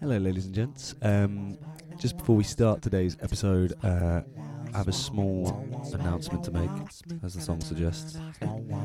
[0.00, 0.94] Hello, ladies and gents.
[1.02, 1.58] Um,
[1.98, 4.22] just before we start today's episode, uh,
[4.72, 5.46] I have a small
[5.92, 6.70] announcement to make,
[7.22, 8.16] as the song suggests.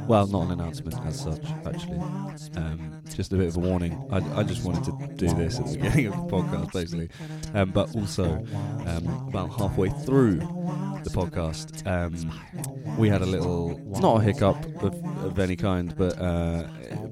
[0.09, 1.99] Well, not an announcement as such, actually.
[2.57, 3.93] Um, just a bit of a warning.
[4.11, 7.09] I, I just wanted to do this at the beginning of the podcast, basically.
[7.53, 8.25] Um, but also,
[8.85, 14.93] um, about halfway through the podcast, um, we had a little, not a hiccup of,
[15.23, 16.63] of any kind, but uh,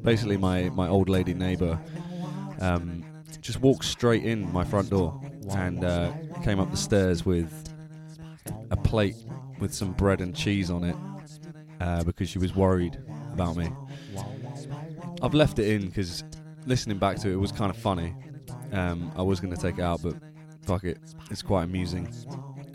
[0.01, 1.79] basically, my, my old lady neighbour.
[2.59, 3.05] Um,
[3.41, 5.19] just walked straight in my front door
[5.51, 6.11] and uh,
[6.43, 7.51] came up the stairs with
[8.71, 9.15] a plate
[9.59, 10.95] with some bread and cheese on it
[11.79, 12.97] uh, because she was worried
[13.33, 13.69] about me.
[15.21, 16.23] I've left it in because
[16.65, 18.15] listening back to it, it was kind of funny.
[18.71, 20.15] Um, I was going to take it out, but
[20.65, 20.97] fuck it,
[21.29, 22.11] it's quite amusing.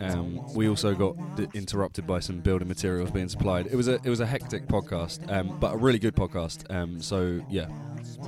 [0.00, 3.66] Um, we also got d- interrupted by some building materials being supplied.
[3.66, 6.70] It was a it was a hectic podcast, um, but a really good podcast.
[6.74, 7.68] Um, so yeah,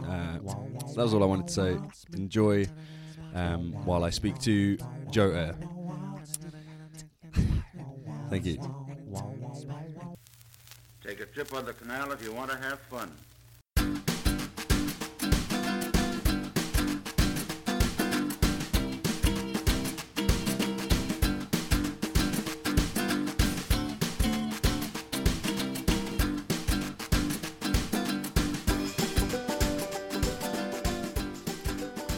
[0.09, 1.79] uh, that was all I wanted to say.
[2.15, 2.67] Enjoy
[3.35, 4.77] um, while I speak to
[5.11, 5.57] Joe Eyre.
[8.29, 8.59] Thank you.
[11.05, 13.11] Take a trip on the canal if you want to have fun.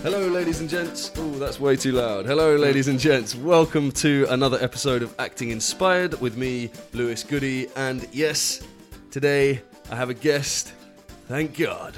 [0.03, 1.13] Hello, ladies and gents.
[1.17, 2.27] Oh, that's way too loud.
[2.27, 3.37] Hello, ladies and gents.
[3.37, 7.69] Welcome to another episode of Acting Inspired with me, Lewis Goody.
[7.77, 8.67] And yes,
[9.13, 10.73] today I have a guest.
[11.29, 11.97] Thank God.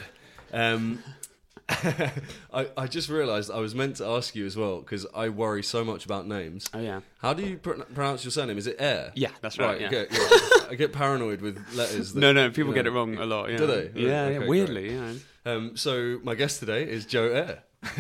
[0.53, 1.03] Um,
[1.69, 5.63] I, I just realised I was meant to ask you as well because I worry
[5.63, 6.69] so much about names.
[6.75, 7.01] Oh yeah.
[7.21, 8.59] How do you pr- pronounce your surname?
[8.59, 9.13] Is it Eyre?
[9.15, 9.81] Yeah, that's right.
[9.81, 9.87] yeah.
[9.87, 10.67] okay, yeah.
[10.69, 12.13] I get paranoid with letters.
[12.15, 13.51] That, No, no, people you get it wrong a lot.
[13.51, 13.57] Yeah.
[13.57, 13.83] Do they?
[13.95, 14.39] Yeah, Okay, yeah.
[14.39, 14.49] great.
[14.51, 15.13] Weirdly, yeah.
[15.47, 17.63] Um, so my guest today is Joe Eyre.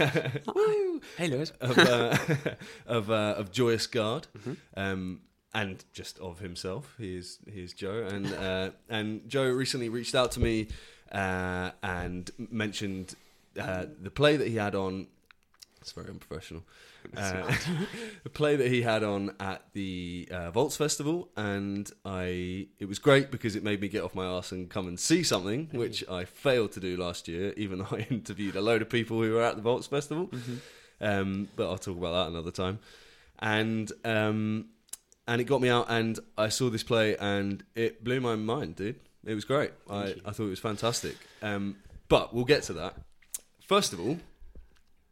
[1.16, 1.52] Hey, Lewis.
[1.60, 2.16] of uh,
[2.86, 4.52] of, uh, of Joyous Gard, Mm-hmm.
[4.76, 5.20] um,
[5.54, 6.94] and just of himself.
[6.98, 10.68] He is he is Joe, and uh, and Joe recently reached out to me
[11.12, 13.14] uh, and mentioned
[13.60, 15.06] uh, the play that he had on.
[15.80, 16.64] It's very unprofessional.
[17.16, 17.54] Uh,
[18.22, 22.98] the play that he had on at the uh, Vault Festival, and I it was
[22.98, 26.06] great because it made me get off my ass and come and see something, which
[26.08, 29.32] I failed to do last year, even though I interviewed a load of people who
[29.32, 30.30] were at the Vault Festival.
[31.00, 32.78] Um, but I'll talk about that another time.
[33.38, 34.66] And um,
[35.26, 38.76] and it got me out, and I saw this play, and it blew my mind,
[38.76, 39.00] dude.
[39.24, 39.72] It was great.
[39.88, 40.14] I.
[40.24, 41.16] I thought it was fantastic.
[41.42, 41.76] Um,
[42.08, 42.94] but we'll get to that.
[43.66, 44.18] First of all,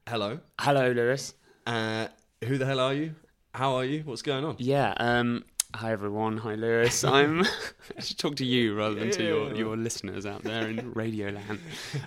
[0.07, 0.41] hello.
[0.61, 1.35] Hello, Lewis.
[1.67, 2.09] Uh,
[2.45, 3.15] who the hell are you?
[3.55, 4.03] How are you?
[4.05, 4.57] What's going on?
[4.59, 4.95] Yeah.
[4.97, 5.45] Um.
[5.75, 6.39] Hi everyone.
[6.39, 7.05] Hi Lewis.
[7.05, 7.45] I'm.
[7.97, 11.31] I should talk to you rather than to your your listeners out there in Radio
[11.31, 11.61] Land.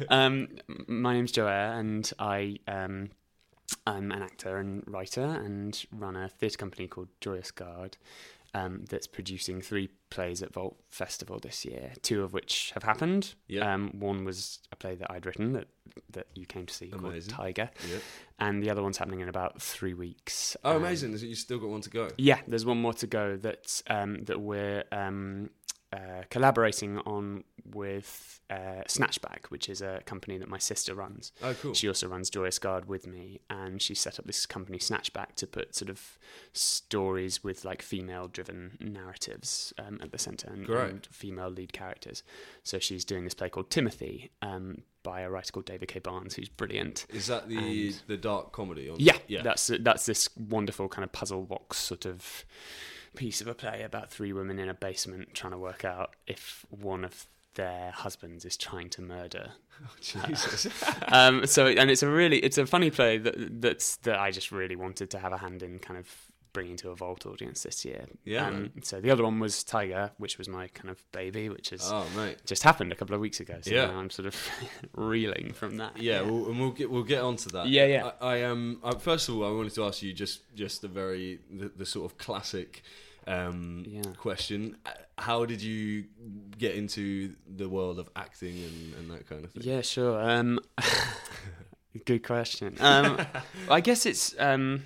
[0.10, 0.48] Um.
[0.88, 3.10] My name's Joe Eyre, and I um.
[3.88, 7.98] I'm an actor and writer, and run a theatre company called Joyous Gard.
[8.58, 11.92] Um, that's producing three plays at Vault Festival this year.
[12.02, 13.34] Two of which have happened.
[13.50, 13.74] Yeah.
[13.74, 15.68] Um, one was a play that I'd written that
[16.12, 17.34] that you came to see Amazing.
[17.34, 18.02] called Tiger, Yep.
[18.40, 20.56] and the other one's happening in about three weeks.
[20.64, 21.12] Oh, Um, amazing!
[21.14, 22.10] Is it you still got one to go?
[22.18, 25.50] Yeah, there's one more to go that um, that we're um,
[25.94, 31.32] uh, collaborating on with uh, Snatchback, which is a company that my sister runs.
[31.42, 31.74] Oh, cool.
[31.74, 35.48] She also runs Joyous Gard with me, and she set up this company Snatchback to
[35.48, 36.18] put sort of
[36.54, 42.24] stories with like female-driven narratives um, at the centre and, and female lead characters.
[42.64, 46.00] So she's doing this play called Timothy um, by a writer called David K.
[46.00, 47.06] Barnes, who's brilliant.
[47.10, 47.58] Is that the
[47.90, 48.90] And- the dark comedy?
[48.90, 49.44] On Yeah, yeah.
[49.44, 52.46] That's that's this wonderful kind of puzzle box sort of
[53.16, 56.66] piece of a play about three women in a basement trying to work out if
[56.70, 59.52] one of their husbands is trying to murder.
[60.02, 60.68] Jesus.
[61.08, 64.52] um, so and it's a really it's a funny play that that's that I just
[64.52, 66.08] really wanted to have a hand in kind of
[66.54, 68.06] bringing to a vault audience this year.
[68.24, 71.72] Yeah, Um, so the other one was Tiger, which was my kind of baby, which
[71.72, 72.38] has oh, mate.
[72.46, 73.58] just happened a couple of weeks ago.
[73.62, 73.88] So Yeah.
[73.88, 74.36] now I'm sort of
[74.94, 75.98] reeling from that.
[75.98, 77.68] Yeah, We'll, and we'll get we'll get onto that.
[77.68, 78.12] Yeah, yeah.
[78.22, 78.80] I, I um.
[78.86, 81.86] I, first of all, I wanted to ask you just just the very the, the
[81.86, 82.84] sort of classic
[83.28, 84.02] um Yeah.
[84.18, 84.78] question.
[84.86, 86.06] Uh, How did you
[86.58, 89.64] get into the world of acting and, and that kind of thing?
[89.64, 90.20] Yeah, sure.
[90.22, 90.60] Um,
[92.06, 92.76] good question.
[92.80, 93.18] Um,
[93.70, 94.84] I guess it's um,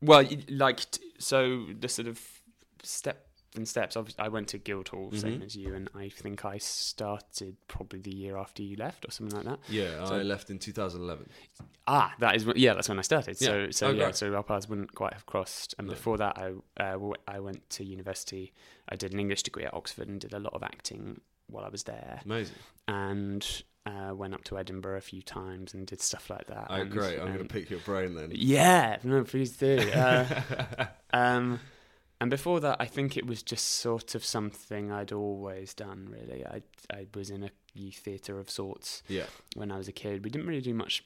[0.00, 2.20] well, like t- so the sort of
[2.82, 3.26] step
[3.56, 3.96] and steps.
[3.96, 5.44] Obviously, I went to Guildhall, same Mhm.
[5.46, 9.36] as you, and I think I started probably the year after you left or something
[9.36, 9.58] like that.
[9.72, 11.28] Yeah, So- I left in 2011.
[11.86, 13.36] Ah, that is yeah, that's when I started.
[13.36, 13.70] So Yeah.
[13.72, 15.74] so Oh, yeah, so our paths wouldn't quite have crossed.
[15.78, 15.94] And No.
[15.94, 18.52] before that, I uh, I went to university.
[18.88, 21.68] I did an English degree at Oxford and did a lot of acting while I
[21.68, 22.20] was there.
[22.24, 22.56] Amazing.
[22.86, 26.66] and uh, went up to Edinburgh a few times and did stuff like that.
[26.70, 27.18] Oh, and, great!
[27.18, 28.30] I'm going um, to pick your brain then.
[28.34, 29.78] Yeah, no, please do.
[29.94, 31.58] Uh, um,
[32.20, 36.08] and before that, I think it was just sort of something I'd always done.
[36.10, 36.62] Really, I
[36.92, 39.26] I was in a youth theatre of sorts Yeah,
[39.56, 40.24] when I was a kid.
[40.24, 41.04] We didn't really do much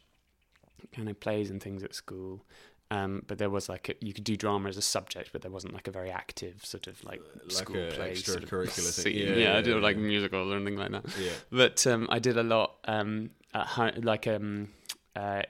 [0.93, 2.45] kind of plays and things at school.
[2.91, 5.51] Um, but there was like a, you could do drama as a subject, but there
[5.51, 8.93] wasn't like a very active sort of like, Like school a play sort of extracurricular
[8.95, 9.13] thing.
[9.15, 9.17] scene.
[9.17, 10.03] Yeah, Yeah, yeah, I did yeah, like yeah.
[10.03, 11.05] musicals or anything like that.
[11.19, 11.33] yeah.
[11.51, 14.69] But um, I did a lot um, at home, like um,
[15.17, 15.43] uh,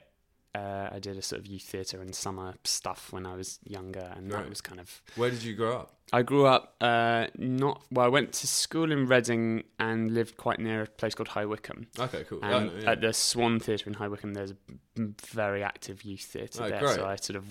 [0.55, 4.13] uh, I did a sort of youth theatre and summer stuff when I was younger,
[4.15, 4.43] and Right.
[4.43, 5.01] that was kind of.
[5.15, 5.91] Where did you grow up?
[6.13, 8.05] I grew up uh, not well.
[8.05, 11.87] I went to school in Reading and lived quite near a place called High Wycombe.
[11.99, 12.39] Okay, cool.
[12.43, 12.91] And Oh, yeah.
[12.91, 14.55] at the Swan Theatre in High Wycombe, there's a
[14.97, 16.79] very active youth theatre Oh, there.
[16.79, 16.95] great.
[16.95, 17.45] So I sort of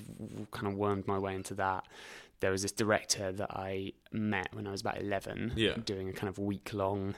[0.53, 1.85] kind of wormed my way into that.
[2.41, 5.77] There was this director that I met when I was about 11, Yeah.
[5.85, 7.15] doing a kind of week long,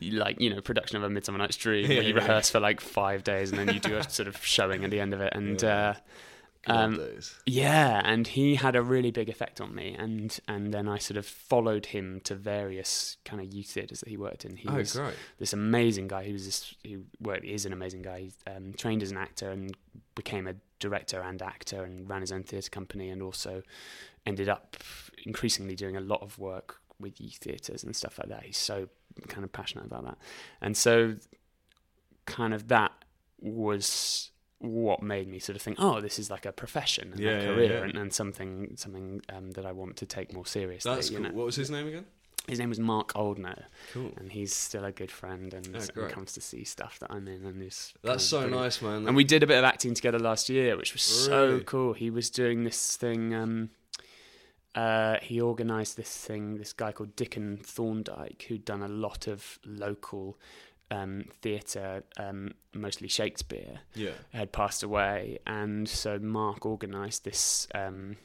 [0.00, 2.20] like, you know, production of A Midsummer Night's Dream, Yeah, where you yeah.
[2.20, 5.00] rehearse for like five days and then you do a sort of showing at the
[5.00, 5.32] end of it.
[5.34, 5.94] And Yeah.
[6.68, 7.00] uh, um,
[7.46, 9.96] yeah, and he had a really big effect on me.
[9.98, 14.08] And, and then I sort of followed him to various kind of youth theatres that
[14.10, 14.56] he worked in.
[14.56, 15.14] He Oh, was great.
[15.38, 18.20] this amazing guy who was this who well is an amazing guy.
[18.20, 19.74] He um, trained as an actor and
[20.14, 23.62] became a director and actor and ran his own theatre company and also
[24.30, 24.76] ended up
[25.26, 28.42] increasingly doing a lot of work with youth theatres and stuff like that.
[28.44, 28.88] He's so
[29.28, 30.18] kind of passionate about that,
[30.62, 31.16] and so
[32.26, 32.92] kind of that
[33.40, 37.30] was what made me sort of think, oh, this is like a profession and Yeah,
[37.38, 37.84] a career yeah.
[37.84, 40.94] And, and something something um, that I want to take more seriously.
[40.94, 41.20] That's cool.
[41.20, 41.30] know?
[41.30, 42.04] What was his name again?
[42.48, 44.12] His name was Mark Oldner Cool.
[44.16, 47.28] and he's still a good friend and, Oh, and comes to see stuff that I'm
[47.28, 48.62] in and is That's so brilliant.
[48.62, 49.06] nice, man.
[49.06, 51.92] And we did a bit of acting together last year, which was so cool.
[51.92, 53.34] He was doing this thing.
[53.34, 53.70] Um,
[54.74, 56.56] uh, he organised this thing.
[56.58, 60.38] This guy called Dickon Thorndike, who'd done a lot of local
[60.90, 64.10] um, theatre, um, mostly Shakespeare, yeah.
[64.32, 68.16] had passed away, and so Mark organised this um,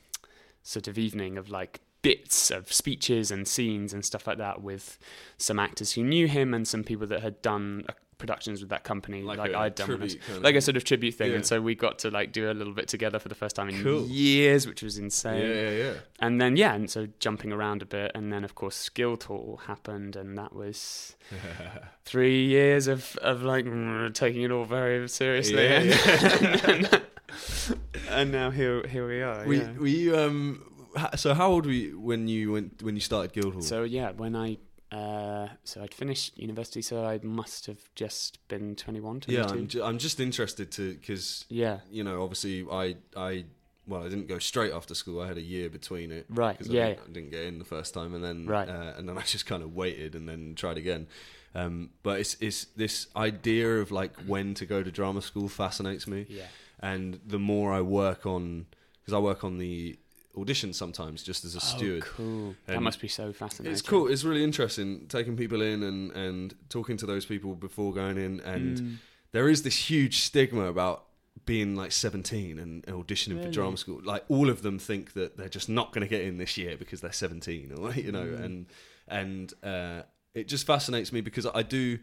[0.63, 4.99] sort of evening of like bits of speeches and scenes and stuff like that with
[5.37, 7.83] some actors who knew him and some people that had done
[8.17, 11.29] productions with that company, like, I'd done, was- tribute like a sort of tribute thing.
[11.31, 11.35] Yeah.
[11.37, 13.69] And so we got to like do a little bit together for the first time
[13.69, 14.05] in Cool.
[14.07, 15.41] years, which was insane.
[15.49, 15.93] yeah, yeah.
[16.19, 20.15] And then yeah, and so jumping around a bit, and then of course Guildhall happened,
[20.15, 21.15] and that was
[22.05, 25.63] three years of of like mm, taking it all very seriously.
[25.63, 27.01] Yeah, and,
[28.09, 29.51] and now here here we are.
[29.53, 29.71] Yeah.
[29.73, 30.71] were um?
[31.17, 33.61] So how old were you when you went when you started Guildhall?
[33.61, 34.57] So yeah, when I
[34.95, 39.31] uh, so I'd finished university, so I must have just been 21, 22.
[39.31, 43.45] yeah, I'm, ju- I'm just interested to because yeah, you know obviously I I
[43.87, 45.21] well I didn't go straight after school.
[45.21, 46.25] I had a year between it.
[46.29, 46.57] right.
[46.61, 48.69] Yeah, I, didn't, I didn't get in the first time, and then Right.
[48.69, 51.07] uh, and then I just kind of waited and then tried again.
[51.53, 56.05] Um, but it's it's this idea of like when to go to drama school fascinates
[56.07, 56.47] me, yeah,
[56.79, 58.65] and the more I work on
[59.01, 59.97] because I work on the
[60.35, 62.03] auditions sometimes just as a steward.
[62.05, 62.55] Oh, cool.
[62.67, 63.71] that must be so fascinating.
[63.73, 64.07] It's cool.
[64.07, 68.39] It's really interesting taking people in and, and talking to those people before going in.
[68.41, 68.95] And Mm.
[69.31, 71.05] there is this huge stigma about
[71.45, 74.01] being like 17 and auditioning for drama school.
[74.03, 76.77] Like all of them think that they're just not going to get in this year
[76.77, 78.43] because they're 17 or, you know, Mm.
[78.43, 78.65] and,
[79.07, 80.01] and, uh,
[80.33, 81.99] it just fascinates me because I do,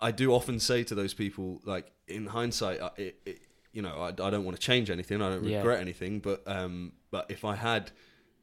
[0.00, 3.40] I do often say to those people, like in hindsight, it, it,
[3.72, 5.22] you know, I, I don't want to change anything.
[5.22, 5.58] I don't Yeah.
[5.58, 7.90] regret anything, but, um, but if I had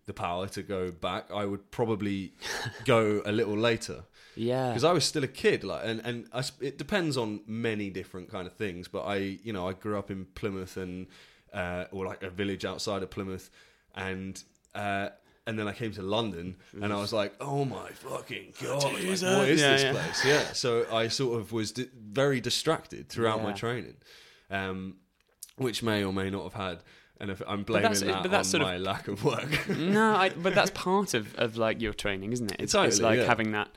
[0.05, 2.33] the power to go back, I would probably
[2.85, 4.05] go a little later
[4.35, 5.63] Yeah, because I was still a kid.
[5.65, 8.87] Like, and and I, it depends on many different kind of things.
[8.87, 11.07] But I, you know, I grew up in Plymouth and
[11.53, 13.49] uh, or like a village outside of Plymouth,
[13.95, 14.41] and
[14.75, 15.09] uh,
[15.45, 18.93] and then I came to London, and I was like, oh my fucking god, like,
[18.93, 19.91] what is Yeah, this yeah.
[19.91, 20.25] place?
[20.25, 20.53] Yeah.
[20.53, 23.95] So I sort of was di- very distracted throughout my training,
[24.49, 24.95] um,
[25.57, 26.83] which may or may not have had.
[27.19, 29.67] And if I'm blaming that's- that but that's on sort of- my lack of work.
[29.77, 32.61] no, I, but that's part of, of like your training, isn't it?
[32.61, 33.25] It's, it's like yeah.
[33.25, 33.69] having that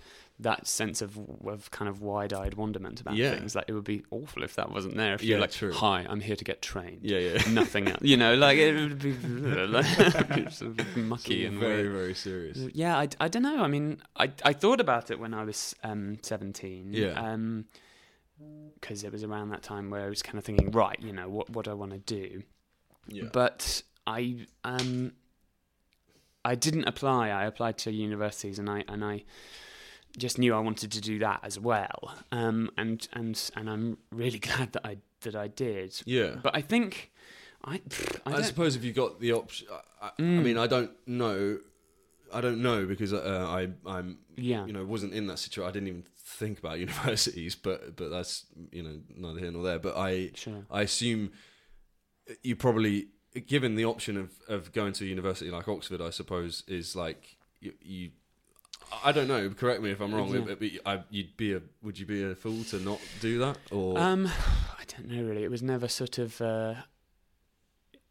[0.42, 3.34] that sense of of kind of wide eyed wonderment about Yeah.
[3.34, 3.54] things.
[3.54, 5.12] Like it would be awful if that wasn't there.
[5.14, 5.70] If Yeah, you're like, true.
[5.72, 7.42] "Hi, I'm here to get trained." yeah, yeah.
[7.50, 8.34] Nothing else, you know.
[8.34, 11.92] Like it would be like, sort of mucky and very, weird.
[11.92, 12.58] very serious.
[12.72, 13.62] Yeah, I, I don't know.
[13.62, 16.92] I mean, I I thought about it when I was um, 17.
[16.92, 17.08] Yeah.
[17.20, 17.66] Um,
[18.80, 21.28] because it was around that time where I was kind of thinking, right, you know,
[21.28, 22.42] what what do I want to do?
[23.08, 23.28] Yeah.
[23.32, 25.12] But I um
[26.44, 27.28] I didn't apply.
[27.30, 29.24] I applied to universities and I and I
[30.16, 32.14] just knew I wanted to do that as well.
[32.32, 36.00] Um and and and I'm really glad that I that I did.
[36.06, 36.36] yeah.
[36.42, 37.10] But I think
[37.64, 37.80] I
[38.24, 40.42] I, I, suppose if you got the option, I, I, I Mm.
[40.44, 41.58] mean, I don't know.
[42.32, 44.64] I don't know because uh, I I'm Yeah.
[44.64, 45.68] you know wasn't in that situation.
[45.68, 49.78] I didn't even think about universities, but but that's you know neither here nor there.
[49.78, 50.64] But I Sure.
[50.70, 51.32] I assume
[52.42, 53.08] you probably
[53.46, 57.36] given the option of of going to a university like Oxford, I suppose is like
[57.60, 57.72] you.
[57.82, 58.10] you
[59.04, 59.48] I don't know.
[59.50, 60.34] Correct me if I'm wrong.
[60.34, 60.54] Yeah.
[60.58, 61.62] But, I, you'd be a.
[61.82, 63.56] Would you be a fool to not do that?
[63.70, 65.44] Or Um, I don't know really.
[65.44, 66.40] It was never sort of.
[66.40, 66.74] Uh,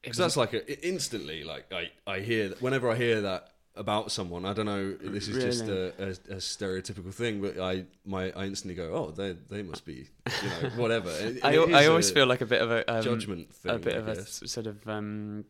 [0.01, 4.45] Because that's like a, instantly, like I, I hear whenever I hear that about someone,
[4.45, 4.93] I don't know.
[4.93, 9.11] This is just a, a, a stereotypical thing, but I, my, I instantly go, oh,
[9.11, 10.09] they, they must be,
[10.43, 11.09] you know, whatever.
[11.09, 13.71] I, it I always feel like a bit of a um, judgment thing.
[13.71, 15.45] a bit of a sort of um,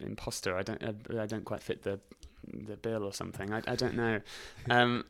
[0.00, 0.56] imposter.
[0.56, 0.82] I don't.
[0.84, 1.98] I, I don't quite fit the
[2.52, 3.52] the bill or something.
[3.52, 4.20] I, I don't know.
[4.70, 5.04] Um,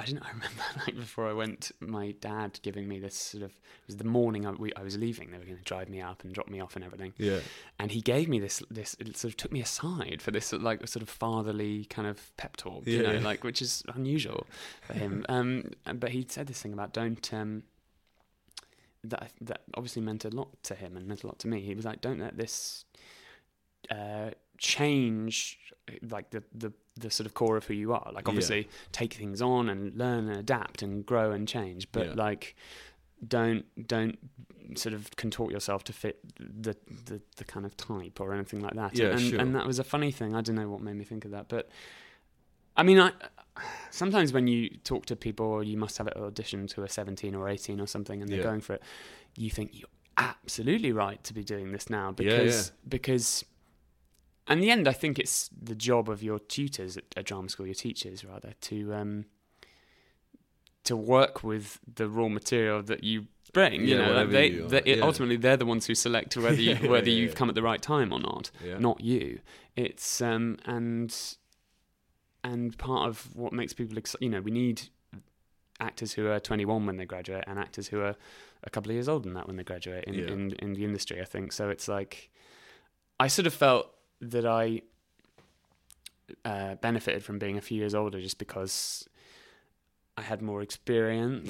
[0.00, 0.22] I didn't.
[0.22, 3.50] I remember like before I went, my dad giving me this sort of.
[3.50, 5.30] It was the morning I, we, I was leaving.
[5.30, 7.12] They were going to drive me up and drop me off and everything.
[7.18, 7.40] Yeah,
[7.78, 8.62] And he gave me this.
[8.70, 12.34] This it sort of took me aside for this like sort of fatherly kind of
[12.36, 12.86] pep talk.
[12.86, 14.46] You Yeah, know, like which is unusual
[14.82, 15.24] for him.
[15.28, 17.32] Um, but he said this thing about don't.
[17.34, 17.64] Um,
[19.04, 21.60] that that obviously meant a lot to him and meant a lot to me.
[21.60, 22.84] He was like, "Don't let this
[23.90, 28.10] uh, change uh, like the, the the sort of core of who you are.
[28.12, 28.30] Like Yeah.
[28.30, 32.14] obviously take things on and learn and adapt and grow and change, but Yeah.
[32.14, 32.54] like
[33.26, 34.18] don't don't
[34.76, 36.76] sort of contort yourself to fit the,
[37.06, 38.96] the the kind of type or anything like that.
[38.96, 39.40] Yeah, and sure.
[39.40, 40.36] and that was a funny thing.
[40.36, 41.68] I don't know what made me think of that, but
[42.76, 43.12] I mean, I
[43.90, 47.48] sometimes when you talk to people, you must have an audition to a 17 or
[47.48, 48.44] 18 or something, and they're Yeah.
[48.44, 48.82] going for it,
[49.36, 52.88] you think you're absolutely right to be doing this now Yeah, because yeah.
[52.88, 53.44] because.
[54.48, 57.66] In the end, I think it's the job of your tutors at a drama school,
[57.66, 59.24] your teachers rather, to um,
[60.84, 63.82] to work with the raw material that you bring.
[63.86, 65.04] You Yeah, know, like they, you they it- yeah.
[65.04, 67.82] ultimately they're the ones who select whether you, whether yeah, you've come at the right
[67.82, 69.40] time or not not you.
[69.76, 71.14] It's um and
[72.42, 73.96] and part of what makes people.
[74.20, 74.82] You know, we need
[75.78, 78.14] actors who are 21 when they graduate and actors who are
[78.64, 81.20] a couple of years older than that when they graduate in in, in the industry.
[81.20, 81.68] I think so.
[81.70, 82.30] It's like
[83.18, 84.82] I sort of felt that I
[86.44, 89.08] uh, benefited from being a few years older just because
[90.16, 91.48] I had more experience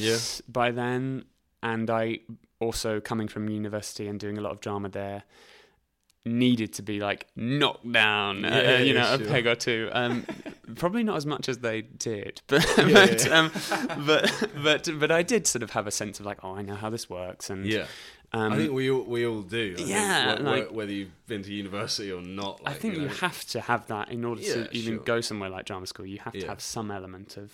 [0.48, 1.24] by then,
[1.62, 2.20] and I
[2.60, 5.24] also coming from university and doing a lot of drama there
[6.24, 9.88] needed to be like knocked down, uh, you know, yeah, a peg or two.
[9.92, 10.26] Um,
[10.76, 13.38] probably not as much as they did, but Yeah, but, yeah.
[13.38, 13.50] Um,
[14.06, 16.74] but but but I did sort of have a sense of like, oh, I know
[16.74, 17.86] how this works, and yeah.
[18.32, 19.76] um, I think we all we all do.
[19.78, 22.60] I Yeah, think, like- whether you've been to university or not.
[22.66, 25.04] I think you, know, have to have that in order Yeah, to even sure.
[25.04, 26.06] go somewhere like drama school.
[26.06, 27.50] You have to have some element of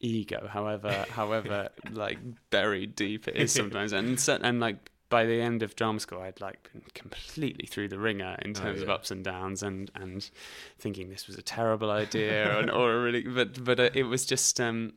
[0.00, 2.18] ego, however, however, like
[2.50, 3.92] buried deep it is sometimes.
[3.92, 7.98] And and like by the end of drama school, I'd like been completely through the
[7.98, 10.30] wringer in Oh, terms of ups and downs, and and
[10.78, 14.24] thinking this was a terrible idea, or, or a really, but but uh, it was
[14.24, 14.58] just.
[14.60, 14.94] um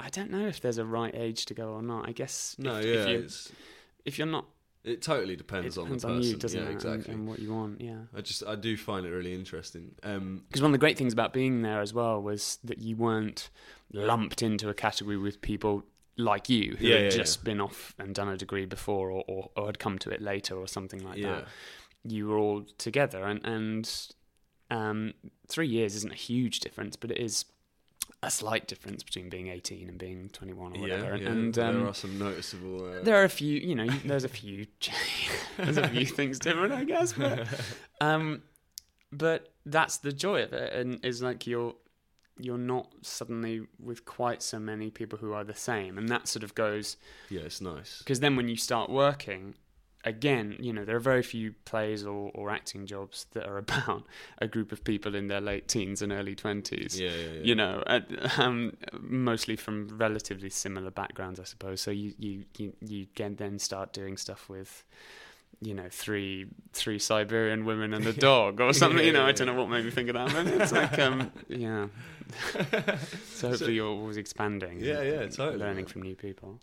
[0.00, 2.08] I don't know if there's a right age to go or not.
[2.08, 3.52] I guess No, if, yeah, if, you, it's,
[4.04, 4.46] if you're not,
[4.82, 6.10] it totally depends, it on the person.
[6.10, 6.72] on you, doesn't yeah, it?
[6.72, 7.14] exactly.
[7.14, 7.98] and what you want, yeah.
[8.16, 9.94] I just I do find it really interesting.
[10.02, 12.96] Um, Because one of the great things about being there as well was that you
[12.96, 13.48] weren't
[13.92, 15.84] lumped into a category with people
[16.16, 19.24] like you who Yeah, had yeah, just been off and done a degree before or,
[19.26, 21.44] or, or had come to it later or something like yeah, that.
[22.04, 23.90] You were all together and, and
[24.70, 25.14] um,
[25.48, 27.44] three years isn't a huge difference, but it is
[28.22, 31.16] a slight difference between being 18 and being 21 or whatever.
[31.16, 31.28] yeah, yeah.
[31.28, 32.84] And there um, are some noticeable.
[32.84, 34.66] Uh, there are a few, you know, there's a few,
[35.56, 37.12] there's a few things different, I guess.
[37.12, 37.48] But,
[38.00, 38.42] um,
[39.10, 41.74] but that's the joy of it, and is like you're
[42.44, 46.42] you're not suddenly with quite so many people who are the same, and that sort
[46.42, 46.96] of goes
[47.30, 47.98] yeah, it's nice.
[47.98, 49.54] because then when you start working.
[50.04, 54.02] Again, you know, there are very few plays or, or acting jobs that are about
[54.38, 57.40] a group of people in their late teens and early 20s Yeah, yeah, yeah.
[57.44, 57.84] you know,
[58.36, 61.80] um, mostly from relatively similar backgrounds, I suppose.
[61.80, 64.82] So you you you, you can then start doing stuff with,
[65.60, 69.04] you know, three three Siberian women and a dog or something.
[69.04, 71.30] you know, I don't know what made me think of that, but it's like, um,
[71.48, 71.86] yeah.
[73.34, 74.80] so hopefully you're always expanding.
[74.80, 76.60] Yeah, yeah, totally, Learning from new people.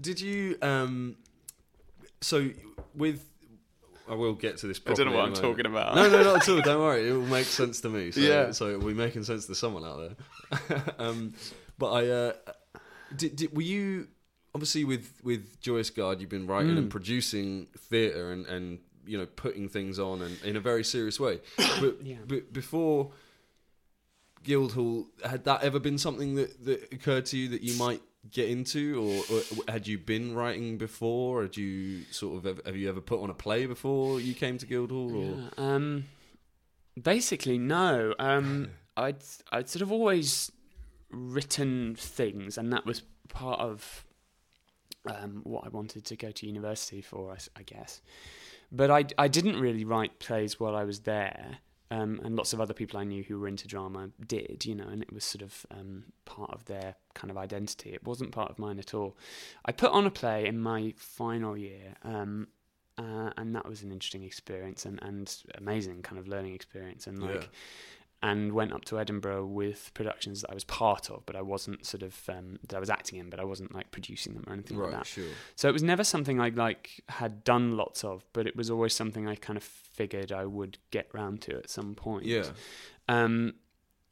[0.00, 0.56] Did you?
[0.60, 1.16] Um,
[2.20, 2.50] so
[2.94, 3.24] with,
[4.08, 4.78] I will get to this.
[4.78, 5.94] Properly in a talking about.
[5.94, 6.60] No, no, not at all.
[6.60, 7.08] Don't worry.
[7.08, 8.10] It will make sense to me.
[8.10, 8.50] So, Yeah.
[8.50, 10.16] So it will be making sense to someone out
[10.50, 10.82] there.
[10.98, 11.34] um,
[11.78, 12.32] but I, uh,
[13.16, 14.08] did, did, were you
[14.54, 16.20] obviously with with Joyous Gard?
[16.20, 16.78] You've been writing Mm.
[16.78, 21.18] and producing theatre and and you know putting things on and in a very serious
[21.18, 21.40] way.
[21.80, 22.18] But, Yeah.
[22.26, 23.12] but before
[24.44, 28.02] Guildhall, had that ever been something that that occurred to you that you might?
[28.30, 31.42] Get into, or, or had you been writing before?
[31.42, 34.58] Had you sort of have, have you ever put on a play before you came
[34.58, 35.12] to Guildhall?
[35.16, 36.04] Or Yeah, um,
[37.02, 38.14] basically, no.
[38.20, 39.16] Um, I'd
[39.50, 40.52] I'd sort of always
[41.10, 44.04] written things, and that was part of
[45.06, 48.00] um, what I wanted to go to university for, I guess.
[48.70, 51.58] But I I didn't really write plays while I was there.
[51.90, 54.88] Um, and lots of other people I knew who were into drama did, you know,
[54.88, 57.90] and it was sort of um, part of their kind of identity.
[57.90, 59.14] It wasn't part of mine at all.
[59.66, 62.48] I put on a play in my final year, um,
[62.96, 67.06] uh, and that was an interesting experience and, and amazing kind of learning experience.
[67.06, 67.48] And like, Yeah.
[68.22, 71.84] And went up to Edinburgh with productions that I was part of, but I wasn't
[71.84, 74.52] sort of um, that I was acting in, but I wasn't like producing them or
[74.52, 75.06] anything like that.
[75.06, 75.24] sure.
[75.56, 78.94] So it was never something I like had done lots of, but it was always
[78.94, 82.24] something I kind of figured I would get round to at some point.
[82.26, 82.44] Yeah.
[83.08, 83.54] Um,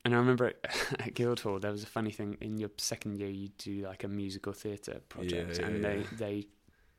[0.05, 0.57] and I remember at,
[0.99, 2.37] at Guildhall there was a funny thing.
[2.40, 5.88] In your second year, you do like a musical theatre project, Yeah, yeah, and yeah.
[5.88, 6.47] they they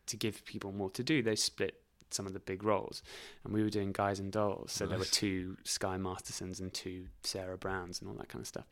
[0.08, 1.81] to give people more to do, they split
[2.14, 3.02] some of the big roles,
[3.44, 4.72] and we were doing guys and dolls.
[4.72, 8.48] So there were two Sky Mastersons and two Sarah Browns and all that kind of
[8.48, 8.66] stuff.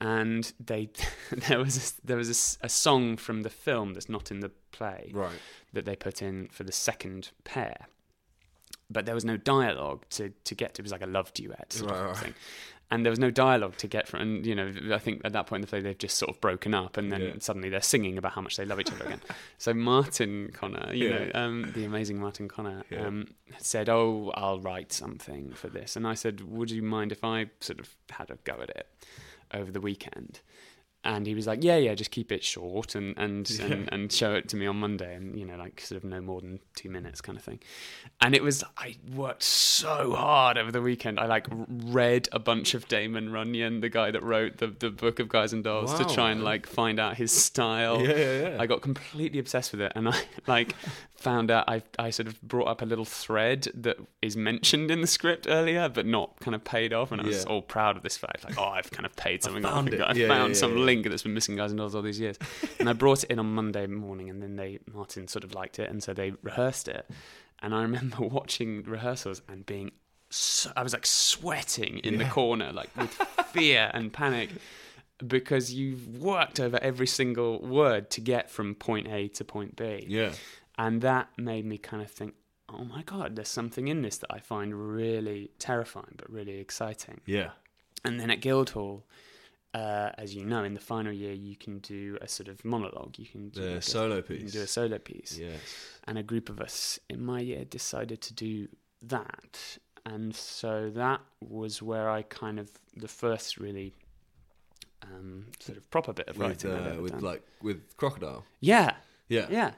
[0.00, 0.90] And they
[1.48, 4.50] there was a, there was a a song from the film that's not in the
[4.70, 5.38] play Right.
[5.72, 7.86] that they put in for the second pair.
[8.88, 10.82] But there was no dialogue to, to get to.
[10.82, 12.16] It was like a love duet sort Right, of right.
[12.18, 12.34] thing.
[12.88, 15.48] And there was no dialogue to get from, and you know, I think at that
[15.48, 17.32] point in the play they've just sort of broken up, and then Yeah.
[17.40, 19.20] suddenly they're singing about how much they love each other again.
[19.58, 21.24] so Martin Connor, you Yeah.
[21.24, 23.06] know, um, the amazing Martin Connor, Yeah.
[23.08, 27.24] um, said, "Oh, I'll write something for this," and I said, "Would you mind if
[27.24, 28.86] I sort of had a go at it
[29.52, 30.40] over the weekend?"
[31.06, 34.34] And he was like, "Yeah, yeah, just keep it short and and, and and show
[34.34, 36.90] it to me on Monday, and you know, like sort of no more than two
[36.90, 37.60] minutes, kind of thing."
[38.20, 41.20] And it was I worked so hard over the weekend.
[41.20, 45.20] I like read a bunch of Damon Runyon, the guy that wrote the the book
[45.20, 48.02] of Guys and Dolls, to try and like find out his style.
[48.02, 48.56] Yeah, yeah, yeah.
[48.58, 50.74] I got completely obsessed with it, and I like
[51.16, 55.00] found out I I sort of brought up a little thread that is mentioned in
[55.02, 57.50] the script earlier, but not kind of paid off, and I was Yeah.
[57.52, 58.44] all proud of this fact.
[58.44, 59.72] Like, oh, I've kind of paid something off.
[59.72, 60.04] found and it.
[60.04, 60.84] I Yeah, found yeah, some yeah.
[60.96, 62.38] Link that's been missing Guys and Dolls all these years,
[62.80, 65.78] and I brought it in on Monday morning, and then they Martin sort of liked
[65.78, 67.08] it, and so they rehearsed it,
[67.62, 69.92] and I remember watching rehearsals and being.
[70.28, 73.12] So, I was like sweating in the corner, like with
[73.52, 74.50] fear and panic,
[75.24, 80.04] because you've worked over every single word to get from point A to point B.
[80.08, 80.32] Yeah.
[80.78, 82.34] And that made me kind of think,
[82.68, 87.20] oh my God, there's something in this that I find really terrifying, but really exciting.
[87.24, 87.50] Yeah.
[88.04, 89.04] And then at Guildhall,
[89.80, 93.12] uh, as you know, in the final year, you can do a sort of monologue.
[93.22, 94.52] You can do, The like a- solo You can piece.
[94.52, 95.32] do a solo piece.
[95.38, 95.60] Yes.
[96.06, 98.52] And a group of us in my year decided to do
[99.02, 99.52] that.
[100.12, 101.20] And so that
[101.58, 102.68] was where I kind of,
[103.04, 103.90] the first really
[105.02, 107.20] um, sort of proper bit of With writing uh, with done.
[107.30, 108.44] like with crocodile.
[108.60, 108.92] yeah,
[109.28, 109.46] Yeah.
[109.50, 109.72] yeah.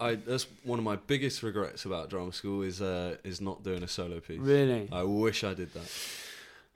[0.00, 3.82] I that's one of my biggest regrets about drama school is uh is not doing
[3.82, 4.40] a solo piece.
[4.40, 4.88] Really?
[4.90, 5.88] I wish I did that.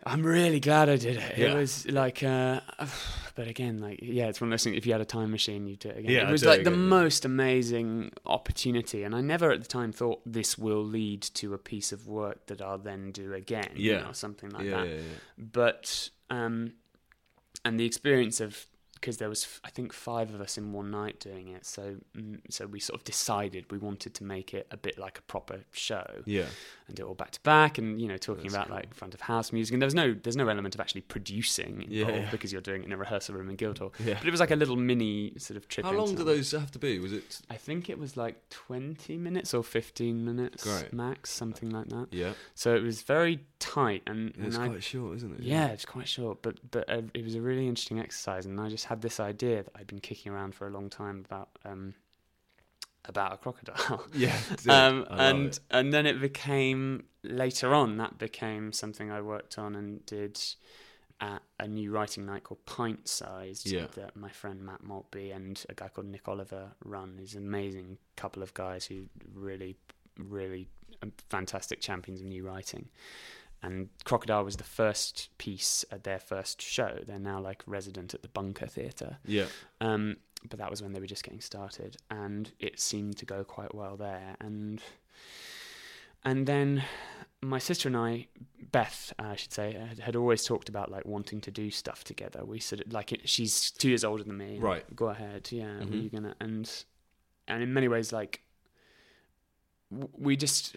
[0.06, 1.38] I'm really glad I did it.
[1.38, 2.60] It was like, uh,
[3.34, 4.76] but again, like, yeah, it's one of those things.
[4.76, 6.10] If you had a time machine, you'd do it again.
[6.10, 6.88] Yeah, it was do it like the again, yeah.
[6.88, 11.58] most amazing opportunity, and I never at the time thought this will lead to a
[11.58, 14.00] piece of work that I'll then do again, you Yeah.
[14.02, 14.88] know, something like yeah, that.
[14.88, 15.00] yeah, yeah.
[15.38, 16.74] But um,
[17.64, 18.66] and the experience of
[19.04, 22.40] because there was I think five of us in one night doing it, so mm,
[22.48, 25.60] so we sort of decided we wanted to make it a bit like a proper
[25.72, 26.46] show Yeah.
[26.88, 28.76] and do it all back to back and you know talking That's about cool.
[28.76, 31.84] like front of house music and there was no there's no element of actually producing
[31.86, 32.30] Yeah, yeah.
[32.30, 34.14] because you're doing it in a rehearsal room in Guildhall Yeah.
[34.18, 36.70] but it was like a little mini sort of trip How long do those have
[36.72, 36.98] to be?
[36.98, 37.42] Was it?
[37.50, 40.92] I think it was like 20 minutes or 15 minutes Great.
[40.94, 42.32] max something like that Yeah.
[42.54, 45.42] so it was very tight and, It's and I, quite short, isn't it?
[45.42, 48.68] yeah, it's quite short, but but uh, it was a really interesting exercise, and I
[48.68, 51.94] just had this idea that I'd been kicking around for a long time about um
[53.06, 54.06] about a crocodile.
[54.14, 54.36] Yeah.
[54.68, 55.60] um, and it.
[55.70, 60.40] and then it became later on that became something I worked on and did
[61.20, 63.86] at a new writing night called Pint Sized Yeah.
[63.94, 67.16] that my friend Matt Maltby and a guy called Nick Oliver run.
[67.16, 69.76] These amazing couple of guys who really
[70.18, 70.68] really
[71.02, 72.88] um, fantastic champions of new writing.
[73.64, 76.98] And Crocodile was the first piece at their first show.
[77.06, 79.16] They're now like resident at the Bunker Theatre.
[79.24, 79.46] Yeah.
[79.80, 80.16] Um,
[80.48, 83.74] but that was when they were just getting started, and it seemed to go quite
[83.74, 84.36] well there.
[84.40, 84.82] And
[86.24, 86.84] and then
[87.40, 88.26] my sister and I,
[88.72, 92.44] Beth, I should say, had, had always talked about like wanting to do stuff together.
[92.44, 94.58] We sort of like it, she's two years older than me.
[94.58, 94.84] Right.
[94.96, 95.48] Go ahead.
[95.50, 95.78] Yeah.
[95.78, 96.02] Were Mhm.
[96.02, 96.70] you gonna and
[97.48, 98.42] and in many ways like
[99.90, 100.74] we just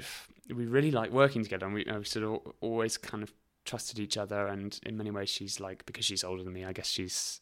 [0.55, 3.33] we really like working together and we, uh, we sort of always kind of
[3.65, 6.71] trusted each other and in many ways she's like because she's older than me i
[6.71, 7.41] guess she's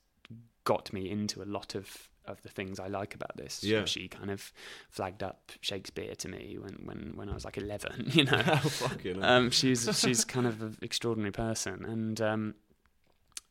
[0.64, 3.86] got me into a lot of of the things i like about this So Yeah.
[3.86, 4.52] she kind of
[4.90, 9.24] flagged up shakespeare to me when when when i was like 11 you know Fucking
[9.24, 12.56] um, she's she's kind of an extraordinary person, and um,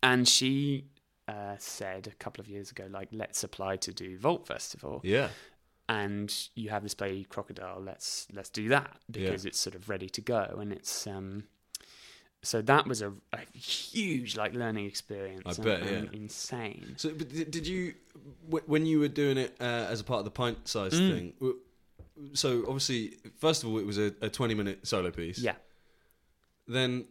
[0.02, 0.86] and she
[1.28, 5.28] uh, said a couple of years ago, like, let's apply to do Vault Festival, Yeah.
[5.88, 7.80] And you have this play Crocodile.
[7.80, 9.26] Let's let's do that Yeah.
[9.30, 11.44] because it's sort of ready to go, and it's um.
[12.42, 15.44] So that was a, a huge like learning experience.
[15.46, 16.20] I and- bet, and yeah.
[16.20, 16.94] insane.
[16.98, 17.94] So, but did, you,
[18.66, 21.10] when you were doing it uh, as a part of the pint size Mm.
[21.14, 21.54] thing?
[22.34, 25.38] So obviously, first of all, it was a, a twenty-minute solo piece.
[25.38, 25.54] Yeah.
[26.68, 27.06] Then,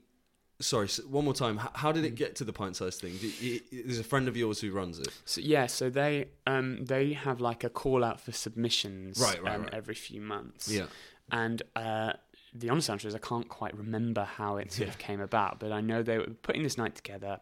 [0.59, 1.59] sorry, one more time.
[1.75, 3.17] How did it get to the pint size thing?
[3.17, 5.07] Did, y- y- there's a friend of yours who runs it.
[5.25, 9.55] So yeah, so they um they have like a call out for submissions Right, right,
[9.55, 9.73] um, right.
[9.73, 10.69] every few months.
[10.71, 10.85] Yeah.
[11.31, 12.13] And uh,
[12.53, 15.71] the honest answer is I can't quite remember how it sort of came about, but
[15.71, 17.39] I know they were putting this night together,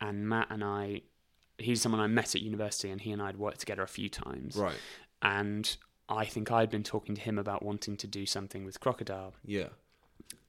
[0.00, 1.02] and Matt and I,
[1.58, 4.08] he's someone I met at university, and he and I had worked together a few
[4.08, 4.56] times.
[4.56, 4.76] Right.
[5.22, 5.74] And
[6.08, 9.68] I think I'd been talking to him about wanting to do something with Crocodile, Yeah.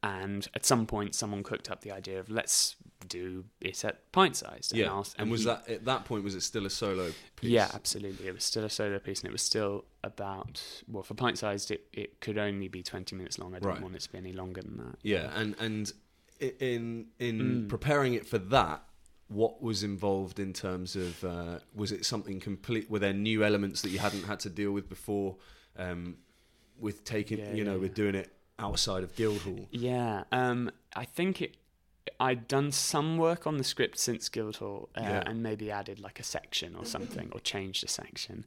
[0.04, 2.76] And at some point someone cooked up the idea of let's
[3.08, 4.76] do it at pint sized.
[4.76, 4.86] Yeah.
[4.86, 6.24] and, asked- And was he- that at that point?
[6.24, 7.50] Was it still a solo piece?
[7.50, 8.28] Yeah, absolutely.
[8.28, 11.72] It was still a solo piece, and it was still about well, for pint sized,
[11.72, 13.54] it, it could only be twenty minutes long.
[13.56, 13.82] I didn't Right.
[13.82, 14.98] want it to be any longer than that.
[15.02, 15.92] Yeah, and and
[16.40, 17.70] in in Mm.
[17.70, 18.84] preparing it for that,
[19.28, 22.90] what was involved in terms of uh, was it something complete?
[22.90, 25.38] Were there new elements that you hadn't had to deal with before?
[25.78, 26.18] Um,
[26.80, 28.34] with taking, Yeah, you know, yeah, with doing it
[28.64, 29.68] outside of Guildhall.
[29.72, 31.58] Yeah, um, I think it.
[32.20, 35.24] I'd done some work on the script since Guildhall, uh, Yeah.
[35.26, 38.46] and maybe added like a section or something, or changed a section,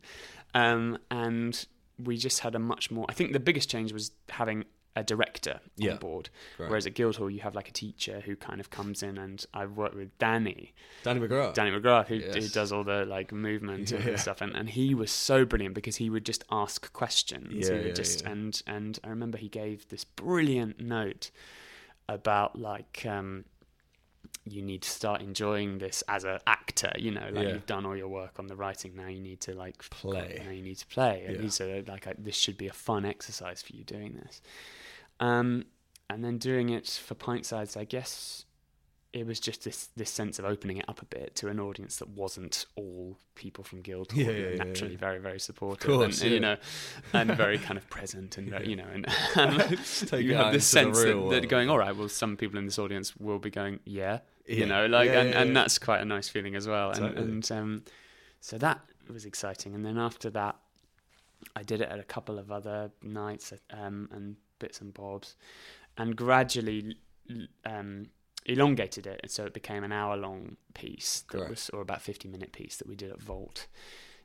[0.54, 1.66] um, and
[1.98, 3.06] we just had a much more.
[3.08, 4.64] I think the biggest change was having
[4.96, 5.92] a director Yeah.
[5.92, 6.68] on board, Right.
[6.70, 9.76] whereas at Guildhall you have like a teacher who kind of comes in, and I've
[9.76, 11.52] worked with Danny, Danny McGrath.
[11.54, 13.98] Danny McGrath, who, who does all the like movement Yeah.
[13.98, 17.52] and stuff, and, and he was so brilliant because he would just ask questions.
[17.68, 18.30] Yeah, he would yeah, just yeah.
[18.32, 21.30] and and I remember he gave this brilliant note
[22.08, 23.44] about like um,
[24.48, 26.92] you need to start enjoying this as an actor.
[26.96, 27.54] You know, like Yeah.
[27.54, 28.94] you've done all your work on the writing.
[28.94, 30.40] Now you need to like Play.
[30.44, 31.24] Now you need to play.
[31.26, 31.42] And Yeah.
[31.42, 34.40] he said like this should be a fun exercise for you doing this.
[35.20, 35.64] Um,
[36.08, 38.44] and then doing it for pint sized, I guess
[39.12, 41.96] it was just this this sense of opening it up a bit to an audience
[41.96, 44.98] that wasn't all people from Guild Yeah, yeah, naturally yeah.
[44.98, 46.56] very very supportive, course, and, you know,
[47.14, 49.58] and very kind of present, and very, you know, and um,
[50.06, 52.78] Take you have this sense that, that going, all right, well, some people in this
[52.78, 56.54] audience will be going, yeah, you know, like, and, and that's quite a nice feeling
[56.54, 57.84] as well, and and um,
[58.40, 60.56] so that was exciting, and then after that,
[61.54, 65.36] I did it at a couple of other nights um, and bits and bobs,
[65.96, 66.96] and gradually
[67.64, 68.06] um,
[68.44, 71.50] elongated it, so it became an hour-long piece that Correct.
[71.50, 73.66] was, or about fifty-minute piece that we did at Vault,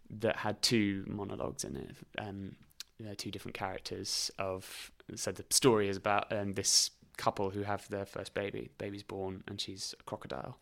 [0.09, 1.95] that had two monologues in it.
[2.17, 2.55] Um,
[2.99, 4.91] they're two different characters of.
[5.15, 6.91] So the story is about um, this
[7.21, 8.69] couple who have their first baby.
[8.77, 10.57] Baby's born, and she's a crocodile.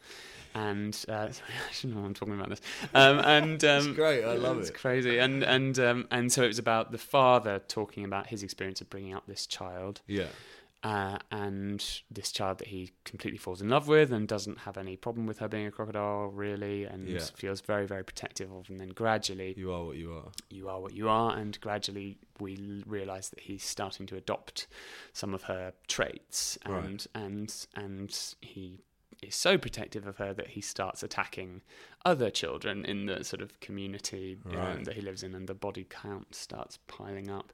[0.54, 2.62] And uh, sorry, I shouldn't know why I'm talking about this.
[2.94, 4.74] Um, and um, It's great, I love it's it.
[4.74, 5.18] It's crazy.
[5.20, 8.90] And and um, and so it was about the father talking about his experience of
[8.90, 10.28] bringing up this child, Yeah.
[10.84, 14.96] Uh, and this child that he completely falls in love with and doesn't have any
[14.96, 17.20] problem with her being a crocodile really, and Yeah.
[17.36, 18.70] feels very very protective of.
[18.70, 20.32] And then gradually, You are what you are.
[20.50, 24.68] you are what you are, and gradually we realise that he's starting to adopt
[25.14, 26.84] some of her traits, Right.
[26.86, 28.80] and and and he
[29.22, 31.62] is so protective of her that he starts attacking
[32.06, 34.86] other children in the sort of community um, Right.
[34.86, 37.52] that he lives in, and the body count starts piling up.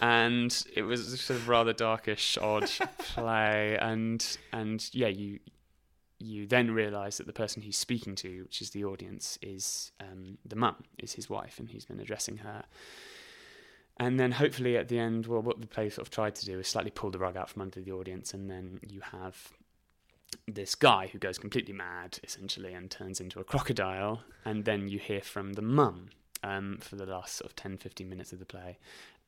[0.00, 5.38] And it was a sort of rather darkish, odd play, and and yeah, you
[6.18, 10.36] you then realise that the person he's speaking to, which is the audience, is um,
[10.44, 12.64] the mum, is his wife, and he's been addressing her.
[13.98, 16.58] And then hopefully at the end, well, what the play sort of tried to do
[16.58, 19.52] is slightly pull the rug out from under the audience, and then you have
[20.46, 24.22] this guy who goes completely mad, essentially, and turns into a crocodile.
[24.44, 26.10] And then you hear from the mum
[26.42, 28.78] um, for the last sort of 10, 15 minutes of the play.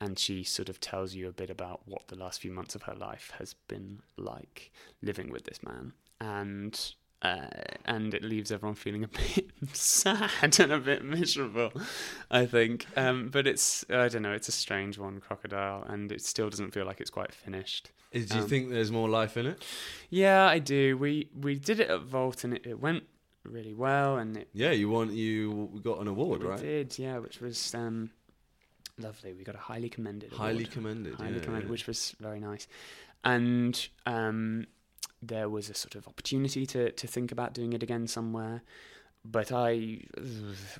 [0.00, 2.82] And she sort of tells you a bit about what the last few months of
[2.82, 5.92] her life has been like living with this man.
[6.20, 6.78] And
[7.22, 7.46] uh,
[7.84, 11.72] and it leaves everyone feeling a bit sad and a bit miserable,
[12.30, 12.86] I think.
[12.96, 16.72] Um, but it's I don't know, it's a strange one, Crocodile, and it still doesn't
[16.72, 17.92] feel like it's quite finished.
[18.12, 19.62] Is, do you Um, think there's more life in it?
[20.10, 20.96] Yeah, I do.
[20.98, 23.04] We we did it at Vault, and it, it went
[23.44, 26.60] really well, and it Yeah, you want you got an award, we right?
[26.60, 28.10] did, yeah, which was um,
[28.98, 29.32] lovely.
[29.32, 30.70] We got a highly commended, Highly award.
[30.70, 31.14] commended.
[31.14, 31.70] highly yeah, commended, yeah.
[31.72, 32.68] which was very nice.
[33.24, 34.66] And um,
[35.22, 38.62] there was a sort of opportunity to to think about doing it again somewhere,
[39.24, 40.00] but I,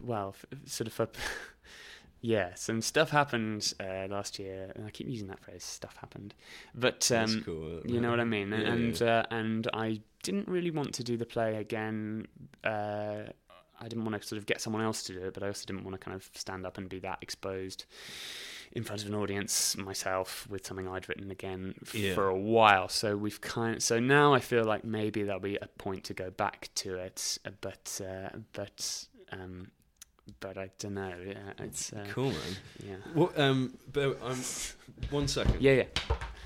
[0.01, 1.09] well, f- sort of for
[2.23, 5.63] yeah, some stuff happened uh, last year, and I keep using that phrase.
[5.65, 6.35] Stuff happened,
[6.75, 7.81] but um, cool.
[7.85, 8.51] you know what I mean.
[8.53, 9.19] Yeah, and yeah.
[9.19, 12.27] Uh, and I didn't really want to do the play again.
[12.65, 13.25] Uh,
[13.81, 15.67] I didn't want to sort of get someone else to do it, but I also
[15.67, 17.85] didn't want to kind of stand up and be that exposed
[18.75, 22.15] in front of an audience myself with something I'd written again f- Yeah.
[22.15, 22.89] for a while.
[22.89, 26.15] So we've kind of, so now I feel like maybe there'll be a point to
[26.15, 29.73] go back to it, but uh, but um,
[30.41, 31.13] but I don't know.
[31.27, 32.37] Yeah, it's uh, Cool, man.
[32.87, 32.95] yeah.
[33.15, 33.39] What?
[33.39, 34.41] Um, but um,
[35.11, 35.61] one second.
[35.61, 35.85] Yeah, yeah.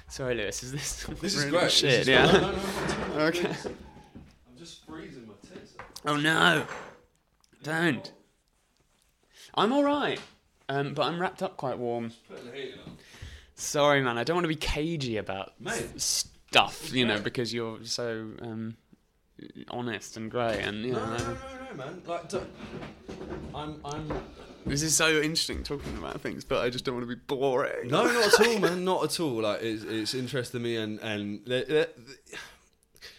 [0.08, 0.62] Sorry, Lewis.
[0.62, 1.70] Is this This is great.
[1.70, 2.26] Shit, this is yeah.
[2.26, 2.58] No, no, no,
[3.18, 3.48] no, Okay.
[3.48, 5.74] I'm just freezing my tits.
[6.04, 6.64] Oh no!
[7.62, 8.12] Don't.
[9.54, 10.20] I'm all right,
[10.68, 12.12] um, but I'm wrapped up quite warm.
[12.28, 12.96] Putting the heating on.
[13.54, 14.18] Sorry, man.
[14.18, 15.98] I don't want to be cagey about Mate.
[16.00, 18.76] stuff, you know, because you're so um,
[19.68, 21.16] honest and great, and you No, know.
[21.18, 22.02] no, no, no, no, man.
[22.06, 22.50] Like, don't,
[23.54, 24.12] I'm, I'm.
[24.64, 27.88] This is so interesting talking about things, but I just don't want to be boring.
[27.88, 28.84] No, not at all, man.
[28.84, 29.42] Not at all.
[29.42, 31.86] Like, it's, it's interesting to me, and and le- le-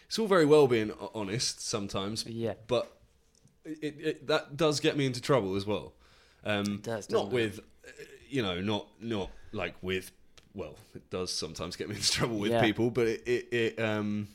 [0.08, 2.54] it's all very well being honest sometimes, Yeah.
[2.68, 2.92] but
[3.66, 5.94] it, it that does get me into trouble as well.
[6.44, 7.34] Um, It does, not doesn't it?
[7.34, 7.92] with, uh,
[8.30, 10.12] you know, not not like with.
[10.54, 12.62] Well, it does sometimes get me into trouble with Yeah.
[12.64, 14.28] people, but it, it, it um,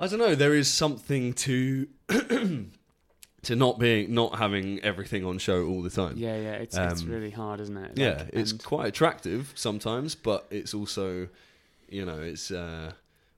[0.00, 0.34] I don't know.
[0.34, 6.14] There is something to to not being not having everything on show all the time.
[6.16, 6.52] Yeah, yeah.
[6.54, 7.92] It's it's Um, really hard, isn't it?
[7.96, 11.28] Yeah, it's quite attractive sometimes, but it's also,
[11.88, 12.50] you know, it's.
[12.50, 12.92] Uh,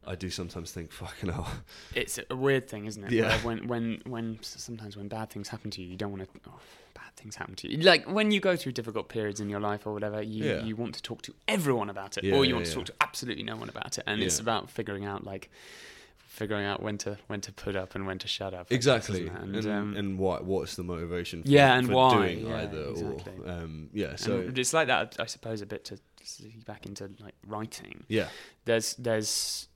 [0.05, 1.47] I do sometimes think, fucking hell.
[1.95, 3.13] it's a weird thing, isn't it?
[3.13, 3.29] Yeah.
[3.29, 6.41] Where When when when sometimes when bad things happen to you, you don't want to.
[6.49, 6.59] Oh,
[6.93, 7.79] bad things happen to you.
[7.79, 10.65] Like when you go through difficult periods in your life or whatever, you Yeah.
[10.65, 12.87] you want to talk to everyone about it, Yeah, or you yeah, want to talk
[12.87, 14.03] to absolutely no one about it.
[14.09, 15.49] And it's about figuring out like
[16.33, 18.61] figuring out when to when to put up and when to shut up.
[18.61, 21.43] I guess, Exactly, and and, um, and what what's the motivation?
[21.43, 23.33] For, Yeah, and for why, doing yeah, either exactly.
[23.45, 24.17] or um, yeah.
[24.17, 25.99] So and it's like that, I suppose, a bit to
[26.67, 28.05] back into like writing.
[28.09, 28.29] yeah,
[28.65, 29.69] there's there's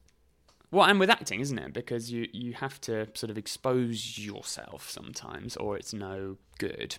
[0.70, 4.88] well and with acting isn't it because you you have to sort of expose yourself
[4.90, 6.96] sometimes or it's no good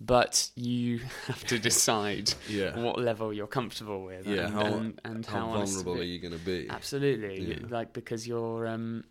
[0.00, 4.44] but you have to decide yeah, what level you're comfortable with yeah.
[4.46, 6.68] and, How, and, and how, how vulnerable are you going to be?
[6.70, 7.56] absolutely Yeah.
[7.68, 9.04] like because you're um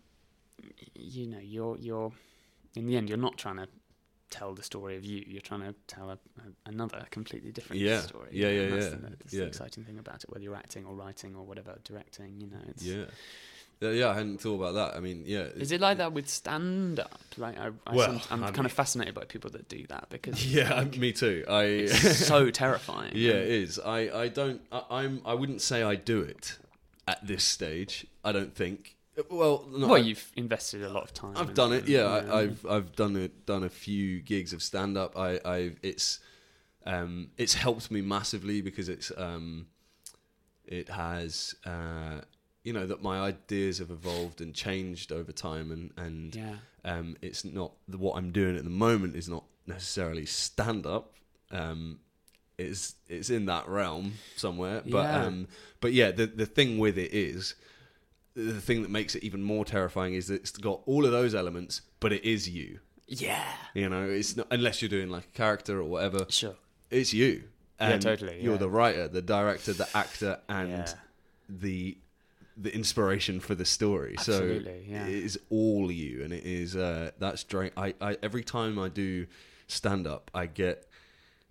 [0.94, 2.12] you know you're you're
[2.74, 3.68] in the end you're not trying to
[4.30, 6.18] tell the story of you you're trying to tell a, a,
[6.68, 8.00] another completely different Yeah.
[8.00, 8.90] story Yeah, yeah, and that's yeah.
[8.96, 9.40] the, that's Yeah.
[9.40, 12.58] the exciting thing about it whether you're acting or writing or whatever directing you know
[12.68, 13.04] it's Yeah,
[13.80, 14.08] yeah, yeah.
[14.10, 14.96] I hadn't thought about that.
[14.96, 15.42] I mean, yeah.
[15.56, 18.66] is it like that with stand up like I, I Well, I'm I kind mean-
[18.66, 21.44] of fascinated by people that do that because Yeah, me too.
[21.48, 23.78] I it's so terrifying Yeah, it is.
[23.78, 24.60] I, I don't.
[24.72, 25.22] I, I'm.
[25.24, 26.58] I wouldn't say I do it
[27.06, 28.06] at this stage.
[28.24, 28.96] I don't think.
[29.30, 31.80] Well, no, well I- you've invested a lot of time I've done it.
[31.80, 33.46] and, Yeah, know, I, I've I've done it.
[33.46, 35.16] Done a few gigs of stand up.
[35.18, 36.20] I I it's
[36.86, 39.66] um it's helped me massively because it's um
[40.64, 42.20] it has uh
[42.64, 47.16] you know that my ideas have evolved and changed over time and and yeah um,
[47.22, 51.12] it's not what I'm doing at the moment is not necessarily stand up.
[51.50, 51.98] Um,
[52.56, 55.24] it's it's in that realm somewhere, but Yeah.
[55.26, 55.48] um,
[55.80, 57.54] but yeah, the the thing with it is
[58.34, 61.34] the thing that makes it even more terrifying is that it's got all of those
[61.34, 62.78] elements, but it is you.
[63.06, 63.44] yeah
[63.74, 66.24] You know, it's not unless you're doing like a character or whatever.
[66.30, 66.54] sure
[66.90, 67.44] It's you.
[67.80, 68.58] Yeah, And totally, You're yeah.
[68.58, 70.92] the writer, the director, the actor, and yeah
[71.50, 71.96] the
[72.60, 74.14] the inspiration for the story.
[74.18, 75.06] Absolutely, so yeah.
[75.06, 77.70] it is all you, and it is uh, that's drain.
[77.76, 79.26] I, I every time I do
[79.66, 80.86] stand up, I get.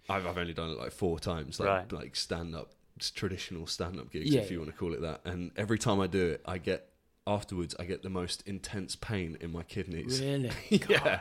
[0.10, 1.92] I've I've only done it like four times, like Right.
[1.92, 2.72] like stand up,
[3.16, 4.64] traditional stand up gigs, Yeah, if you yeah.
[4.64, 5.22] want to call it that.
[5.26, 6.90] And every time I do it, I get
[7.26, 10.22] afterwards, I get the most intense pain in my kidneys.
[10.22, 11.20] really yeah,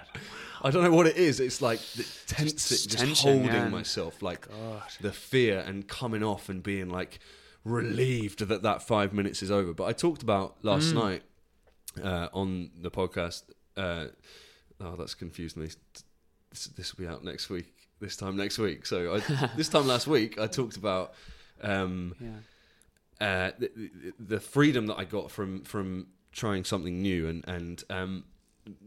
[0.63, 1.41] I don't know what it is.
[1.41, 3.69] It's like the tense, Just just, tension, holding yeah.
[3.69, 4.83] myself, like God.
[5.01, 7.19] the fear and coming off and being like
[7.67, 9.73] relieved that that five minutes is over.
[9.75, 10.95] But I talked about last Mm.
[10.95, 11.23] night
[12.03, 13.43] uh, on the podcast.
[13.77, 14.07] Uh,
[14.81, 15.67] oh, that's confused me.
[16.51, 17.73] This, this will be out next week.
[18.01, 18.87] This time next week.
[18.87, 21.15] So I, this time last week, I talked about
[21.63, 22.29] um, yeah
[23.19, 23.71] uh, the,
[24.19, 28.25] the- freedom that I got from from trying something new and and um,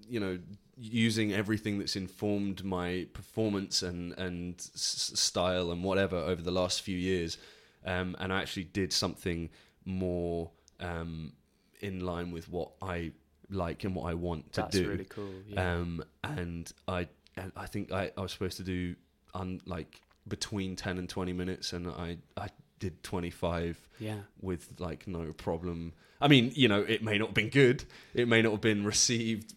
[0.08, 0.38] you know
[0.78, 6.82] using everything that's informed my performance and and s- style and whatever over the last
[6.84, 7.38] few years,
[7.86, 9.50] um, and I actually did something
[9.86, 11.34] more um,
[11.82, 13.12] in line with what I
[13.50, 14.80] like and what I want to that's do.
[14.82, 18.64] That's really cool yeah Um, and I, and I think I, I was supposed to
[18.64, 18.96] do
[19.34, 24.74] un, like between ten and twenty minutes, and I, I did twenty five yeah with
[24.80, 25.94] like no problem.
[26.22, 27.86] I mean, you know, it may not have been good.
[28.14, 29.54] It may not have been received.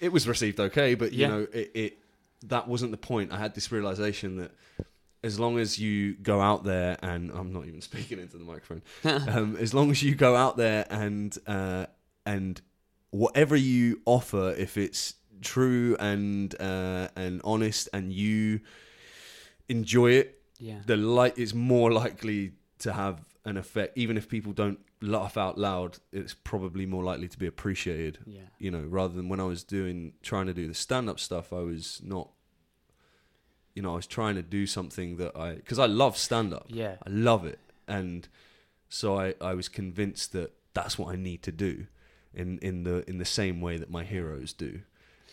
[0.00, 1.28] It was received okay, but you Yeah.
[1.28, 1.98] know, it, it
[2.46, 3.32] that wasn't the point.
[3.32, 4.50] I had this realization that
[5.22, 8.82] as long as you go out there and I'm not even speaking into the microphone,
[9.04, 11.86] um, as long as you go out there and uh,
[12.26, 12.60] and
[13.10, 18.60] whatever you offer, if it's true and uh, and honest, and you
[19.68, 20.80] enjoy it, yeah.
[20.86, 23.96] the light is more likely to have an effect.
[23.96, 28.18] Even if people don't laugh out loud, it's probably more likely to be appreciated.
[28.26, 28.40] Yeah.
[28.58, 31.52] You know, rather than when I was doing trying to do the stand up stuff,
[31.52, 32.30] I was not.
[33.74, 36.66] You know, I was trying to do something that I because I love stand up.
[36.68, 36.96] Yeah.
[37.06, 38.26] I love it, and
[38.88, 41.86] so I, I was convinced that that's what I need to do,
[42.34, 44.80] in in the in the same way that my heroes do.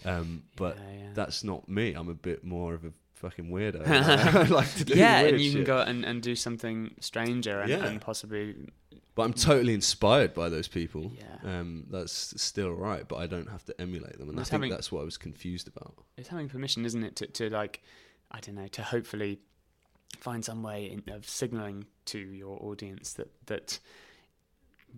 [0.06, 1.10] Um, but Yeah, yeah.
[1.16, 1.94] that's not me.
[1.94, 3.88] I'm a bit more of a fucking weirdo.
[3.88, 5.54] I like to do yeah, and you shit.
[5.56, 7.84] can go and, and do something stranger and, Yeah.
[7.88, 8.56] and possibly
[9.16, 11.12] But I'm totally inspired by those people.
[11.18, 11.60] Yeah.
[11.60, 14.70] Um, that's still right, but I don't have to emulate them, and I think having-
[14.70, 15.96] that's what I was confused about.
[16.16, 17.82] it's having permission, isn't it, to, to like,
[18.32, 19.40] I don't know, to hopefully
[20.18, 23.80] find some way in, of signaling to your audience that that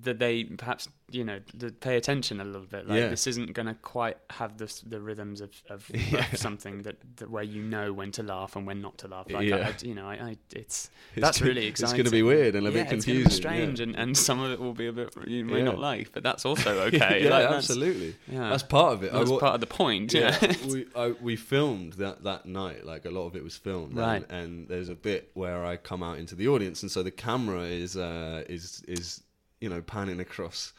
[0.02, 1.39] that they perhaps you know
[1.82, 2.88] pay attention a little bit.
[2.88, 3.10] Like Yeah.
[3.10, 6.25] this isn't going to quite have the the rhythms of, of, Yeah.
[6.32, 9.30] of something that, that where you know when to laugh and when not to laugh.
[9.30, 9.67] Like Yeah.
[9.73, 11.95] I, you know, I, I it's It's that's gonna- really exciting.
[11.95, 13.23] It's going to be weird and a bit it's confusing.
[13.30, 16.12] be strange, and, and some of it will be a bit you may not like,
[16.13, 17.23] but that's also okay.
[17.23, 18.15] yeah, Like, that's- absolutely.
[18.32, 19.12] Yeah, That's part of it.
[19.12, 20.13] That's part of the point.
[20.13, 22.86] yeah, Yeah, we I, we filmed that that night.
[22.86, 24.23] Like a lot of it was filmed, Right.
[24.30, 27.12] And, and there's a bit where I come out into the audience, and so the
[27.12, 29.23] camera is uh, is is
[29.62, 30.74] you know panning across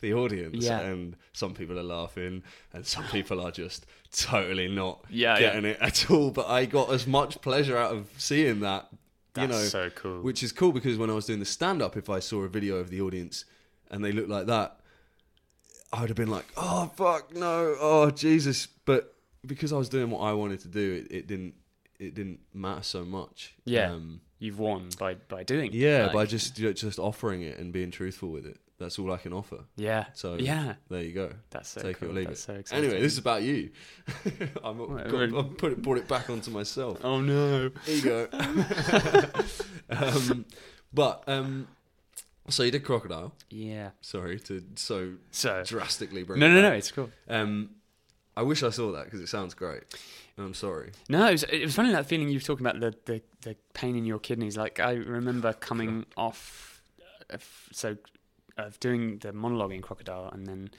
[0.00, 0.80] the audience, Yeah.
[0.80, 5.78] and some people are laughing, and some people are just totally not Yeah, getting it
[5.80, 6.30] at all.
[6.30, 8.88] But I got as much pleasure out of seeing that,
[9.32, 10.20] that's you know, so cool.
[10.20, 12.48] which is cool because when I was doing the stand up, if I saw a
[12.48, 13.46] video of the audience
[13.90, 14.78] and they looked like that,
[15.92, 18.66] I would have been like, oh, fuck, no, oh, Jesus.
[18.66, 19.14] But
[19.46, 21.54] because I was doing what I wanted to do, it, it didn't.
[21.98, 23.54] It didn't matter so much.
[23.64, 23.90] Yeah.
[23.92, 25.66] um, You've won by by doing.
[25.72, 25.74] it.
[25.74, 26.04] yeah.
[26.04, 28.58] Like, by just ju- just offering it and being truthful with it.
[28.78, 29.60] That's all I can offer.
[29.76, 30.74] yeah, So yeah.
[30.90, 31.32] there you go.
[31.48, 32.08] That's so Take cool.
[32.08, 32.44] it or leave That's it.
[32.44, 32.84] so exciting.
[32.84, 33.70] Anyway, this is about you.
[34.62, 34.98] I'm, well,
[35.38, 36.98] I've put it, brought it back onto myself.
[37.02, 37.70] Oh no.
[37.88, 38.28] Ego.
[39.90, 40.44] um,
[40.92, 41.68] but um,
[42.48, 43.32] so you did crocodile.
[43.50, 43.90] Yeah.
[44.00, 46.40] Sorry to so So drastically bring.
[46.40, 46.72] no, it no, no.
[46.72, 47.10] It's cool.
[47.28, 47.70] Um,
[48.36, 49.84] I wish I saw that because it sounds great.
[50.38, 50.92] I'm sorry.
[51.08, 53.56] No, it was, it was funny that feeling you were talking about the, the, the
[53.72, 54.56] pain in your kidneys.
[54.56, 56.82] Like I remember coming off,
[57.30, 57.96] of, so
[58.58, 60.70] of doing the monologue in Crocodile, and then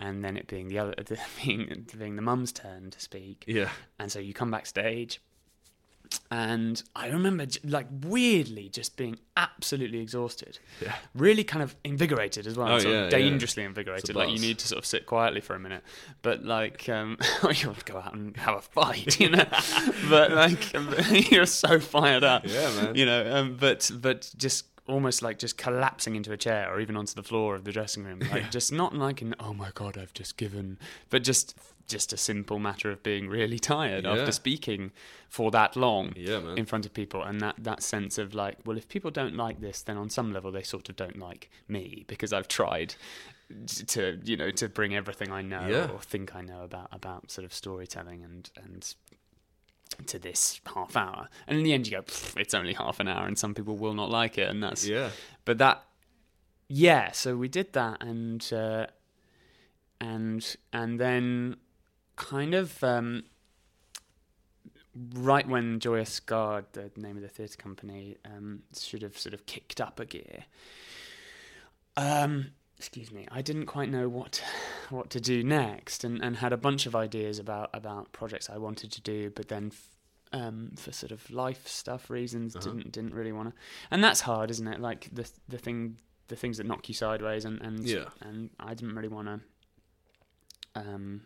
[0.00, 3.68] and then it being the other the, being being the mum's turn to speak, Yeah.
[3.98, 5.20] and so you come backstage,
[6.30, 10.94] and I remember like weirdly just being absolutely exhausted, Yeah.
[11.14, 13.08] really kind of invigorated as well, Oh, yeah, of yeah.
[13.10, 14.14] dangerously invigorated.
[14.16, 15.82] Like you need to sort of sit quietly for a minute,
[16.22, 19.44] but like um, you want to go out and have a fight, you know.
[20.08, 20.72] but like
[21.30, 22.94] you're so fired up, Yeah, man.
[22.94, 23.34] you know.
[23.36, 27.22] Um, but but just almost like just collapsing into a chair or even onto the
[27.22, 30.36] floor of the dressing room, like just not like an oh my god I've just
[30.36, 30.78] given,
[31.10, 31.56] but just
[31.88, 34.12] just a simple matter of being really tired Yeah.
[34.14, 34.90] after speaking
[35.28, 38.76] for that long Yeah, in front of people and that that sense of like well
[38.76, 42.04] if people don't like this then on some level they sort of don't like me
[42.06, 42.94] because I've tried
[43.88, 45.90] to you know to bring everything I know Yeah.
[45.92, 48.94] or think I know about about sort of storytelling and and
[50.06, 52.04] to this half hour and in the end you go
[52.36, 55.10] it's only half an hour and some people will not like it and that's yeah.
[55.44, 55.84] but that
[56.68, 58.86] yeah so we did that and uh,
[60.00, 61.56] and and then
[62.16, 63.24] kind of um,
[65.14, 69.46] right when Joyous Gard, the name of the theatre company, um, should have sort of
[69.46, 70.44] kicked up a gear.
[71.96, 74.42] Um, excuse me, I didn't quite know what
[74.90, 78.58] what to do next, and, and had a bunch of ideas about about projects I
[78.58, 79.70] wanted to do, but then.
[79.72, 79.88] F-
[80.32, 82.64] um, for sort of life stuff reasons, Uh-huh.
[82.72, 83.54] didn't didn't really want to,
[83.92, 84.80] and that's hard, isn't it?
[84.80, 88.06] Like the the thing, the things that knock you sideways, and and Yeah.
[88.20, 89.40] and I didn't really want to.
[90.74, 91.20] Um,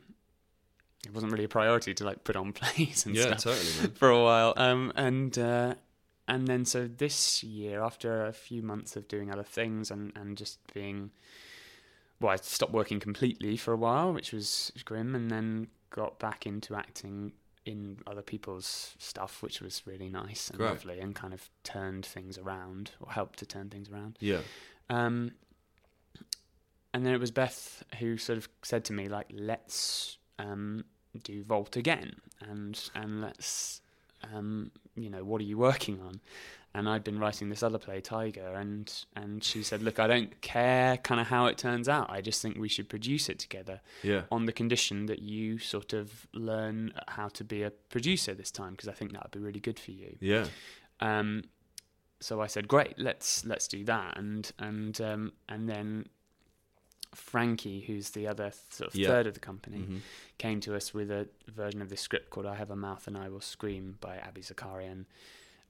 [1.06, 4.10] it wasn't really a priority to like put on plays and Yeah, stuff totally, for
[4.10, 4.54] a while.
[4.56, 5.74] Um, and uh,
[6.26, 10.36] and then so this year, after a few months of doing other things and and
[10.36, 11.10] just being,
[12.20, 16.46] well, I stopped working completely for a while, which was grim, and then got back
[16.46, 17.32] into acting
[17.64, 20.68] in other people's stuff, which was really nice and Great.
[20.70, 24.16] lovely, and kind of turned things around or helped to turn things around.
[24.20, 24.40] Yeah.
[24.90, 25.32] Um,
[26.94, 30.84] and then it was Beth who sort of said to me, like, let's um,
[31.24, 33.80] do Vault again, and and let's,
[34.34, 36.20] um, you know, what are you working on?
[36.74, 40.38] and I'd been writing this other play, Tiger, and and she said, "Look, I don't
[40.42, 42.10] care kind of how it turns out.
[42.10, 44.24] I just think we should produce it together Yeah.
[44.30, 48.72] on the condition that you sort of learn how to be a producer this time
[48.72, 50.46] because I think that would be really good for you." Yeah.
[51.00, 51.44] Um,
[52.20, 56.06] so I said, "Great, let's let's do that." And and um, and then
[57.14, 59.08] Frankie, who's the other sort of Yeah.
[59.08, 60.00] third of the company, Mhm.
[60.38, 63.16] came to us with a version of this script called "I Have a Mouth and
[63.16, 65.06] I Will Scream" by Abi Zakarian.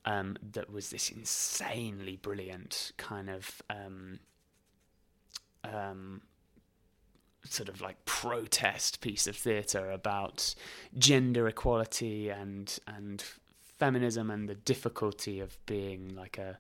[0.05, 4.21] Um, that was this insanely brilliant kind of um,
[5.65, 6.23] um,
[7.45, 10.55] sort of like protest piece of theatre about
[10.97, 13.23] gender equality and and
[13.79, 16.59] feminism and the difficulty of being like a,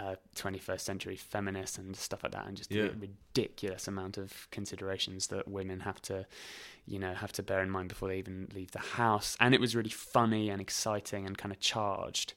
[0.00, 2.88] a 21st century feminist and stuff like that and just Yeah.
[2.88, 6.26] the ridiculous amount of considerations that women have to
[6.86, 9.60] you know have to bear in mind before they even leave the house and it
[9.60, 12.32] was really funny and exciting and kind of charged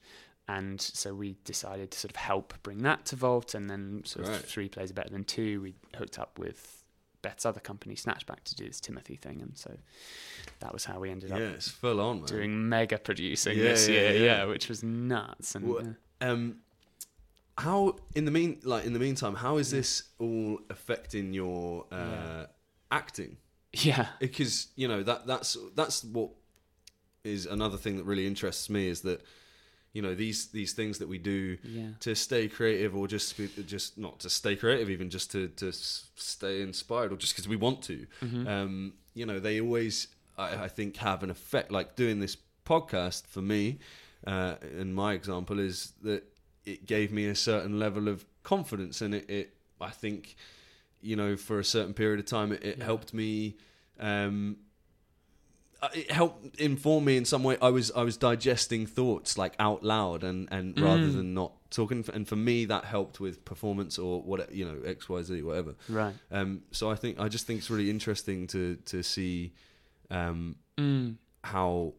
[0.47, 4.26] and so we decided to sort of help bring that to Vault and then sort
[4.26, 4.41] of Right.
[4.43, 6.84] three plays are better than two we hooked up with
[7.22, 9.78] Beth's other company Snatchback to do this Timothy thing and so
[10.59, 12.26] that was how we ended Yeah, up it's full on, man.
[12.26, 14.24] doing mega producing Yeah, this yeah, year, yeah.
[14.39, 15.55] yeah, which was nuts.
[15.55, 15.72] And
[16.22, 16.57] uh, Um,
[17.58, 21.95] how in the mean like in the meantime, how is this all affecting your uh,
[21.97, 22.45] Yeah.
[22.91, 23.38] acting?
[23.74, 26.30] yeah, Because you know that that's that's what
[27.24, 29.22] is another thing that really interests me is that
[29.93, 33.64] you know these these things that we do yeah, to stay creative or just be-
[33.66, 37.56] just not to stay creative even just to to stay inspired or just because we
[37.56, 38.47] want to Mm-hmm.
[38.47, 42.36] um you know they always I, I think have an effect like doing this
[42.66, 43.80] podcast for me
[44.28, 46.24] uh in my example is that
[46.66, 50.36] it gave me a certain level of confidence and it, it i think
[51.01, 52.86] you know for a certain period of time it, it Yeah.
[52.86, 53.55] helped me
[53.99, 54.57] um
[55.82, 57.57] uh, it helped inform me in some way.
[57.61, 61.14] I was I was digesting thoughts like out loud and and rather Mm.
[61.16, 62.05] than not talking.
[62.14, 65.76] And for me, that helped with performance or what you know X Y Z whatever.
[65.89, 66.14] right.
[66.32, 69.51] Um, so I think I just think it's really interesting to to see
[70.09, 71.18] um, Mm.
[71.43, 71.95] how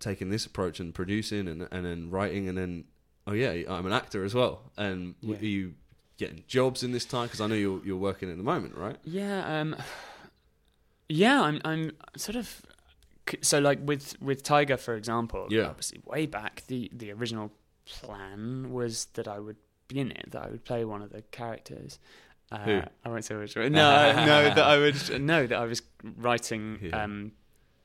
[0.00, 2.84] taking this approach and producing and and then writing and then
[3.28, 4.72] oh yeah I'm an actor as well.
[4.76, 5.36] And Yeah.
[5.36, 5.74] are you
[6.16, 7.26] getting jobs in this time?
[7.26, 8.96] Because I know you're you're working at the moment, right?
[9.04, 9.76] Yeah, um,
[11.08, 12.62] yeah, I'm I'm sort of
[13.42, 15.46] so like with with Tiger for example.
[15.50, 15.66] Yeah.
[15.68, 17.52] obviously way back the the original
[17.86, 19.56] plan was that I would
[19.88, 21.98] be in it, that I would play one of the characters.
[22.50, 22.80] Uh, Who?
[23.04, 23.72] I won't say which one.
[23.72, 25.82] No, no, that I would no that I was
[26.16, 26.78] writing.
[26.82, 27.02] Yeah.
[27.04, 27.32] Um,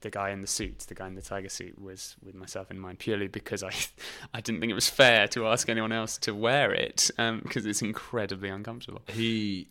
[0.03, 2.77] the guy in the suit, the guy in the tiger suit, was with myself in
[2.77, 3.71] mind purely because I,
[4.33, 7.81] I didn't think it was fair to ask anyone else to wear it because it's
[7.81, 9.01] incredibly uncomfortable.
[9.07, 9.69] He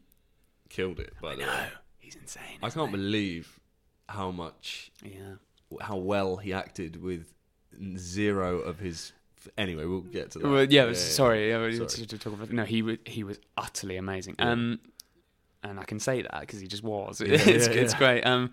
[0.68, 1.12] killed it.
[1.22, 1.68] By the way,
[1.98, 2.58] he's insane.
[2.62, 2.96] I can't he?
[2.96, 3.60] believe
[4.08, 5.34] how much Yeah.
[5.80, 7.32] how well he acted with
[7.96, 9.12] zero of his.
[9.58, 10.48] Anyway, we'll get to that.
[10.48, 11.50] Well, yeah, sorry.
[11.50, 12.06] Yeah, Sorry.
[12.06, 14.36] To, talk about, no, he was he was utterly amazing.
[14.38, 14.50] Yeah.
[14.50, 14.80] Um,
[15.64, 17.20] and I can say that because he just was.
[17.24, 18.22] Yeah, it's yeah, it's great.
[18.22, 18.52] Um,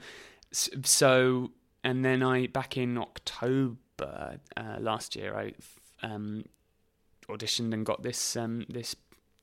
[0.51, 1.51] so
[1.83, 5.53] and then I back in October uh, last year, I
[6.05, 6.43] um
[7.27, 8.95] auditioned and got this um this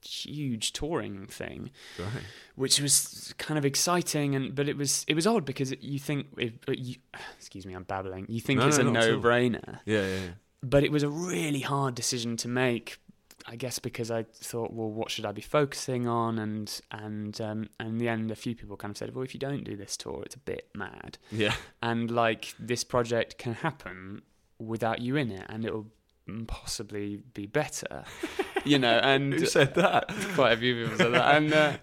[0.02, 2.22] huge touring thing Right.
[2.54, 6.26] which was kind of exciting and but it was it was odd because you think
[6.38, 6.96] if, you,
[7.38, 8.92] excuse me I'm babbling you think No, it's no, a all.
[8.92, 10.30] no-brainer Yeah, yeah, yeah.
[10.62, 12.98] but it was a really hard decision to make
[13.48, 17.68] I guess because I thought well what should I be focusing on and and um,
[17.78, 19.76] and in the end a few people kind of said well if you don't do
[19.76, 21.54] this tour it's a bit mad Yeah.
[21.82, 24.22] and like this project can happen
[24.58, 25.86] without you in it and it'll
[26.48, 28.04] possibly be better
[28.64, 30.08] you know and Who said that?
[30.34, 31.76] quite a few people said that, and uh,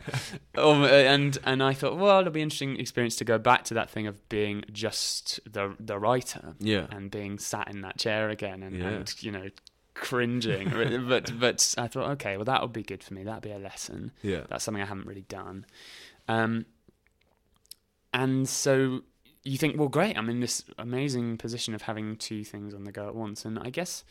[0.61, 3.73] um, and and I thought, well, it'll be an interesting experience to go back to
[3.75, 6.87] that thing of being just the the writer Yeah.
[6.91, 8.87] and being sat in that chair again and, Yeah.
[8.89, 9.47] and you know
[9.93, 10.69] cringing.
[11.07, 13.23] but but I thought, okay, well, that would be good for me.
[13.23, 14.11] That'd be a lesson.
[14.21, 14.43] Yeah.
[14.49, 15.65] That's something I haven't really done.
[16.27, 16.65] Um,
[18.13, 19.01] and so
[19.43, 22.91] you think, well, great, I'm in this amazing position of having two things on the
[22.91, 23.43] go at once.
[23.43, 24.03] And I guess,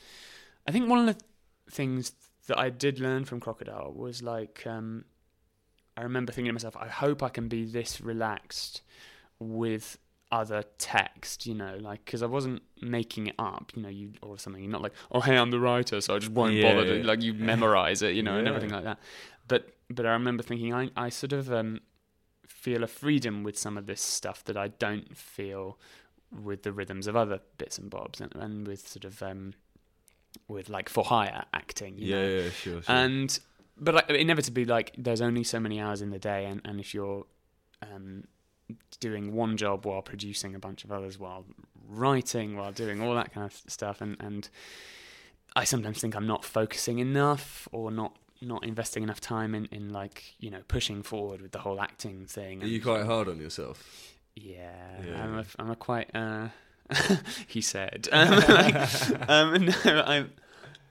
[0.66, 1.24] I think one of the
[1.70, 2.12] things
[2.49, 5.05] that I did learn from Crocodile was like, um,
[5.97, 8.83] I remember thinking to myself, I hope I can be this relaxed
[9.39, 9.99] with
[10.33, 14.39] other text, you know, like because I wasn't making it up, you know, you or
[14.39, 14.62] something.
[14.62, 16.85] You're not like, oh, hey, I'm the writer, so I just won't Yeah, bother.
[16.87, 17.05] To, yeah.
[17.07, 18.99] like you memorize it, you know, and everything like that.
[19.47, 21.80] But but I remember thinking, I I sort of um,
[22.47, 25.78] feel a freedom with some of this stuff that I don't feel
[26.33, 29.53] with the rhythms of other bits and bobs, and, and with sort of um,
[30.49, 31.99] with like for hire acting.
[31.99, 32.28] You Yeah, know?
[32.28, 32.95] yeah, sure, sure.
[32.97, 33.39] and
[33.78, 36.95] but like, inevitably like there's only so many hours in the day and, and if
[36.95, 37.26] you're
[37.83, 38.24] um,
[39.00, 41.44] doing one job while producing a bunch of others while
[41.88, 44.48] writing while doing all that kind of stuff and and
[45.54, 49.90] I sometimes think I'm not focusing enough or not not investing enough time in, in
[49.90, 52.62] like you know pushing forward with the whole acting thing.
[52.62, 54.12] Are you quite hard on yourself?
[54.34, 54.70] Yeah,
[55.06, 55.22] Yeah.
[55.22, 56.10] I'm a, I'm a quite.
[56.14, 56.48] Uh,
[57.46, 60.32] he said, um, like, um, no, I'm.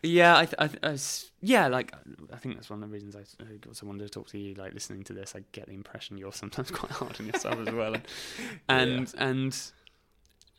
[0.04, 1.94] Yeah, I, th- I, th- I s- yeah, like
[2.34, 3.22] I think that's one of the reasons I
[3.68, 4.56] also wanted to talk to you.
[4.56, 7.74] Like listening to this, I get the impression you're sometimes quite hard on yourself as
[7.74, 8.04] well, and
[8.70, 9.58] and and,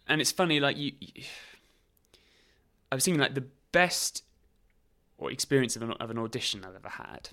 [0.07, 0.61] and it's funny.
[0.61, 1.25] Like you, you-
[2.91, 4.23] I was thinking like the best
[5.19, 7.31] or experience of an, of an audition I've ever had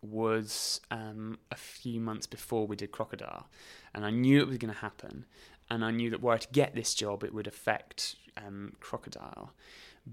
[0.00, 3.48] was um, a few months before we did Crocodile,
[3.94, 5.24] and I knew it was going to happen,
[5.68, 9.52] and I knew that were I to get this job, it would affect um, Crocodile,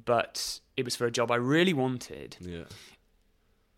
[0.05, 2.37] but it was for a job I really wanted.
[2.41, 2.63] Yeah.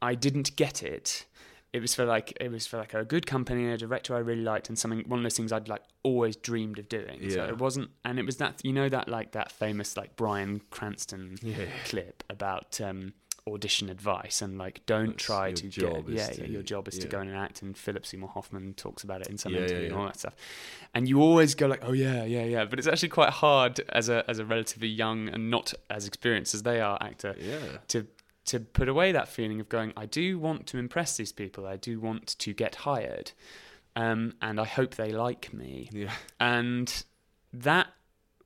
[0.02, 1.26] I didn't get it.
[1.74, 4.42] It was for like it was for like a good company, a director I really
[4.42, 7.30] liked, and something one of those things I'd like always dreamed of doing.
[7.30, 7.50] So Yeah.
[7.50, 11.38] it wasn't, and it was that you know that like that famous like Bryan Cranston
[11.42, 11.66] Yeah.
[11.86, 13.14] clip about um,
[13.48, 16.96] audition advice and like don't That's try to get yeah, to- yeah your job is
[17.00, 17.12] to yeah.
[17.12, 19.96] go and act and Philip Seymour Hoffman talks about it in some Yeah, interview and
[19.96, 20.36] all that stuff.
[20.94, 22.66] And you always go like oh yeah yeah yeah.
[22.66, 26.54] But it's actually quite hard as a as a relatively young and not as experienced
[26.54, 27.36] as they are actor
[27.90, 28.08] to
[28.46, 31.66] to put away that feeling of going I do want to impress these people.
[31.68, 33.32] I do want to get hired
[33.96, 35.90] um, and I hope they like me.
[35.92, 36.12] Yeah.
[36.40, 37.04] and
[37.54, 37.88] that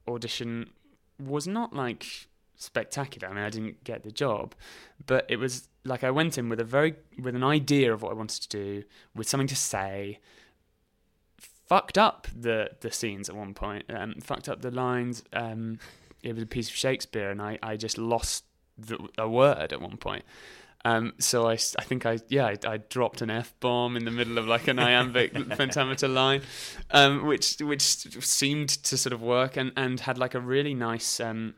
[0.08, 0.70] audition
[1.20, 2.28] was not like
[2.62, 3.28] spectacular.
[3.28, 4.55] I mean, I didn't get the job,
[5.05, 8.12] but it was like I went in with a very with an idea of what
[8.12, 8.84] I wanted to do,
[9.16, 10.20] with something to say.
[11.68, 13.86] Fucked up the the scenes at one point.
[13.89, 15.24] Um, fucked up the lines.
[15.34, 15.80] Um,
[16.22, 18.45] it was a piece of Shakespeare, and I I just lost
[18.78, 20.24] the, a word at one point.
[20.84, 24.38] Um, so I think I yeah I, I dropped an f bomb in the middle
[24.38, 26.41] of like an iambic pentameter line,
[26.89, 31.20] um, which which seemed to sort of work and, and had like a really nice
[31.20, 31.53] um,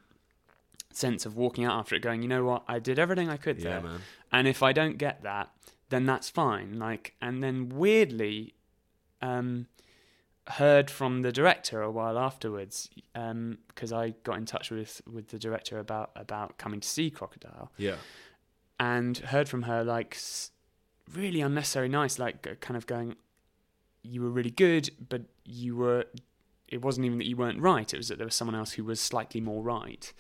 [0.96, 3.58] sense of walking out after it, going you know what I did everything I could
[3.60, 4.00] Yeah, there, man.
[4.32, 5.50] and if I don't get that
[5.90, 6.80] then that's fine.
[6.80, 8.56] Like and then weirdly,
[9.22, 9.68] um,
[10.48, 15.38] heard from the director a while afterwards because I got in touch with with the
[15.40, 17.96] director about about coming to see Crocodile Yeah.
[18.80, 20.18] and heard from her like
[21.14, 23.16] really unnecessary nice like kind of going
[24.02, 26.06] you were really good but you were
[26.68, 28.84] it wasn't even that you weren't right it was that there was someone else who
[28.84, 30.12] was slightly more right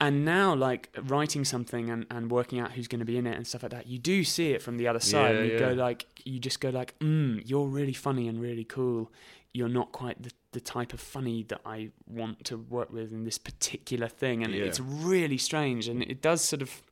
[0.00, 3.34] and now like writing something and, and working out who's going to be in it
[3.36, 5.52] and stuff like that you do see it from the other side Yeah, and you
[5.54, 5.58] yeah.
[5.60, 9.10] go like you just go like mm, you're really funny and really cool
[9.54, 13.24] you're not quite the, the type of funny that I want to work with in
[13.24, 14.64] this particular thing and Yeah.
[14.64, 16.82] it's really strange and it does sort of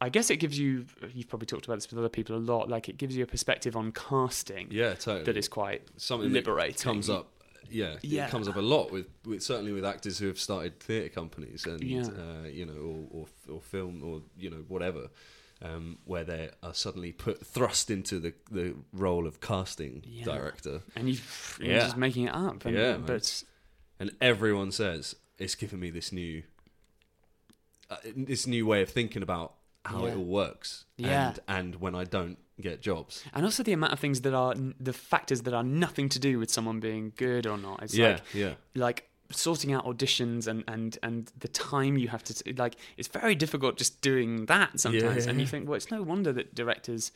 [0.00, 2.68] I guess it gives you you've probably talked about this with other people a lot
[2.68, 5.24] like it gives you a perspective on casting Yeah, totally.
[5.24, 6.76] that is quite something liberating.
[6.82, 7.28] comes up.
[7.70, 8.26] Yeah, Yeah.
[8.26, 11.64] it comes up a lot with, with certainly with actors who have started theatre companies
[11.66, 12.02] and Yeah.
[12.06, 12.74] uh, you know
[13.12, 15.08] or, or or film or you know whatever,
[15.62, 20.24] um, where they are suddenly put thrust into the the role of casting Yeah.
[20.24, 21.18] director, and you
[21.60, 21.80] you're Yeah.
[21.80, 23.44] just making it up and, Yeah, but
[23.98, 26.42] and everyone says it's given me this new
[27.90, 29.54] uh, this new way of thinking about
[29.84, 30.84] how it all works.
[30.96, 31.28] Yeah.
[31.28, 33.22] and, and when I don't get jobs.
[33.34, 36.38] and also the amount of things that are the factors that are nothing to do
[36.38, 40.62] with someone being good or not it's yeah, like yeah, like sorting out auditions and
[40.68, 44.78] and and the time you have to t- like it's very difficult just doing that
[44.78, 45.30] sometimes Yeah.
[45.30, 47.12] and you think well it's no wonder that directors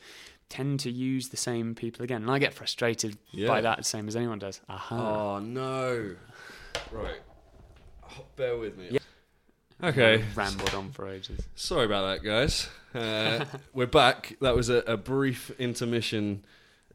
[0.49, 3.47] tend to use the same people again and i get frustrated Yeah.
[3.47, 4.95] by that same as anyone does aha
[5.35, 6.15] Oh no!
[6.91, 7.21] Right,
[8.35, 8.87] bear with me.
[8.91, 8.99] Yeah.
[9.83, 12.67] Okay, rambled on for ages sorry about that, guys.
[12.95, 14.35] Uh, we're back.
[14.41, 16.43] That was a, a brief intermission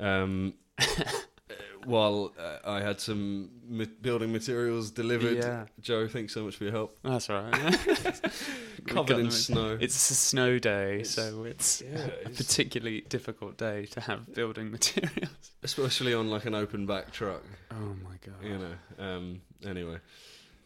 [0.01, 0.55] um,
[1.85, 5.37] while uh, I had some ma- building materials delivered.
[5.37, 5.66] Yeah.
[5.80, 6.99] Joe, thanks so much for your help.
[7.05, 8.20] that's all right
[8.89, 9.78] Covered in snow.
[9.80, 14.35] it's a snow day It's- so it's yeah, a it's- particularly difficult day to have
[14.35, 15.28] building materials
[15.62, 17.45] especially on like an open back truck.
[17.70, 19.05] oh my god You know.
[19.05, 19.99] Um, anyway.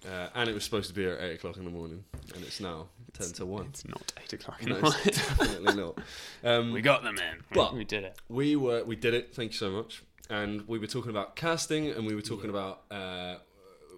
[0.04, 2.60] Uh, and it was supposed to be at eight o'clock in the morning, and it's
[2.60, 3.66] now ten to one.
[3.66, 5.98] it's not eight o'clock in No, the morning it's definitely not.
[6.44, 9.34] Um, we got them in but- we did it We were we did it.
[9.34, 10.02] Thank you so much.
[10.28, 12.82] And we were talking about casting, and we were talking about.
[12.90, 13.36] Uh,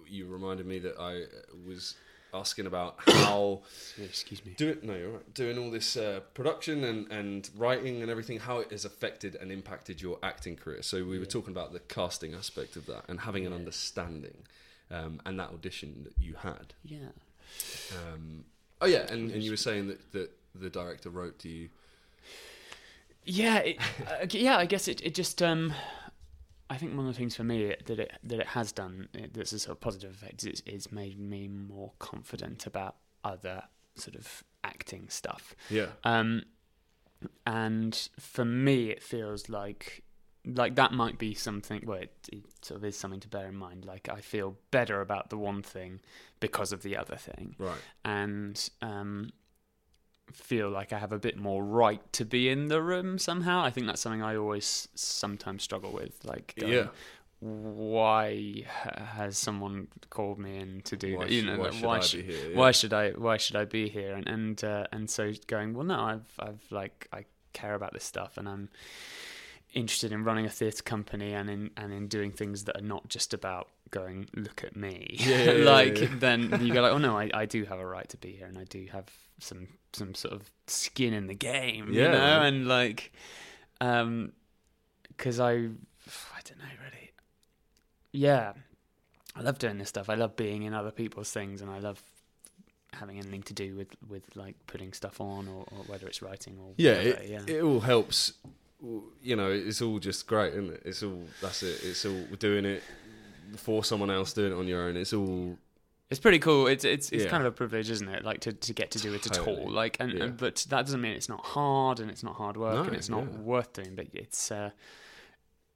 [0.07, 1.25] you reminded me that I uh,
[1.67, 1.95] was
[2.33, 3.61] asking about how
[4.03, 5.33] excuse me doing no, you're right.
[5.33, 9.51] Doing all this uh, production and and writing and everything, how it has affected and
[9.51, 10.81] impacted your acting career.
[10.81, 14.37] So we were talking about the casting aspect of that and having an understanding,
[14.91, 16.73] um, and that audition that you had.
[16.83, 17.11] yeah
[17.97, 18.45] Um,
[18.81, 21.69] oh yeah, and, and you were saying that that the director wrote to you.
[23.23, 23.77] Yeah, it,
[24.07, 24.57] uh, yeah.
[24.57, 25.41] I guess it, it just.
[25.41, 25.73] Um,
[26.71, 29.33] I think one of the things for me that it that it has done it,
[29.33, 33.63] that's a sort of positive effect is it's made me more confident about other
[33.95, 35.55] sort of acting stuff.
[35.69, 35.87] Yeah.
[36.03, 36.43] Um,
[37.45, 40.03] and for me, it feels like
[40.45, 41.83] like that might be something.
[41.85, 43.85] Well, it, it sort of is something to bear in mind.
[43.85, 45.99] Like I feel better about the one thing
[46.39, 47.77] because of the other thing, Right.
[48.05, 49.31] and um,
[50.31, 53.61] feel like I have a bit more right to be in the room somehow.
[53.63, 56.23] I think that's something I always sometimes struggle with.
[56.23, 56.87] Like, going, Yeah.
[57.39, 58.63] why
[59.15, 61.31] has someone called me in to do Why that?
[61.31, 62.49] You know, why should why be here?
[62.51, 62.57] Yeah.
[62.57, 64.13] why should I why should I be here?
[64.15, 68.03] And and uh, and so going, well, no, I've I've like I care about this
[68.03, 68.69] stuff, and I'm
[69.73, 73.07] interested in running a theatre company and in and in doing things that are not
[73.07, 75.15] just about going look at me.
[75.19, 76.07] Yeah, yeah, yeah, like yeah.
[76.17, 78.47] then you go like oh no I, I do have a right to be here
[78.47, 79.05] and I do have
[79.39, 82.41] some some sort of skin in the game you know?
[82.41, 83.11] And like
[83.81, 84.33] um
[85.07, 87.11] because I I don't know really.
[88.11, 88.53] Yeah.
[89.35, 90.09] I love doing this stuff.
[90.09, 92.01] I love being in other people's things and I love
[92.93, 96.57] having anything to do with with like putting stuff on or, or whether it's writing
[96.59, 97.55] or Yeah, whatever, it, yeah.
[97.55, 98.33] it all helps.
[99.21, 100.81] You know, it's all just great, isn't it?
[100.85, 101.81] It's all that's it.
[101.83, 102.81] It's all doing it
[103.57, 104.95] for someone else, doing it on your own.
[104.95, 105.57] It's all
[106.09, 106.67] It's pretty cool.
[106.67, 107.29] It's it's it's Yeah.
[107.29, 108.23] kind of a privilege, isn't it?
[108.23, 109.69] Like to, to get to do it at all.
[109.69, 110.23] Like, and, Yeah.
[110.25, 112.95] and but that doesn't mean it's not hard and it's not hard work No, and
[112.95, 113.37] it's not yeah.
[113.39, 113.95] worth doing.
[113.95, 114.71] But it's uh,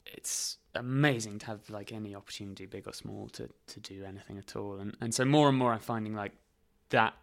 [0.05, 4.55] it's amazing to have like any opportunity, big or small, to to do anything at
[4.55, 4.79] all.
[4.79, 6.33] And and so more and more, I'm finding like
[6.89, 7.13] that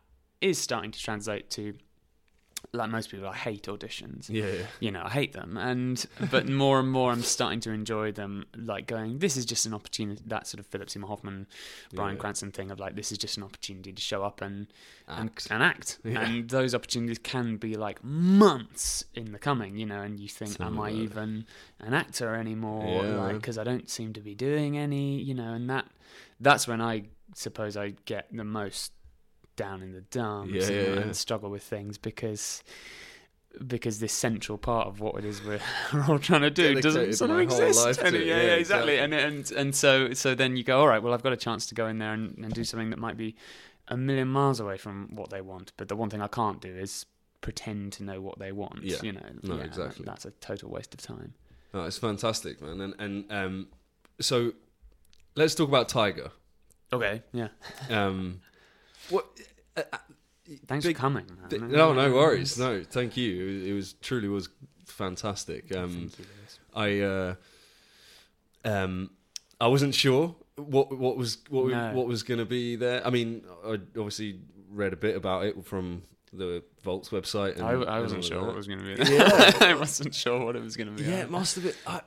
[0.41, 1.74] is starting to translate to
[2.73, 3.29] like most people.
[3.29, 4.67] I hate auditions yeah, yeah.
[4.81, 5.57] you know, I hate them.
[5.57, 8.47] And but more and more, I'm starting to enjoy them.
[8.57, 10.23] Like going, this is just an opportunity.
[10.27, 11.47] That sort of Philip Seymour Hoffman,
[11.95, 12.21] Bryan Yeah.
[12.21, 14.67] Cranston thing of like, this is just an opportunity to show up and
[15.09, 15.49] Act.
[15.51, 15.99] and, and act.
[16.05, 16.21] Yeah.
[16.21, 20.03] And those opportunities can be like months in the coming, you know.
[20.03, 21.47] And you think, am I even
[21.81, 23.03] an actor anymore?
[23.03, 25.53] Like, because I don't seem to be doing any, you know.
[25.53, 25.87] And that
[26.39, 27.05] that's when I
[27.35, 28.93] suppose I get the most
[29.61, 32.63] down in the dumps Yeah, and, yeah, and struggle with things because
[33.67, 35.61] because this central part of what it is we're,
[35.93, 38.01] we're all trying to do doesn't sort of exist.
[38.01, 38.99] And yeah, yeah, exactly.
[38.99, 41.67] And and and so so then you go, all right, well, I've got a chance
[41.67, 43.35] to go in there and, and do something that might be
[43.89, 45.73] a million miles away from what they want.
[45.77, 47.07] But the one thing I can't do is
[47.41, 48.85] pretend to know what they want.
[48.85, 48.99] Yeah.
[49.03, 50.05] You know, No, yeah, exactly.
[50.05, 51.35] That's a total waste of time.
[51.75, 52.81] No, it's fantastic, man.
[52.81, 53.69] And and um,
[54.21, 54.53] so
[55.35, 56.31] let's talk about Tiger.
[56.93, 57.49] Okay, yeah.
[57.89, 58.41] Um,
[59.11, 59.27] what?
[59.77, 59.99] Uh, uh,
[60.67, 61.27] Thanks big- for coming.
[61.41, 61.49] Man.
[61.49, 62.59] th- no, no worries.
[62.59, 63.41] No, thank you.
[63.41, 64.49] It was, it was truly was
[64.87, 65.75] fantastic.
[65.75, 66.25] Um, Thank you,
[66.75, 67.35] I uh,
[68.65, 69.11] um,
[69.61, 73.07] I wasn't sure what what was what we- what was going to be there.
[73.07, 74.41] I mean, I obviously
[74.71, 76.03] read a bit about it from
[76.33, 77.55] the Vault's website.
[77.57, 79.13] And, I, I wasn't all sure of what was going to be.
[79.15, 79.53] Yeah.
[79.61, 81.09] I wasn't sure what it was going to be.
[81.09, 81.75] Yeah, it must have been.
[81.87, 82.01] I, uh,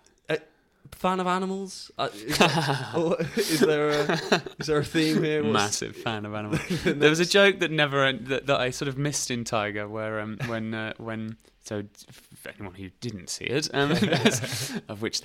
[0.95, 1.91] fan of animals?
[1.97, 3.27] Uh, is, that-
[3.65, 5.41] there a is there a theme here?
[5.43, 6.61] What's- Massive fan of animals.
[6.83, 10.19] there was a joke that never that, that I sort of missed in Tiger, where
[10.19, 13.91] um, when uh, when so for anyone who didn't see it, um,
[14.89, 15.21] of which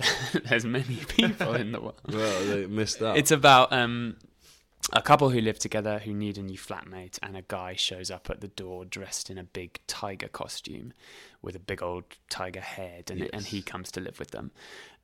[0.47, 1.99] there's many people in the world.
[2.07, 3.17] Well, they missed out.
[3.17, 4.15] It's about um,
[4.93, 8.29] a couple who live together who need a new flatmate, and a guy shows up
[8.29, 10.93] at the door dressed in a big tiger costume
[11.41, 14.51] with a big old tiger head, and, and he comes to live with them.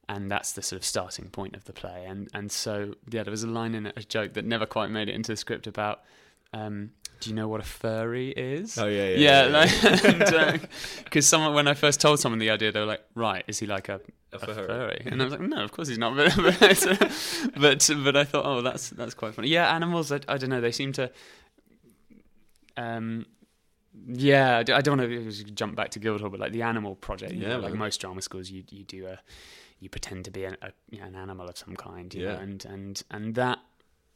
[0.08, 2.06] And that's the sort of starting point of the play.
[2.08, 4.90] And and so yeah, there was a line in it, a joke that never quite
[4.92, 6.04] made it into the script about.
[6.54, 6.92] Um,
[7.22, 8.78] do you know what a furry is?
[8.78, 9.66] Oh, yeah, yeah, yeah.
[10.32, 10.58] yeah,
[11.04, 13.66] Because someone, when I first told someone the idea, they were like, "Right, is he
[13.66, 14.00] like a
[14.34, 14.68] A a furry.
[14.68, 15.02] furry.
[15.06, 16.14] And I was like, no, of course he's not.
[16.36, 19.48] But but but, but I thought, oh, that's that's quite funny.
[19.48, 20.12] Yeah, animals.
[20.12, 20.62] I, I don't know.
[20.62, 21.10] They seem to.
[22.78, 23.26] Um,
[24.08, 27.34] yeah, I don't want to jump back to Guildhall, but like the animal project.
[27.34, 29.20] you Yeah, know, like most drama schools, you you do a
[29.80, 32.14] you pretend to be a, a you know, an animal of some kind.
[32.14, 32.34] You Yeah.
[32.36, 33.60] know, and and and that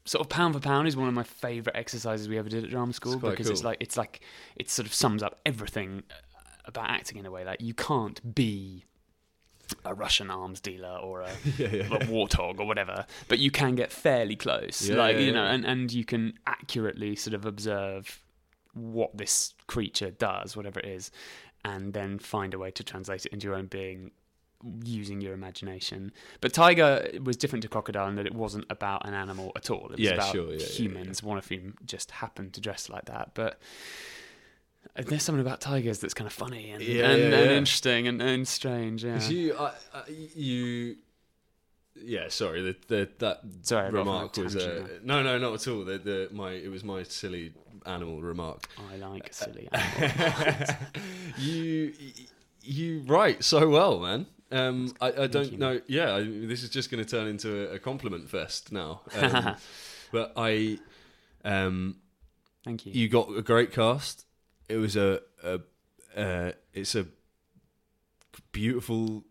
[0.05, 2.69] sort of pound for pound is one of my favorite exercises we ever did at
[2.69, 4.21] drama school It's because it's like it's like
[4.55, 6.13] it sort of sums up everything uh,
[6.65, 7.43] about acting in a way.
[7.45, 8.85] Like you can't be
[9.85, 11.83] a Russian arms dealer or a, yeah, yeah.
[11.85, 14.81] a warthog or whatever, but you can get fairly close.
[14.87, 18.19] Yeah, like you know, and, and you can accurately sort of observe
[18.73, 21.11] what this creature does, whatever it is,
[21.63, 24.09] and then find a way to translate it into your own being
[24.83, 26.11] using your imagination.
[26.41, 29.85] But Tiger was different to Crocodile in that it wasn't about an animal at all.
[29.85, 32.89] It was Yeah, about sure, yeah, yeah, humans, one of whom just happened to dress
[32.89, 33.31] like that.
[33.33, 33.59] But
[34.95, 38.21] there's something about tigers that's kind of funny and, Yeah, and, yeah, and interesting and,
[38.21, 39.03] and strange.
[39.03, 39.21] Yeah.
[39.29, 40.97] you, I, I, you,
[41.95, 42.27] yeah.
[42.29, 45.37] Sorry, the, the that Sorry, I got off on a remark was uh, no, no,
[45.37, 45.85] not at all.
[45.85, 47.53] The, the my it was my silly
[47.85, 48.63] animal remark.
[48.91, 50.69] I like silly animals.
[51.37, 51.93] you
[52.61, 54.27] you write so well, man.
[54.51, 55.79] Um, I, I don't know.
[55.87, 59.01] Yeah, I, this is just going to turn into a, a compliment fest now.
[59.15, 59.55] Um,
[60.11, 60.79] but I,
[61.45, 61.97] um,
[62.63, 62.93] Thank you.
[62.93, 64.25] you got a great cast.
[64.67, 65.59] It was a, a
[66.15, 67.05] uh, it's a
[68.51, 69.23] beautiful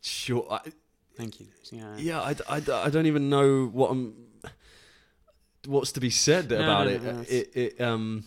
[0.00, 0.46] short.
[0.50, 0.60] I,
[1.16, 1.46] Thank you.
[1.70, 1.96] Yeah.
[1.96, 4.14] yeah, I, I, I don't even know what I'm.
[5.66, 7.02] What's to be said No, about no, it?
[7.02, 8.24] no, It it um,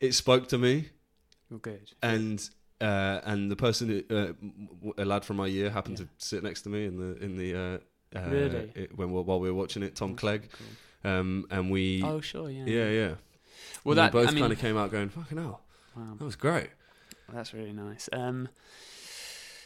[0.00, 0.88] it spoke to me,
[1.50, 1.92] Well, good.
[2.02, 2.48] and
[2.80, 4.32] uh, and the person, who, uh,
[5.02, 6.06] a lad from my year, happened Yeah.
[6.06, 7.78] to sit next to me in the in the uh,
[8.18, 8.72] uh, Really?
[8.74, 11.10] it, when while we were watching it, Tom Clegg, cool.
[11.12, 12.50] um, and we Oh, sure.
[12.50, 12.64] Yeah.
[12.66, 13.14] yeah yeah.
[13.84, 15.60] Well, And that we both I mean, kind of came out going, "Fucking hell,
[15.96, 16.70] wow, that was great."
[17.32, 18.08] that's really nice.
[18.12, 18.48] Um,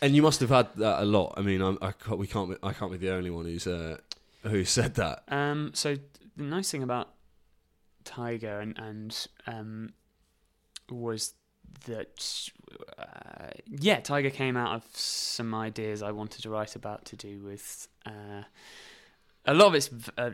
[0.00, 1.34] And you must have had that a lot.
[1.36, 2.50] I mean, I'm, I can't, we can't.
[2.50, 3.98] Be, I can't be the only one who's uh,
[4.42, 5.24] who said that.
[5.28, 5.96] Um, so
[6.36, 7.08] the nice thing about
[8.04, 9.92] Tiger and and um,
[10.88, 11.34] was
[11.86, 12.50] that
[12.98, 17.40] uh, yeah, Tiger came out of some ideas I wanted to write about to do
[17.40, 17.88] with.
[18.06, 18.42] Uh,
[19.44, 19.88] a lot of it's
[20.18, 20.30] uh,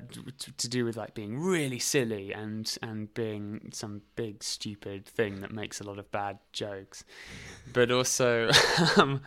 [0.57, 5.53] to do with like being really silly and and being some big stupid thing that
[5.53, 7.05] makes a lot of bad jokes,
[7.73, 8.51] but also
[8.97, 9.21] um,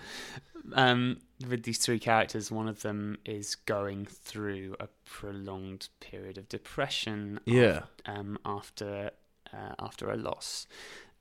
[0.73, 6.49] um, with these three characters, one of them is going through a prolonged period of
[6.49, 7.39] depression.
[7.45, 7.83] Yeah.
[8.05, 9.11] um, after
[9.53, 10.67] uh, after a loss,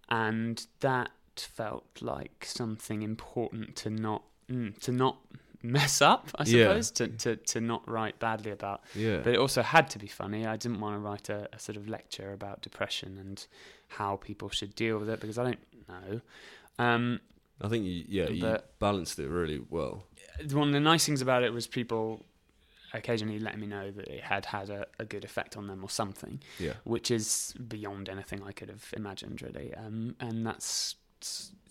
[0.09, 5.19] and that felt like something important to not mm, to not
[5.63, 6.29] mess up.
[6.37, 6.69] I Yeah.
[6.69, 8.83] suppose to, to to not write badly about.
[8.95, 9.19] Yeah.
[9.25, 10.47] But it also had to be funny.
[10.47, 13.45] I didn't want to write a, a sort of lecture about depression and
[13.89, 16.21] how people should deal with it because I don't know.
[16.79, 17.21] Um,
[17.61, 20.05] I think you, yeah, you balanced it really well.
[20.53, 22.25] one of the nice things about it was people
[22.97, 25.91] occasionally letting me know that it had had a, a good effect on them or
[25.91, 26.75] something, Yeah.
[26.85, 29.75] which is beyond anything I could have imagined, really.
[29.75, 30.97] Um, and that's,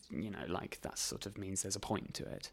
[0.09, 2.49] you know, like that sort of means there's a point to it.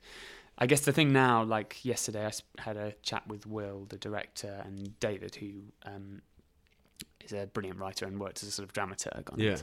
[0.58, 4.62] I guess the thing now, like yesterday, I had a chat with Will, the director,
[4.64, 5.52] and David, who
[5.86, 6.20] um,
[7.24, 9.52] is a brilliant writer and worked as a sort of dramaturg on Yeah.
[9.52, 9.62] it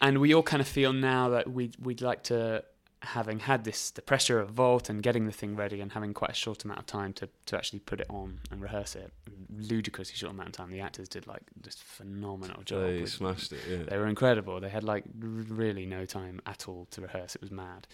[0.00, 2.64] and we all kind of feel now that we'd we'd like to
[3.04, 6.30] having had this the pressure of vault and getting the thing ready and having quite
[6.30, 9.12] a short amount of time to, to actually put it on and rehearse it
[9.54, 13.52] ludicrously short amount of time the actors did like this phenomenal job They with- smashed
[13.52, 13.60] it.
[13.68, 13.82] Yeah.
[13.88, 17.40] they were incredible they had like r- really no time at all to rehearse it
[17.40, 17.86] was mad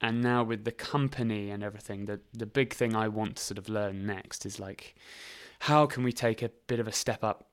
[0.00, 3.58] and now with the company and everything the the big thing i want to sort
[3.58, 4.94] of learn next is like
[5.60, 7.48] how can we take a bit of a step up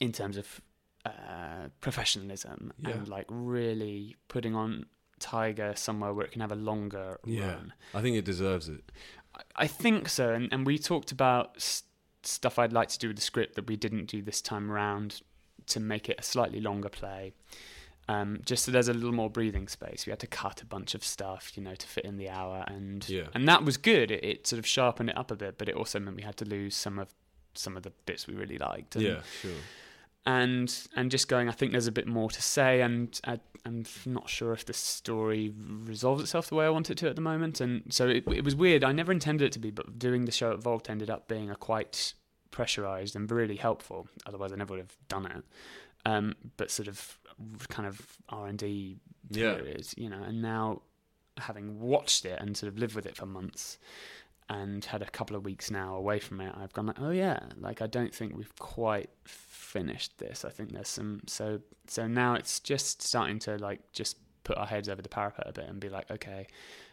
[0.00, 0.60] in terms of
[1.06, 2.90] uh, professionalism Yeah.
[2.90, 4.84] and like really putting on
[5.20, 7.52] Tiger somewhere where it can have a longer Yeah.
[7.54, 7.72] run.
[7.94, 8.90] I think it deserves it.
[9.34, 11.84] I- I think so, and, and we talked about s-
[12.24, 15.22] stuff I'd like to do with the script that we didn't do this time around
[15.66, 17.32] to make it a slightly longer play.
[18.08, 20.04] Um, just so there's a little more breathing space.
[20.04, 22.64] We had to cut a bunch of stuff, you know, to fit in the hour,
[22.66, 23.28] and Yeah.
[23.34, 24.10] and that was good.
[24.10, 26.36] It, it sort of sharpened it up a bit, but it also meant we had
[26.38, 27.14] to lose some of
[27.54, 28.96] some of the bits we really liked.
[28.96, 29.50] And, Yeah, sure.
[30.26, 31.48] And and just going.
[31.48, 34.72] I think there's a bit more to say, and I, I'm not sure if the
[34.72, 37.60] story resolves itself the way I want it to at the moment.
[37.60, 38.84] And so it, it was weird.
[38.84, 41.50] I never intended it to be, but doing the show at Vault ended up being
[41.50, 42.14] a quite
[42.50, 44.08] pressurized and really helpful.
[44.26, 45.44] Otherwise, I never would have done it.
[46.06, 47.18] Um, but sort of
[47.68, 48.96] kind of R and D
[49.30, 49.58] Yeah.
[49.96, 50.22] you know.
[50.22, 50.82] And now
[51.38, 53.78] having watched it and sort of lived with it for months.
[54.48, 57.38] And had a couple of weeks now away from it, I've gone like, oh yeah,
[57.60, 59.08] like I don't think we've quite
[59.70, 60.44] finished this.
[60.44, 64.66] I think there's some so so now it's just starting to like just put our
[64.66, 66.46] heads over the parapet a bit and be like, okay,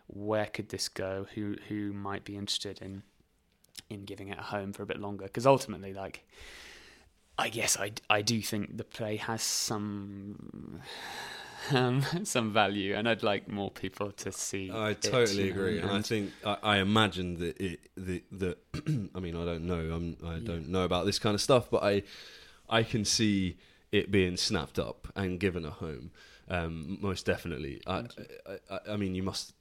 [0.07, 1.25] where could this go?
[1.35, 3.03] Who who might be interested in
[3.89, 5.25] in giving it a home for a bit longer?
[5.25, 6.25] Because ultimately, like,
[7.37, 10.81] I guess I I do think the play has some.
[11.71, 14.71] Um, some value, and I'd like more people to see.
[14.71, 18.23] I it, totally you know, agree, and I think I, I imagine that it the
[18.31, 18.57] the
[19.15, 20.47] I mean I don't know I'm I Yeah.
[20.47, 22.03] don't know about this kind of stuff, but I
[22.69, 23.57] I can see
[23.91, 26.11] it being snapped up and given a home,
[26.49, 27.81] um, most definitely.
[27.87, 28.03] I,
[28.45, 29.53] I, I I mean you must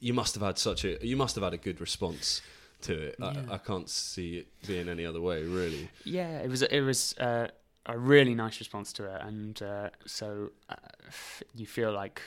[0.00, 2.42] you must have had such a you must have had a good response
[2.82, 3.16] to it.
[3.18, 3.32] Yeah.
[3.48, 5.88] I, I can't see it being any other way, really.
[6.04, 7.48] Yeah, it was it was uh,
[7.86, 10.74] a really nice response to it, and uh, so uh,
[11.54, 12.20] you feel like,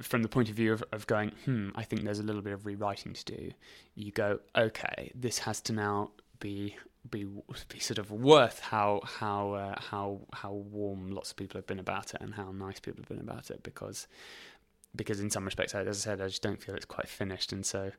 [0.00, 2.52] from the point of view of, of going, hmm, I think there's a little bit
[2.52, 3.50] of rewriting to do.
[3.94, 6.10] You go, okay, this has to now
[6.40, 6.76] be
[7.10, 7.26] be
[7.68, 11.78] be sort of worth how how uh, how how warm lots of people have been
[11.78, 14.06] about it and how nice people have been about it because
[14.96, 17.64] because in some respects, as I said, I just don't feel it's quite finished, and
[17.64, 17.92] so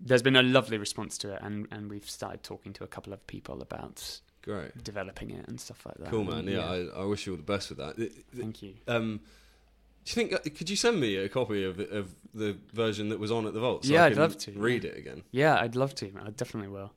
[0.00, 3.12] there's been a lovely response to it, and, and we've started talking to a couple
[3.12, 6.10] of people about Great, developing it and stuff like that.
[6.10, 6.40] cool, man.
[6.40, 7.96] And, Yeah, I, I wish you all the best with that.
[8.36, 8.74] Thank you.
[8.86, 9.20] Um,
[10.04, 10.32] do you think?
[10.32, 13.46] uh, Could you send me a copy of the, of the version that was on
[13.46, 13.84] at the vault?
[13.84, 14.90] So Yeah, I I'd love to, Read yeah.
[14.90, 15.22] it again.
[15.30, 16.10] Yeah, I'd love to.
[16.24, 16.92] I definitely will.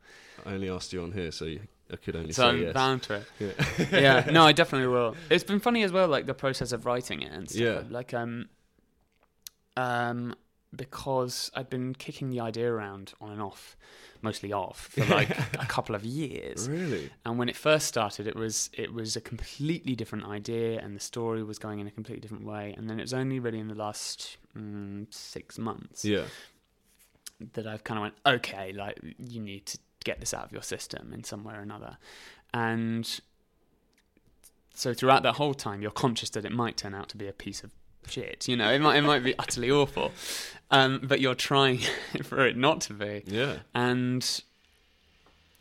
[0.46, 2.74] I only asked you on here, so you, I could only so say I'm yes.
[2.74, 3.26] bound to it.
[3.40, 3.86] Yeah.
[4.26, 5.16] yeah, no, I definitely will.
[5.30, 7.62] It's been funny as well, like the process of writing it and stuff.
[7.62, 7.82] Yeah.
[7.90, 8.50] Like um,
[9.78, 10.36] um,
[10.76, 13.76] because I'd been kicking the idea around on and off,
[14.24, 16.70] mostly off for like a couple of years.
[16.70, 17.10] Really?
[17.26, 21.00] And when it first started, it was it was a completely different idea, and the
[21.00, 22.74] story was going in a completely different way.
[22.78, 26.26] And then it was only really in the last mm, six months Yeah.
[27.54, 30.64] that I've kind of went, okay, like you need to get this out of your
[30.64, 31.98] system in some way or another.
[32.54, 33.20] And
[34.74, 37.34] so throughout that whole time, you're conscious that it might turn out to be a
[37.34, 37.72] piece of
[38.08, 38.48] shit.
[38.48, 40.12] You know, it might it might be utterly awful,
[40.72, 41.80] um, but you're trying
[42.24, 43.24] for it not to be.
[43.26, 43.58] Yeah.
[43.74, 44.42] And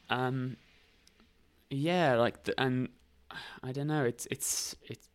[0.09, 0.57] um,
[1.71, 2.89] yeah, like the, and
[3.63, 4.05] I don't know.
[4.05, 5.09] It's it's it's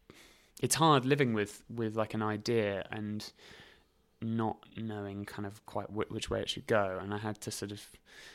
[0.62, 3.30] it's hard living with with like an idea and
[4.22, 7.52] not knowing kind of quite wh- which way it should go and i had to
[7.52, 7.82] sort of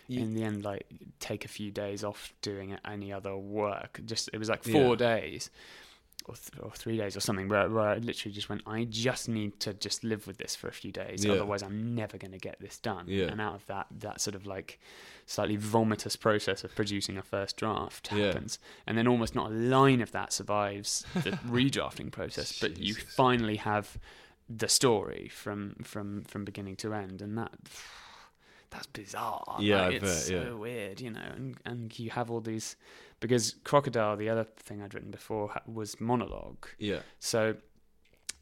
[0.06, 0.86] Ye- in the end like
[1.18, 4.94] take a few days off doing any other work just it was like four Yeah.
[4.96, 5.50] days
[6.26, 9.28] or, th- or three days or something where, where i literally just went i just
[9.28, 11.32] need to just live with this for a few days Yeah.
[11.32, 13.26] otherwise i'm never going to get this done Yeah.
[13.26, 14.78] and out of that that sort of like
[15.26, 18.26] slightly vomitous process of producing a first draft Yeah.
[18.26, 22.94] happens and then almost not a line of that survives the redrafting process but you
[22.94, 23.98] finally have
[24.48, 27.52] the story from from from beginning to end and that
[28.70, 30.44] that's bizarre Yeah, like, it's bet, yeah.
[30.44, 32.76] so weird you know and and you have all these
[33.20, 37.00] because crocodile the other thing i'd written before was monologue Yeah.
[37.18, 37.56] so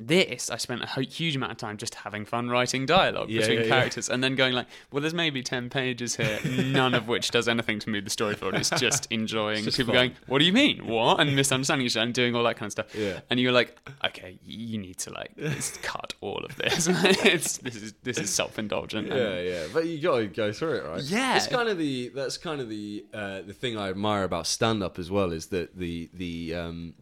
[0.01, 3.59] this, I spent a huge amount of time just having fun writing dialogue Yeah, between
[3.59, 3.69] yeah, yeah.
[3.71, 7.49] characters, and then going like, "Well, there's maybe ten pages here, none of which does
[7.49, 8.57] anything to move the story forward.
[8.61, 10.09] It's just enjoying just people fun.
[10.09, 10.87] going, "What do you mean?
[10.87, 12.95] What?" and misunderstanding each other and doing all that kind of stuff.
[12.95, 13.21] Yeah.
[13.29, 15.33] And you're like, "Okay, you need to like
[15.83, 16.87] cut all of this.
[16.91, 20.75] it's this is this is self indulgent." Yeah, yeah, but you got to go through
[20.77, 21.03] it, right?
[21.03, 21.37] Yeah.
[21.37, 24.83] it's kind of the that's kind of the uh, the thing I admire about stand
[24.83, 26.95] up as well is that the the um,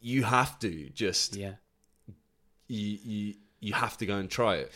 [0.00, 1.54] you have to just yeah,
[2.68, 4.72] you you you have to go and try it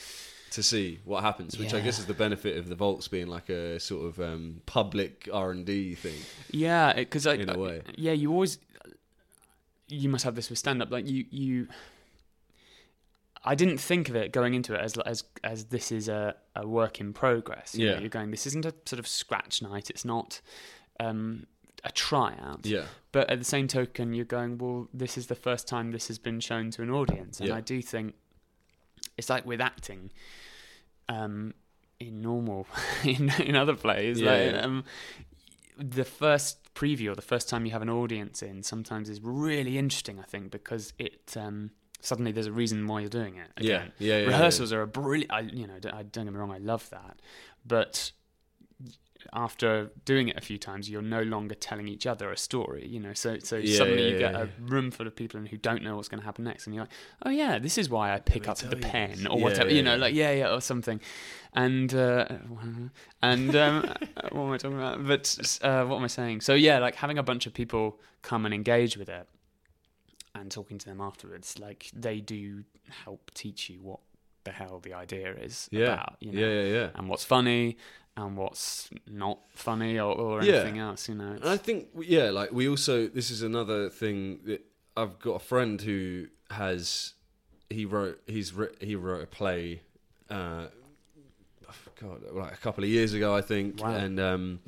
[0.52, 3.48] to see what happens, which I guess is the benefit of the Vault's being like
[3.50, 6.18] a sort of um, public R and D thing.
[6.50, 7.82] Yeah, because I In a way.
[7.96, 8.58] yeah, you always
[9.88, 10.90] you must have this with stand up.
[10.90, 11.68] Like you you,
[13.44, 16.66] I didn't think of it going into it as as as this is a, a
[16.66, 17.74] work in progress.
[17.74, 18.00] You know, Yeah.
[18.00, 18.30] you're going.
[18.30, 19.90] This isn't a sort of scratch night.
[19.90, 20.40] It's not.
[21.00, 21.46] Um,
[21.84, 24.58] a tryout, Yeah, but at the same token, you're going.
[24.58, 27.56] Well, this is the first time this has been shown to an audience, and Yeah.
[27.56, 28.14] I do think
[29.16, 30.10] it's like with acting.
[31.08, 31.54] Um,
[32.00, 32.66] in normal,
[33.04, 34.60] in in other plays, Yeah, like, yeah.
[34.60, 34.84] um,
[35.76, 39.78] the first preview or the first time you have an audience in sometimes is really
[39.78, 40.20] interesting.
[40.20, 41.70] I think because it um,
[42.00, 43.48] suddenly there's a reason why you're doing it.
[43.60, 43.92] yeah, Again.
[43.98, 44.26] yeah, yeah.
[44.26, 45.32] Rehearsals are a brilliant.
[45.32, 47.20] I, you know, don't, I, don't get me wrong, I love that,
[47.66, 48.12] but
[49.32, 52.86] after doing it a few times, you're no longer telling each other a story.
[52.86, 55.40] You know, so so Yeah, suddenly yeah, you get yeah, a room full of people
[55.40, 56.92] who don't know what's going to happen next, and you're like,
[57.24, 59.70] oh yeah, this is why I pick up the you pen or whatever.
[59.70, 61.00] you know, like yeah, yeah, or something.
[61.52, 62.26] And uh,
[63.22, 63.82] and um,
[64.30, 65.06] what am I talking about?
[65.06, 66.42] But uh, what am I saying?
[66.42, 69.28] So yeah, like having a bunch of people come and engage with it,
[70.34, 72.64] and talking to them afterwards, like they do
[73.04, 74.00] help teach you what
[74.44, 76.16] the hell the idea is yeah, about.
[76.20, 76.40] You know?
[76.40, 76.88] yeah, yeah, yeah.
[76.94, 77.76] and what's funny
[78.18, 80.54] and what's not funny or, or Yeah.
[80.54, 81.08] anything else.
[81.08, 84.60] You know, And I think, yeah, like we also, this is another thing that
[84.96, 87.14] I've got a friend who has,
[87.70, 89.82] he wrote, he's writ, he wrote a play,
[90.30, 90.66] uh,
[92.00, 93.90] God, like a couple of years ago, I think, Wow.
[93.94, 94.60] and um,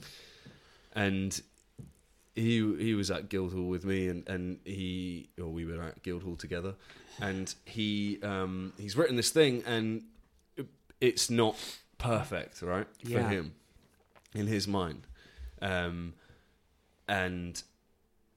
[0.95, 1.41] and
[2.35, 6.37] he he was at Guildhall with me, and and he or we were at Guildhall
[6.37, 6.75] together,
[7.21, 10.03] and he um he's written this thing, and
[11.01, 11.55] it's not
[12.01, 13.29] perfect, right, for Yeah.
[13.29, 13.55] him,
[14.35, 15.07] in his mind,
[15.63, 16.15] um,
[17.09, 17.63] and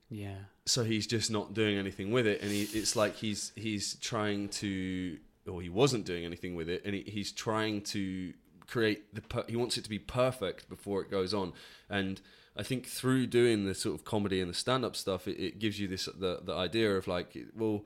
[0.10, 0.36] yeah,
[0.66, 4.48] so he's just not doing anything with it and he, it's like he's he's trying
[4.50, 8.34] to or he wasn't doing anything with it and he, he's trying to
[8.68, 11.52] create the per- he wants it to be perfect before it goes on
[11.90, 12.22] and
[12.56, 15.80] i think through doing the sort of comedy and the stand-up stuff it, it gives
[15.80, 17.84] you this the, the idea of like well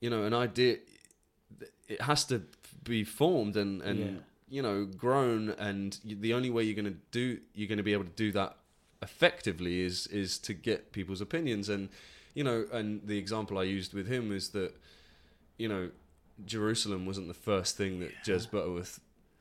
[0.00, 0.76] you know an idea
[1.88, 2.42] it has to
[2.84, 4.20] be formed and and Yeah.
[4.52, 7.94] You know grown and the only way you're going to do you're going to be
[7.94, 8.54] able to do that
[9.00, 11.70] effectively is is to get people's opinions.
[11.70, 11.88] And
[12.34, 14.74] you know and the example I used with him is that
[15.56, 15.90] you know
[16.44, 19.00] Jerusalem wasn't the first thing that Jez Butterworth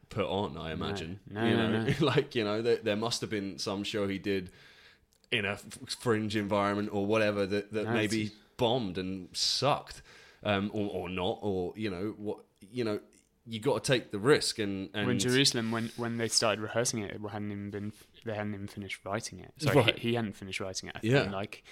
[0.09, 1.19] put on I imagine.
[1.29, 1.83] No, you no, know?
[1.83, 1.93] no.
[2.05, 4.49] like you know there, there must have been some show he did
[5.29, 5.57] in a
[5.99, 10.01] fringe environment or whatever that that maybe bombed and sucked
[10.43, 12.39] um or, or not or you know what
[12.71, 12.99] you know
[13.45, 16.99] you got to take the risk and and when Jerusalem, when when they started rehearsing
[17.01, 17.93] it, it hadn't even been
[18.25, 19.51] they hadn't even finished writing it.
[19.57, 19.97] Sorry, Right.
[19.99, 20.95] he, he hadn't finished writing it.
[20.95, 21.21] I Yeah.
[21.21, 21.63] think, like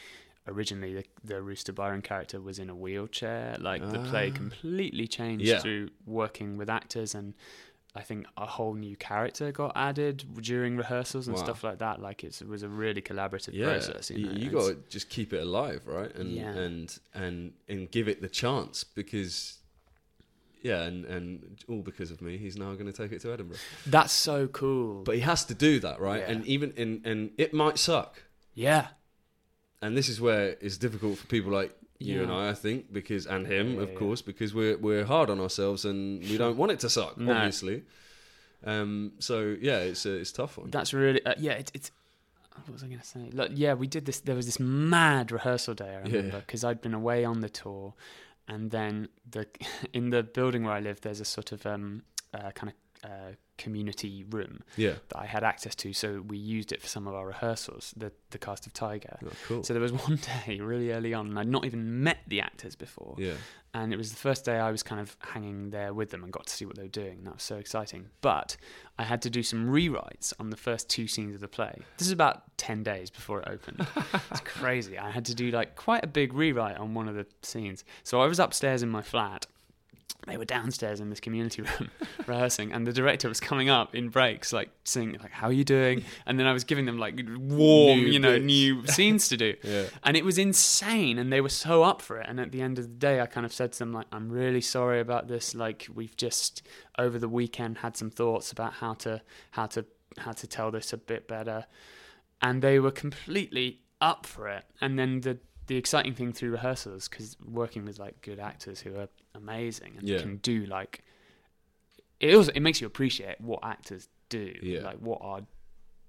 [0.47, 3.55] originally the, the Rooster Byron character was in a wheelchair.
[3.59, 4.35] Like the play Ah.
[4.35, 5.59] completely changed Yeah.
[5.59, 7.33] through working with actors and.
[7.95, 11.43] I think a whole new character got added during rehearsals and Wow.
[11.43, 11.99] stuff like that.
[11.99, 14.11] Like it's, it was a really collaborative yeah, process.
[14.11, 14.31] You, you, know?
[14.33, 16.13] you got to just keep it alive, right?
[16.15, 16.51] And Yeah.
[16.53, 19.57] and and and give it the chance because.
[20.61, 23.57] Yeah, and, and all because of me, he's now going to take it to Edinburgh.
[23.85, 25.03] That's so cool.
[25.03, 26.19] But he has to do that, right?
[26.21, 26.31] Yeah.
[26.31, 28.23] And even in and it might suck.
[28.53, 28.87] yeah,
[29.81, 33.25] and this is where it's difficult for people like you and I, I think, because
[33.25, 33.95] and him, Yeah, of yeah.
[33.95, 37.33] course, because we're we're hard on ourselves and we don't want it to suck, No.
[37.33, 37.83] obviously.
[38.65, 40.69] Um, so yeah, it's a it's a tough one.
[40.69, 41.53] That's really uh, yeah.
[41.53, 41.91] It, it's
[42.65, 43.29] what was I going to say?
[43.31, 44.19] Like, yeah, we did this.
[44.19, 45.95] There was this mad rehearsal day.
[45.95, 46.15] I Yeah.
[46.17, 47.93] remember because I'd been away on the tour,
[48.49, 49.47] and then the
[49.93, 53.31] in the building where I live, there's a sort of um uh, kind of uh,
[53.57, 55.93] community room yeah, that I had access to.
[55.93, 57.93] So we used it for some of our rehearsals.
[57.95, 59.17] The the cast of Tiger.
[59.25, 59.63] oh, cool.
[59.63, 62.75] So there was one day really early on, and I'd not even met the actors
[62.75, 63.33] before yeah,
[63.73, 66.33] and it was the first day I was kind of hanging there with them and
[66.33, 67.23] got to see what they were doing.
[67.23, 68.07] That was so exciting.
[68.21, 68.57] But
[68.97, 71.77] I had to do some rewrites on the first two scenes of the play.
[71.97, 73.85] This is about 10 days before it opened.
[74.31, 74.97] it's crazy.
[74.97, 77.83] I had to do like quite a big rewrite on one of the scenes.
[78.03, 79.45] So I was upstairs in my flat.
[80.27, 81.89] They were downstairs in this community room
[82.27, 85.63] rehearsing, and the director was coming up in breaks, like saying, "Like, how are you
[85.63, 88.45] doing?" And then I was giving them like warm, New you know, bits.
[88.45, 89.55] new scenes to do.
[89.63, 92.25] Yeah, and it was insane and they were so up for it.
[92.29, 94.29] And at the end of the day i kind of said to them like i'm
[94.29, 95.55] really sorry about this.
[95.55, 96.61] Like we've just
[96.97, 99.85] over the weekend had some thoughts about how to how to
[100.17, 101.65] how to tell this a bit better.
[102.41, 104.65] And they were completely up for it.
[104.81, 105.39] And then the
[105.69, 110.07] the exciting thing through rehearsals because working with like good actors who are amazing and
[110.09, 110.19] Yeah.
[110.19, 111.03] can do like
[112.19, 114.81] it also it makes you appreciate what actors do Yeah.
[114.81, 115.41] like what our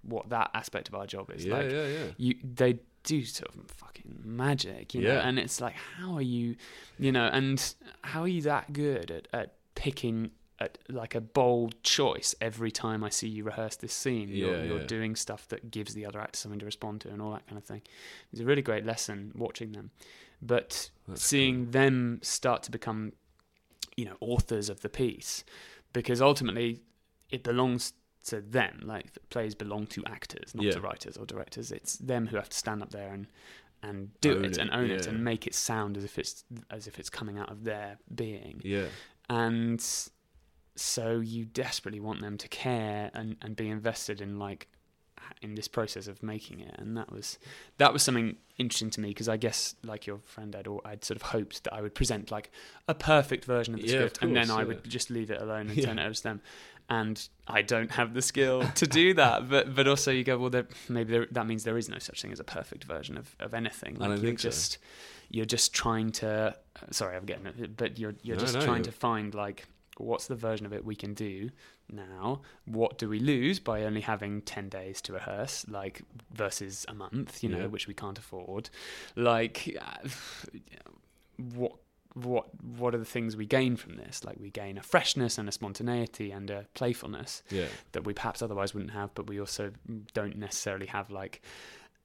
[0.03, 2.07] what that aspect of our job is yeah, like yeah, yeah.
[2.17, 5.15] you they do sort of fucking magic, you know.
[5.15, 5.27] Yeah.
[5.27, 6.57] And it's like, how are you,
[6.99, 10.31] you know, and how are you that good at, at picking
[10.61, 14.29] at like a bold choice every time I see you rehearse this scene?
[14.29, 14.87] You're, Yeah, you're yeah.
[14.87, 17.59] doing stuff that gives the other actor something to respond to and all that kind
[17.59, 17.83] of thing.
[18.33, 19.91] It's a really great lesson watching them,
[20.43, 23.13] but That's seeing them start to become,
[23.97, 25.45] you know, authors of the piece,
[25.93, 26.81] because ultimately
[27.31, 27.93] it belongs
[28.27, 28.81] to them.
[28.85, 30.73] Like plays belong to actors, not Yeah.
[30.73, 31.73] to writers or directors.
[31.73, 33.27] It's them who have to stand up there and
[33.83, 36.45] and do Own it, and it, own it and make it sound as if it's
[36.71, 38.61] as if it's coming out of their being.
[38.63, 38.89] Yeah,
[39.31, 39.81] And
[40.81, 44.69] so you desperately want them to care and, and be invested in like
[45.43, 47.39] in this process of making it and that was
[47.79, 51.05] that was something interesting to me because I guess like your friend I'd al- I'd
[51.05, 52.51] sort of hoped that I would present like
[52.89, 55.31] a perfect version of the Yeah, of script and then course, I would just leave
[55.31, 55.87] it alone and Yeah.
[55.87, 56.41] turn it over to them
[56.89, 60.51] and I don't have the skill to do that but but also you go well
[60.51, 63.37] there, maybe there, that means there is no such thing as a perfect version of,
[63.39, 64.49] of anything I don't you're think so.
[64.49, 64.79] just
[65.29, 66.57] you're just trying to
[66.91, 69.67] sorry I'm getting it but you're you're No, just no, trying you're- to find like
[70.03, 71.51] what's the version of it we can do
[71.91, 72.43] now?
[72.67, 77.43] What do we lose by only having 10 days to rehearse like versus a month
[77.43, 77.67] you know Yeah.
[77.67, 78.71] which we can't afford?
[79.17, 80.09] Like uh,
[81.55, 81.73] what
[82.15, 82.47] what
[82.77, 84.25] what are the things we gain from this?
[84.25, 88.43] Like we gain a freshness and a spontaneity and a playfulness yeah, that we perhaps
[88.43, 89.71] otherwise wouldn't have but we also
[90.13, 91.41] don't necessarily have like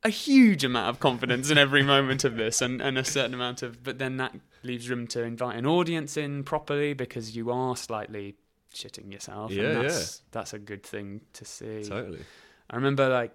[0.06, 3.64] a huge amount of confidence in every moment of this and, and a certain amount
[3.64, 7.76] of but then that leaves room to invite an audience in properly because you are
[7.76, 8.36] slightly
[8.72, 12.20] shitting yourself Yeah, and that's that's a good thing to see totally.
[12.70, 13.34] I remember like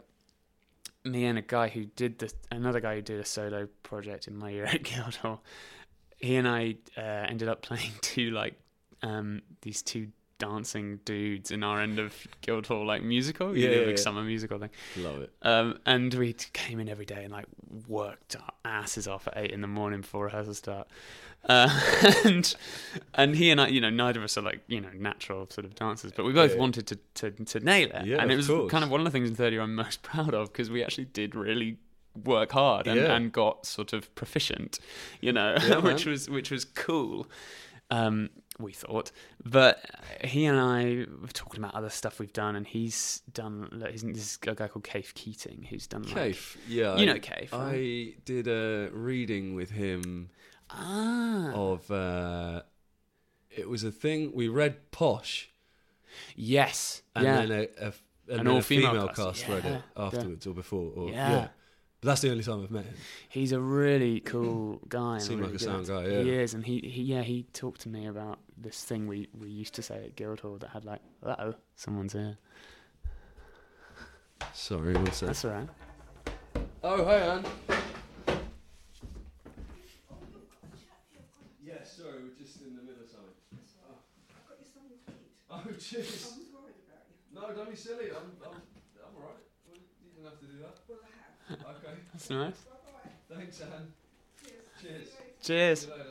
[1.04, 4.36] me and a guy who did the another guy who did a solo project in
[4.36, 5.42] my year at Guildhall.
[6.18, 8.54] He and I uh, ended up playing two like
[9.02, 10.08] um, these two
[10.40, 14.02] dancing dudes in our end of Guildhall like musical, you Yeah, know, yeah, like yeah.
[14.02, 14.70] summer musical thing.
[14.96, 15.32] Love it.
[15.42, 17.46] Um, and we came in every day and like
[17.86, 20.88] worked our asses off at eight in the morning before rehearsal start.
[21.48, 21.68] Uh,
[22.24, 22.54] and
[23.14, 25.64] and he and I, you know, neither of us are like you know natural sort
[25.64, 28.06] of dancers, but we both wanted to, to to nail it.
[28.06, 28.70] Yeah, and it was course.
[28.70, 30.82] kind of one of the things in third year I'm most proud of because we
[30.82, 31.78] actually did really
[32.24, 34.80] work hard and, and got sort of proficient,
[35.20, 37.26] you know, which was which was cool.
[37.90, 38.30] Um,
[38.62, 39.10] we thought,
[39.44, 39.84] but
[40.22, 43.68] he and I were talking about other stuff we've done, and he's done.
[43.72, 46.14] like, He's, this a guy called Kaif Keating who's done like
[46.68, 47.48] yeah, you know right?
[47.52, 50.30] I did a reading with him
[50.70, 51.90] ah, of.
[51.90, 52.62] Uh,
[53.50, 55.50] it was a thing we read Posh,
[56.36, 57.92] yes, and yeah, then a, a
[58.30, 59.18] and An a all-female female cast.
[59.18, 60.92] cast read it afterwards or before.
[60.94, 61.48] Or, Yeah.
[62.00, 62.94] But that's the only time I've met him.
[63.28, 65.14] He's a really cool guy.
[65.16, 66.02] and Seemed like a good sound actor.
[66.02, 69.28] guy, He is, and he, he yeah he talked to me about this thing we,
[69.38, 72.38] we used to say at Guildhall that had like, uh oh, someone's here.
[74.54, 75.26] Sorry, one sec.
[75.26, 75.68] That's all right.
[76.82, 77.44] Oh, hey, Anne.
[81.62, 83.36] Yeah, sorry, we're just in the middle of something.
[85.50, 86.32] Oh, oh cheers.
[87.34, 88.06] No, don't be silly.
[88.10, 89.44] I'm, I'm, I'm alright.
[89.68, 90.76] Well, You didn't have to do that.
[91.50, 91.94] Okay.
[92.20, 92.54] That's nice.
[93.34, 93.92] Thanks, Anne.
[94.82, 95.08] Cheers.
[95.42, 95.80] Cheers.
[95.80, 96.04] See you later.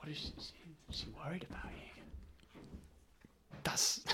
[0.00, 0.52] What is she, is
[0.96, 2.60] she worried about you?
[3.64, 4.04] That's.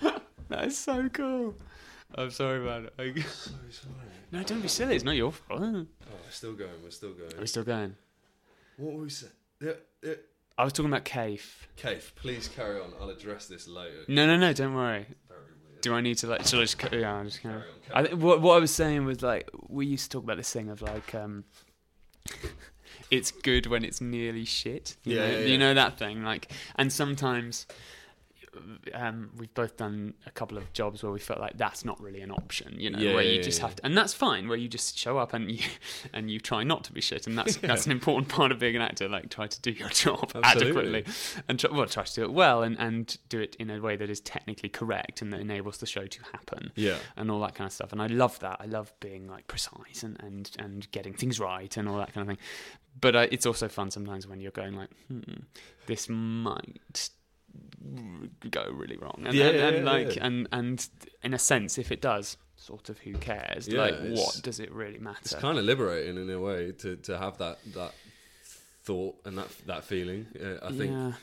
[0.48, 1.54] that is so cool.
[2.14, 2.92] I'm sorry about it.
[2.98, 3.94] I- So sorry.
[4.32, 4.96] no, don't be silly.
[4.96, 5.60] It's not your fault.
[5.62, 5.86] Oh, we're
[6.30, 6.70] still going.
[6.82, 7.46] We're still Are we going.
[7.46, 7.96] still going?
[8.76, 9.32] What were we saying?
[9.60, 10.14] Yeah, yeah.
[10.58, 11.68] I was talking about Cave.
[11.76, 12.92] Kate, please carry on.
[13.00, 14.04] I'll address this later.
[14.08, 14.52] No, no, no.
[14.52, 15.06] Don't worry.
[15.28, 15.40] Very
[15.70, 15.80] weird.
[15.80, 16.44] Do I need to like?
[16.46, 16.78] Shall I just?
[16.78, 18.04] ca- Yeah, I'm just kind Carry on.
[18.04, 20.52] I th- what what I was saying was like we used to talk about this
[20.52, 21.44] thing of like um,
[23.10, 24.96] it's good when it's nearly shit.
[25.04, 25.30] You Yeah, know?
[25.32, 25.46] yeah, yeah.
[25.46, 27.66] you know that thing like, and sometimes.
[28.94, 32.20] Um, we've both done a couple of jobs where we felt like that's not really
[32.20, 33.66] an option, you know, Yeah, where you yeah, just yeah.
[33.66, 35.58] have to, and that's fine, where you just show up and you
[36.12, 38.76] and you try not to be shit, and that's that's an important part of being
[38.76, 41.00] an actor, like try to do your job Absolutely.
[41.02, 41.04] adequately,
[41.48, 43.96] and try, well, try to do it well, and and do it in a way
[43.96, 46.96] that is technically correct and that enables the show to happen Yeah.
[47.16, 47.92] and all that kind of stuff.
[47.92, 48.56] And I love that.
[48.60, 52.22] I love being like precise and and and getting things right and all that kind
[52.22, 52.44] of thing.
[53.00, 55.20] But uh, it's also fun sometimes when you're going like, hmm,
[55.86, 57.10] this might
[58.50, 59.22] go really wrong.
[59.24, 60.26] And, Yeah, and, and yeah, like yeah.
[60.26, 60.88] and and
[61.22, 63.68] in a sense, if it does, sort of, who cares?
[63.68, 65.18] Like, what does it really matter?
[65.22, 67.92] It's kind of liberating in a way to, to have that that
[68.84, 70.26] thought and that that feeling.
[70.40, 71.14] Uh, I think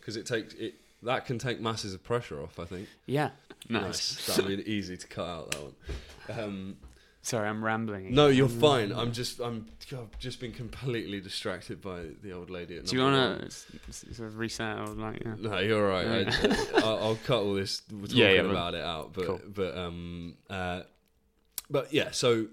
[0.00, 2.58] because it takes it that can take masses of pressure off.
[2.58, 2.88] I think.
[3.06, 3.30] yeah,
[3.68, 4.26] nice.
[4.26, 5.74] That'll be easy to cut out that one.
[6.40, 6.76] Um,
[7.26, 8.14] Sorry, I'm rambling.
[8.14, 8.92] no, you're fine.
[8.92, 12.76] I'm just I'm I've just been completely distracted by the old lady.
[12.76, 15.24] At Do you want to sort of reset or like?
[15.24, 15.34] Yeah.
[15.36, 16.28] No, you're all right.
[16.28, 19.12] I, I'll, I'll cut all this talking Yeah, yeah, about it out.
[19.12, 19.40] But Cool.
[19.52, 20.82] but um uh,
[21.68, 22.12] but yeah.
[22.12, 22.46] So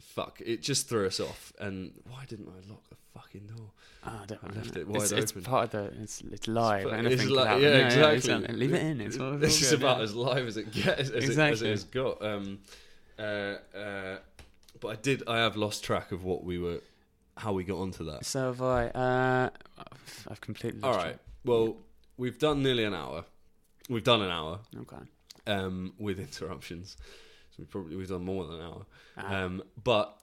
[0.00, 1.52] fuck, it just threw us off.
[1.58, 3.72] And why didn't I lock the fucking door?
[4.10, 4.54] Oh, I, don't I know.
[4.56, 5.42] left it it's, wide it's open.
[5.44, 6.02] part of the.
[6.02, 6.84] It's it's live.
[6.84, 8.14] But Anything it's like- yeah, No, exactly.
[8.16, 8.54] exactly.
[8.56, 9.00] Leave it in.
[9.00, 10.02] It's this is good, about yeah.
[10.04, 11.68] as live as it gets, as, it, as Exactly.
[11.68, 12.22] it has got.
[12.22, 12.58] Um,
[13.18, 13.22] uh,
[13.76, 14.18] uh,
[14.80, 15.22] but I did.
[15.26, 16.80] I have lost track of what we were,
[17.36, 18.24] how we got onto that.
[18.24, 18.86] So have I.
[18.88, 19.50] Uh,
[20.28, 20.80] I've completely.
[20.82, 21.04] All right.
[21.06, 21.18] right.
[21.44, 21.76] Well,
[22.16, 23.24] we've done nearly an hour.
[23.88, 24.82] We've done an hour track.
[24.92, 25.02] Okay.
[25.46, 26.96] um, with interruptions.
[27.50, 28.86] So we probably we've done more than an hour.
[29.16, 29.34] Ah.
[29.44, 30.16] Um, but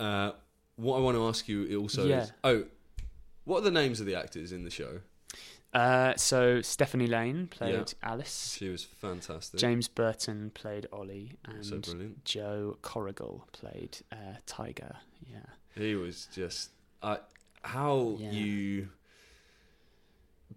[0.00, 0.32] uh,
[0.76, 2.22] what I want to ask you also Yeah.
[2.22, 2.64] is, oh,
[3.48, 5.00] what are the names of the actors in the show?
[5.74, 8.10] Uh, so Stephanie Lane played Yeah.
[8.12, 8.56] Alice.
[8.58, 9.58] She was fantastic.
[9.60, 12.24] James Burton played Ollie, so and brilliant.
[12.24, 14.96] Joe Corrigal played uh, Tiger.
[15.30, 15.40] Yeah.
[15.74, 16.70] He was just
[17.02, 17.18] I
[17.62, 18.30] how Yeah.
[18.30, 18.88] you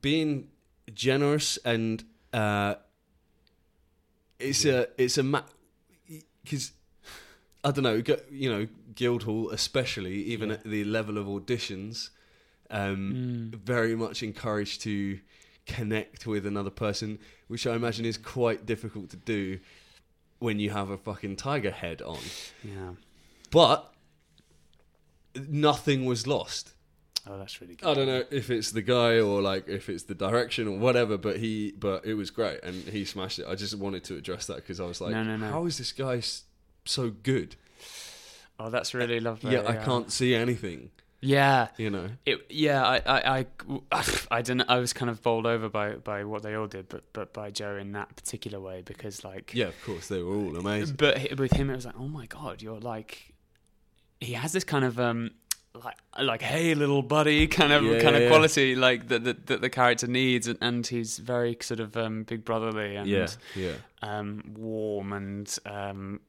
[0.02, 0.48] being
[0.94, 2.76] generous and uh
[4.40, 5.24] it's a it's a
[6.44, 6.72] because
[7.64, 10.56] I don't know you know Guildhall especially even Yeah.
[10.56, 12.10] at the level of auditions
[12.72, 13.56] um Mm.
[13.60, 15.20] very much encouraged to
[15.66, 19.60] connect with another person which I imagine is quite difficult to do
[20.40, 22.20] when you have a fucking tiger head on
[22.64, 22.94] Yeah.
[23.52, 23.94] but
[25.48, 26.74] nothing was lost.
[27.28, 27.88] Oh, that's really good.
[27.88, 31.18] I don't know if it's the guy or like if it's the direction or whatever,
[31.18, 33.46] but he, but it was great and he smashed it.
[33.48, 35.50] I just wanted to address that because I was like, No, no, no.
[35.52, 36.22] how is this guy
[36.86, 37.56] so good?
[38.60, 39.54] Oh, that's really lovely.
[39.54, 40.90] yeah, I can't see anything.
[41.22, 41.68] Yeah.
[41.78, 43.46] You know, It, yeah, I, I,
[43.92, 44.66] I, I don't know.
[44.68, 47.52] I was kind of bowled over by, by what they all did, but, but by
[47.52, 50.96] Joe in that particular way because, like, yeah, of course they were all amazing.
[50.98, 53.34] But with him, it was like, oh my god, you're like,
[54.20, 55.32] he has this kind of um,
[55.74, 58.28] like like hey little buddy kind of Yeah, kind of yeah.
[58.28, 62.24] quality like that that that the character needs, and, and he's very sort of um,
[62.24, 66.20] big brotherly and Yeah, yeah, um, warm and um,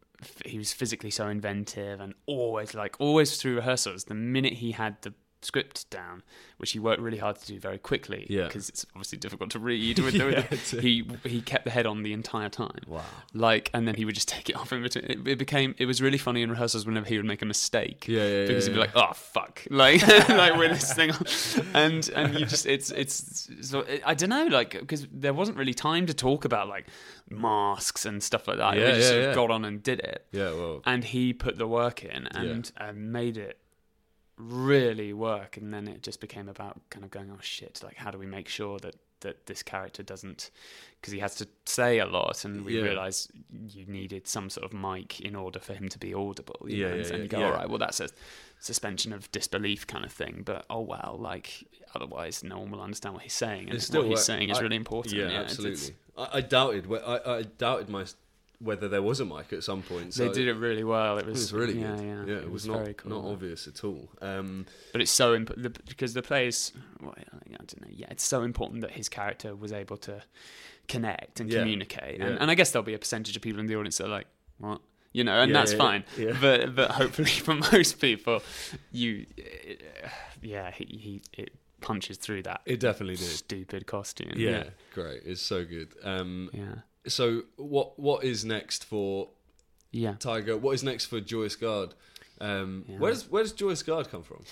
[0.45, 4.05] he was physically so inventive and always like always through rehearsals.
[4.05, 6.23] The minute he had the script down,
[6.59, 8.45] which he worked really hard to do very quickly, Yeah.
[8.47, 9.99] because it's obviously difficult to read.
[9.99, 12.81] With Yeah, the- he he kept the head on the entire time.
[12.87, 13.03] Wow,
[13.35, 15.05] like and then he would just take it off in between.
[15.05, 18.07] It, it became it was really funny in rehearsals whenever he would make a mistake.
[18.09, 19.63] Yeah, yeah, because yeah, he'd be like oh fuck.
[19.71, 21.25] Like like with this thing on.
[21.75, 25.75] and and you just it's it's so i don't know like because there wasn't really
[25.75, 26.87] time to talk about like
[27.31, 28.77] masks and stuff like that.
[28.77, 30.27] Yeah, we just yeah, sort of got on and did it.
[30.33, 33.59] Yeah, well, and he put the work in and and made it
[34.43, 38.11] really work, and then it just became about kind of going, oh shit, like how
[38.11, 40.51] do we make sure that that this character doesn't
[41.01, 42.83] because he has to say a lot and we Yeah.
[42.83, 43.31] realized
[43.69, 46.89] you needed some sort of mic in order for him to be audible you Yeah,
[46.89, 46.95] know?
[46.97, 48.09] yeah, and, yeah, you go all right well that's a
[48.59, 51.65] suspension of disbelief kind of thing but oh well like
[51.95, 54.59] otherwise no one will understand what he's saying and It's still what he's saying is
[54.59, 55.95] I- really important Yeah, absolutely.
[56.19, 56.93] I, I doubted.
[56.93, 58.05] I, I doubted my
[58.63, 60.15] whether there was a mic at some point.
[60.15, 62.05] So they did it really well it It was, was really yeah, good.
[62.05, 62.41] yeah, yeah.
[62.43, 64.09] it, was, not very cool not obvious at all.
[64.21, 67.23] Um, but it's so important because the players well, I
[67.59, 70.23] don't know yeah it's so important that his character was able to
[70.89, 71.61] connect and Yeah.
[71.61, 72.39] communicate and, Yeah.
[72.41, 74.27] and I guess there'll be a percentage of people in the audience that are like
[74.59, 74.81] what
[75.13, 76.37] you know and Yeah, that's yeah, fine yeah.
[76.41, 78.43] but but hopefully for most people
[78.93, 79.27] you
[80.41, 83.25] yeah he, he it punches through that it definitely did.
[83.27, 84.65] stupid costume Yeah,
[84.95, 85.23] great.
[85.25, 85.89] It's so good.
[86.05, 86.75] Um, yeah
[87.07, 89.29] so what what is next for
[89.91, 90.57] yeah Tiger?
[90.57, 91.95] What is next for Joyous Gard?
[92.41, 92.99] Um, Yeah.
[92.99, 94.43] Where does where does Joyous Gard come from?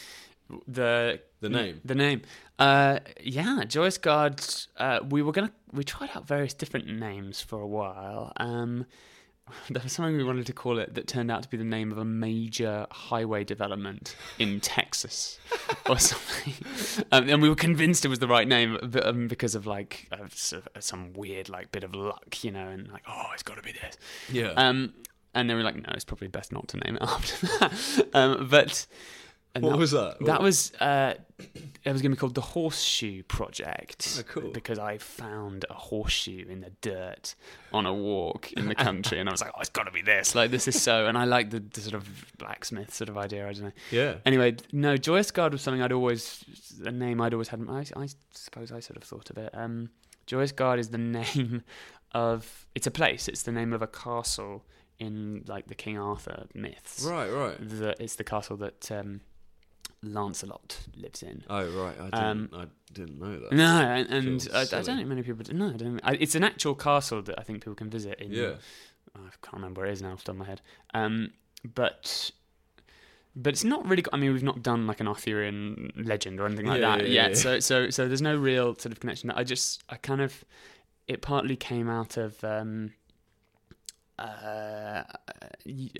[0.67, 1.81] the The name.
[1.85, 2.23] the name
[2.59, 4.45] uh yeah Joyous Gard
[4.77, 8.85] uh we were gonna we tried out various different names for a while um
[9.71, 11.93] there was something we wanted to call it that turned out to be the name
[11.93, 15.39] of a major highway development in Texas
[15.89, 16.55] or something.
[17.13, 20.09] Um, and we were convinced it was the right name but, um, because of like
[20.13, 20.27] uh,
[20.79, 23.73] some weird like bit of luck, you know, and like, oh, it's got to be
[23.73, 23.99] this.
[24.31, 24.53] Yeah.
[24.57, 24.95] Um,
[25.35, 28.07] and they were like, no, it's probably best not to name it after that.
[28.15, 28.87] um, but
[29.55, 30.17] and what that, was that?
[30.27, 34.19] that was uh, it was going to be called the Horseshoe Project.
[34.21, 34.51] Oh, cool.
[34.51, 37.35] Because I found a horseshoe in the dirt
[37.73, 40.03] on a walk in the country, and I was like, "Oh, it's got to be
[40.03, 40.35] this!
[40.35, 42.09] Like, this is so." And I like the, the sort of
[42.39, 43.49] blacksmith sort of idea.
[43.49, 43.73] I don't know.
[43.91, 44.15] yeah.
[44.25, 46.45] Anyway, no, Joyous Gard was something I'd always
[46.85, 47.65] a name I'd always had.
[47.69, 49.51] I, I suppose I sort of thought of it.
[49.53, 49.91] Um,
[50.27, 51.65] Joyous Gard is the name
[52.13, 53.27] of it's a place.
[53.27, 54.65] It's the name of a castle
[55.01, 57.05] in like the King Arthur myths.
[57.05, 57.31] Right.
[57.31, 57.57] Right.
[57.59, 59.23] The, it's the castle that um,
[60.03, 61.45] Lancelot lives in.
[61.51, 61.95] Oh right.
[62.01, 62.15] I didn't.
[62.15, 63.53] Um, I didn't know that.
[63.53, 65.45] No, and, and I, I don't think many people.
[65.55, 66.01] No, I don't.
[66.03, 68.19] I, it's an actual castle that I think people can visit.
[68.21, 68.53] In, Yeah.
[69.15, 70.61] I can't remember where it is now off the top of my head.
[70.95, 71.33] Um,
[71.75, 72.31] but
[73.37, 74.05] but it's not really.
[74.13, 77.13] I mean, we've not done like an Arthurian legend or anything like Yeah, that yeah,
[77.23, 77.31] yet.
[77.31, 77.37] yeah.
[77.37, 79.31] So so so there's no real sort of connection.
[79.31, 80.45] I just I kind of
[81.07, 82.43] it partly came out of.
[82.45, 82.93] Um,
[84.21, 85.03] uh,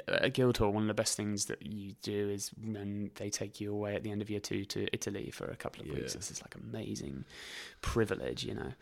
[0.09, 3.73] at Guildhall, one of the best things that you do is when they take you
[3.73, 6.15] away at the end of year two to Italy for a couple of weeks.
[6.15, 6.19] Yeah.
[6.19, 7.25] This is like amazing
[7.81, 8.73] privilege, you know,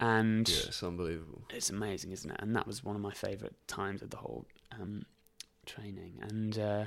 [0.00, 0.56] and Yeah.
[0.66, 1.42] It's unbelievable.
[1.50, 2.36] it's amazing, isn't it?
[2.40, 5.04] And that was one of my favourite times of the whole um,
[5.66, 6.18] training.
[6.22, 6.84] And uh,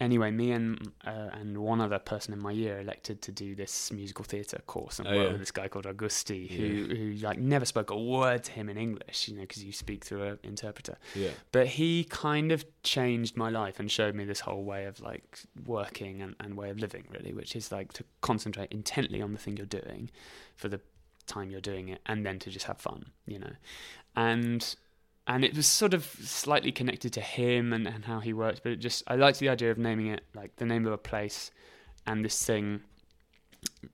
[0.00, 3.92] anyway, me and uh, and one other person in my year elected to do this
[3.92, 5.30] musical theatre course and Oh, work yeah.
[5.32, 8.76] with this guy called Augusti, who who like never spoke a word to him in
[8.76, 10.96] English, you know, because you speak through an interpreter.
[11.14, 11.30] Yeah.
[11.52, 15.40] But he kind of changed my life and showed me this whole way of like
[15.66, 19.38] working and, and way of living, really, which is like to concentrate intently on the
[19.38, 20.10] thing you're doing
[20.56, 20.80] for the
[21.26, 23.52] time you're doing it and then to just have fun, you know.
[24.16, 24.74] And
[25.26, 28.72] and it was sort of slightly connected to him and, and how he worked, but
[28.72, 31.50] it just I liked the idea of naming it like the name of a place
[32.06, 32.80] and this thing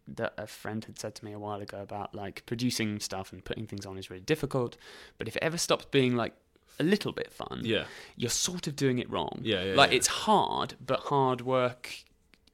[0.09, 3.44] that a friend had said to me a while ago about like producing stuff and
[3.44, 4.77] putting things on is really difficult,
[5.19, 6.35] but if it ever stops being like
[6.78, 7.85] a little bit fun, Yeah.
[8.16, 9.40] you're sort of doing it wrong.
[9.43, 9.97] Yeah, yeah, like yeah.
[9.98, 12.05] it's hard, but hard work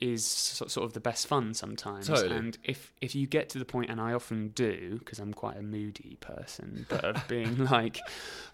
[0.01, 2.06] is sort of the best fun sometimes.
[2.09, 2.36] Totally.
[2.36, 5.56] And if if you get to the point, and I often do, because I'm quite
[5.56, 7.98] a moody person, but of being like,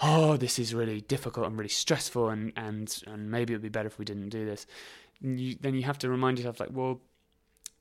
[0.01, 3.89] oh, this is really difficult and really stressful, and and and maybe it'd be better
[3.89, 4.67] if we didn't do this.
[5.21, 7.01] You, then you have to remind yourself, like, well.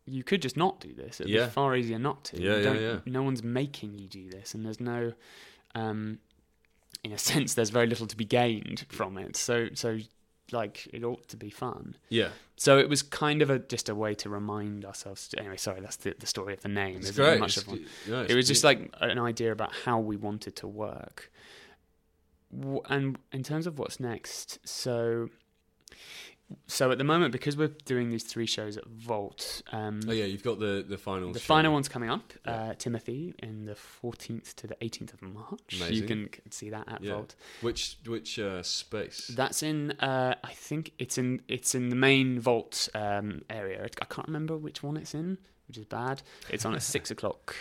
[0.08, 1.22] You could just not do this.
[1.22, 1.46] It'd Yeah.
[1.46, 2.42] be far easier not to.
[2.42, 3.00] Yeah, yeah, yeah.
[3.06, 5.14] No one's making you do this, and there's no,
[5.76, 6.18] um,
[7.04, 9.38] in a sense, there's very little to be gained from it.
[9.38, 10.00] So, so
[10.54, 11.96] like it ought to be fun.
[12.10, 12.30] Yeah.
[12.58, 15.28] So it was kind of a just a way to remind ourselves.
[15.30, 16.98] To, anyway, sorry, that's the, the story of the name.
[16.98, 17.40] It's great.
[17.40, 18.22] Much It's- of one.
[18.24, 21.32] it's It was just like an idea about how we wanted to work.
[22.56, 25.30] W- And in terms of what's next, so
[26.68, 30.26] so at the moment because we're doing these three shows at Vault, um, Oh yeah,
[30.26, 31.32] you've got the the final.
[31.32, 31.46] the show.
[31.46, 32.52] final one's coming up, Yeah.
[32.52, 35.76] uh, Timothy, in the 14th to the 18th of March.
[35.90, 37.14] You can see that at Yeah.
[37.14, 37.36] Vault.
[37.62, 39.28] Which which uh, space?
[39.36, 39.92] That's in.
[40.00, 41.42] Uh, I think it's in.
[41.48, 43.84] It's in the main vault um, area.
[44.02, 45.38] I can't remember which one it's in,
[45.68, 46.22] which is bad.
[46.50, 47.56] It's on at six o'clock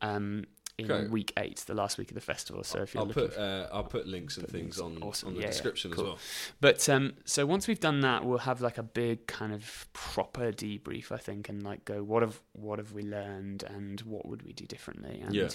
[0.00, 0.44] um,
[0.78, 1.10] in Great.
[1.10, 2.64] week eight, the last week of the festival.
[2.64, 5.02] So if you're I'll looking, put uh, I'll put links and put things links.
[5.02, 5.28] on Awesome.
[5.28, 5.50] on the Yeah, yeah.
[5.52, 6.04] description Cool.
[6.04, 6.18] as well.
[6.60, 10.50] but um, so once we've done that, we'll have like a big kind of proper
[10.50, 14.42] debrief, I think, and like go what have what have we learned and what would
[14.42, 15.48] we do differently, and Yeah.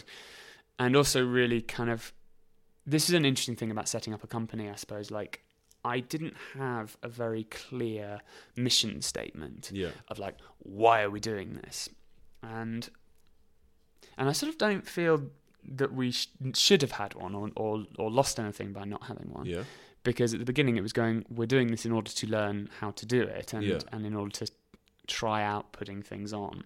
[0.79, 2.13] and also really kind of
[2.85, 5.09] this is an interesting thing about setting up a company, I suppose.
[5.11, 5.41] Like
[5.83, 8.21] I didn't have a very clear
[8.55, 9.89] mission statement Yeah.
[10.09, 11.89] of like why are we doing this
[12.43, 12.89] and
[14.17, 15.29] and I sort of don't feel
[15.69, 19.29] that we sh- should have had one or, or or lost anything by not having
[19.31, 19.63] one Yeah.
[20.03, 22.91] because at the beginning it was going we're doing this in order to learn how
[22.91, 23.79] to do it and Yeah.
[23.91, 24.47] and in order to
[25.07, 26.63] try out putting things on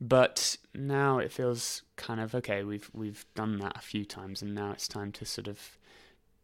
[0.00, 4.54] but now it feels kind of okay we've we've done that a few times and
[4.54, 5.76] now it's time to sort of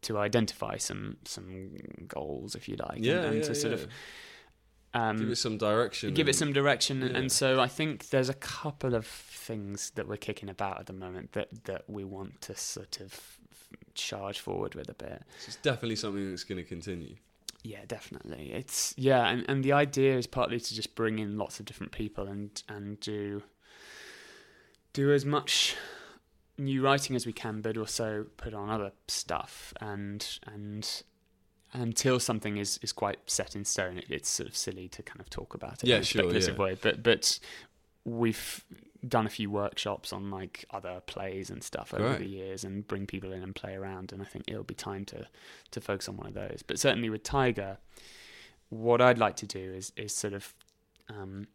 [0.01, 1.75] to identify some some
[2.07, 3.17] goals if you like Yeah.
[3.17, 3.83] and, and yeah, to sort yeah.
[3.83, 3.87] of
[4.93, 6.13] um, give it some direction.
[6.13, 7.17] give it some direction and- yeah.
[7.19, 10.93] and so i think there's a couple of things that we're kicking about at the
[10.93, 13.37] moment that that we want to sort of
[13.93, 17.15] charge forward with a bit It's definitely something that's going to continue.
[17.63, 21.59] yeah definitely it's yeah and, and the idea is partly to just bring in lots
[21.59, 23.43] of different people and and do
[24.93, 25.75] do as much
[26.57, 31.03] new writing as we can but also put on other stuff and and
[31.73, 35.19] until something is, is quite set in stone, it, it's sort of silly to kind
[35.19, 36.63] of talk about it Yeah, in a sure, speculative yeah.
[36.63, 36.77] way.
[36.81, 37.39] But but
[38.05, 38.63] we've
[39.07, 42.19] done a few workshops on like other plays and stuff over Right.
[42.19, 44.11] the years, and bring people in and play around.
[44.13, 45.27] And I think it'll be time to
[45.71, 46.63] to focus on one of those.
[46.65, 47.77] But certainly with Tiger,
[48.69, 50.53] what I'd like to do is is sort of
[51.09, 51.47] um,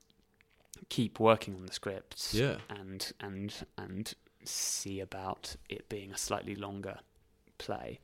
[0.89, 2.57] keep working on the script Yeah.
[2.71, 4.13] and and and
[4.45, 6.99] see about it being a slightly longer
[7.59, 8.01] play.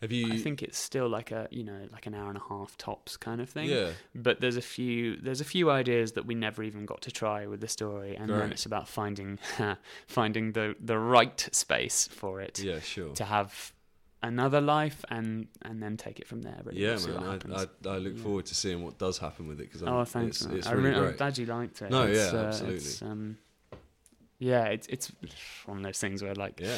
[0.00, 0.32] Have you?
[0.32, 3.16] I think it's still like a you know like an hour and a half tops
[3.18, 3.68] kind of thing.
[3.68, 3.90] Yeah.
[4.14, 7.46] But there's a few there's a few ideas that we never even got to try
[7.46, 9.38] with the story, and then it's about finding
[10.06, 12.80] finding the the right space for it Yeah.
[12.80, 13.12] Sure.
[13.14, 13.72] to have
[14.22, 16.60] another life and and then take it from there.
[16.64, 17.52] Really, Yeah, We'll man.
[17.54, 17.62] I.
[17.88, 18.22] I, I look Yeah.
[18.22, 20.42] forward to seeing what does happen with it because oh, thanks.
[20.42, 21.16] It's, it's I really re- I'm great.
[21.18, 21.90] glad you liked it.
[21.90, 23.08] No, It's, yeah, uh, absolutely.
[24.40, 25.12] Yeah, it's it's
[25.66, 26.76] one of those things where like Yeah,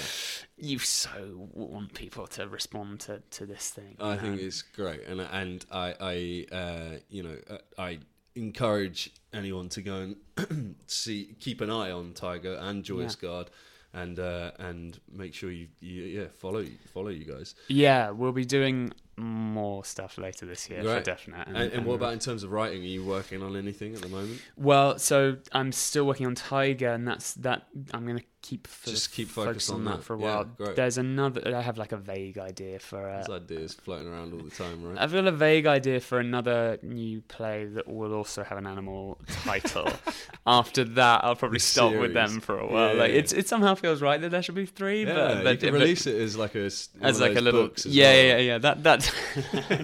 [0.59, 3.97] you so want people to respond to, to this thing.
[4.01, 8.01] I think it's great, and and I I uh, you know uh, I
[8.34, 13.48] encourage anyone to go and see keep an eye on Tiger and Joyous Gard,
[13.94, 17.55] and uh, and make sure you, you yeah follow follow you guys.
[17.68, 18.93] Yeah, we'll be doing
[19.23, 20.99] more stuff later this year Right.
[20.99, 21.47] for definite.
[21.47, 22.82] And, and what about in terms of writing?
[22.82, 24.40] Are you working on anything at the moment?
[24.57, 27.66] Well, so I'm still working on Tiger, and that's that.
[27.94, 30.05] I'm gonna keep sort Just keep focus on on that that.
[30.05, 30.44] for a Yeah, while.
[30.44, 30.77] great.
[30.77, 31.55] There's another.
[31.56, 33.09] I have like a vague idea for.
[33.09, 34.98] Uh, There's ideas floating around all the time, right?
[34.98, 39.19] I've got a vague idea for another new play that will also have an animal
[39.44, 39.89] title.
[40.47, 42.94] After that, I'll probably The stop with them for a while.
[42.94, 43.19] Yeah, like yeah.
[43.19, 46.06] it's it somehow feels right that there should be three, yeah, but, you but, release
[46.06, 48.24] it as like a as like a little books as yeah, well.
[48.24, 49.12] yeah yeah that that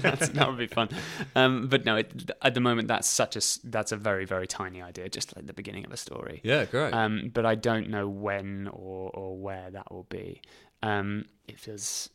[0.03, 0.89] that's, that would be fun
[1.37, 4.81] um but no it, at the moment that's such a that's a very very tiny
[4.83, 6.93] idea just like the beginning of a story Yeah, great.
[6.93, 10.41] um but i don't know when or or where that will be.
[10.83, 12.11] Um it feels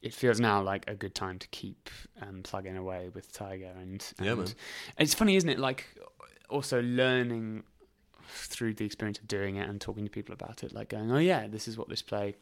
[0.00, 1.90] it feels now like a good time to keep
[2.22, 4.46] um plugging away with tiger and, and Yeah, man.
[4.98, 5.58] it's funny isn't it?
[5.58, 5.86] Like
[6.48, 7.64] also learning
[8.54, 11.18] through the experience of doing it and talking to people about it like going oh
[11.18, 12.34] yeah this is what this play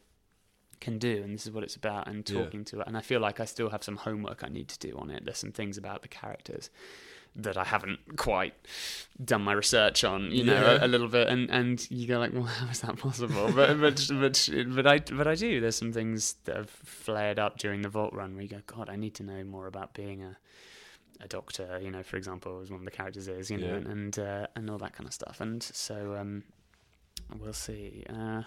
[0.79, 2.43] can do and this is what it's about and Yeah.
[2.43, 2.87] talking to it.
[2.87, 5.25] And i feel like i still have some homework i need to do on it.
[5.25, 6.69] There's some things about the characters
[7.35, 8.53] that i haven't quite
[9.23, 10.81] done my research on you know Yeah.
[10.81, 13.79] a, a little bit and and you go like well how is that possible but
[13.81, 17.81] but but but i but i do there's some things that have flared up during
[17.83, 20.37] the vault run where you go god i need to know more about being a
[21.23, 23.73] a doctor, you know, for example, as one of the characters is, you know, Yeah.
[23.75, 25.39] and and, uh, and all that kind of stuff.
[25.39, 26.41] And so um,
[27.39, 28.03] we'll see.
[28.09, 28.41] Uh,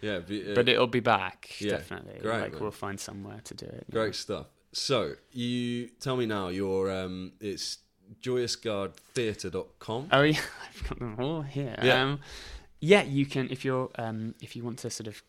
[0.00, 2.20] yeah, be- uh, but it'll be back yeah, definitely.
[2.20, 2.60] great, like man.
[2.62, 3.84] we'll find somewhere to do it.
[3.90, 4.46] Great stuff.
[4.72, 6.50] So you tell me now.
[6.50, 7.78] Your um, it's
[8.22, 10.08] joyousgardtheatre.com.
[10.12, 11.76] Oh yeah, I've got them all here.
[11.82, 12.02] Yeah.
[12.02, 12.20] Um,
[12.80, 15.22] yeah, you can if you're um, if you want to sort of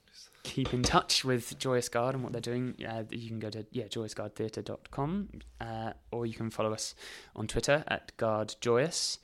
[0.44, 3.66] keep in touch with Joyous Gard and what they're doing, uh, you can go to
[3.72, 5.30] yeah joyousgardtheatre.com
[5.60, 6.95] uh, or you can follow us
[7.36, 9.20] on Twitter at Gard Joyous.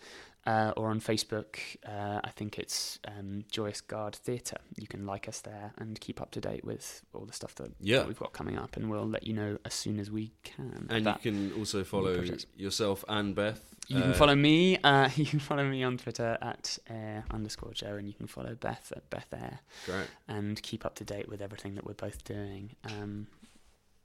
[0.47, 4.57] Uh, or on Facebook, uh, I think it's um, Joyous Gard Theatre.
[4.79, 7.71] You can like us there and keep up to date with all the stuff that,
[7.81, 7.97] Yeah.
[7.99, 10.87] that we've got coming up, and we'll let you know as soon as we can.
[10.89, 12.23] And you can also follow
[12.55, 13.61] yourself and Beth.
[13.89, 14.77] you can uh, follow me.
[14.77, 18.55] Uh, you can follow me on Twitter at eyre underscore Joe, and you can follow
[18.55, 20.07] Beth at Beth Eyre, Great.
[20.29, 22.71] and keep up to date with everything that we're both doing.
[22.85, 23.27] Um,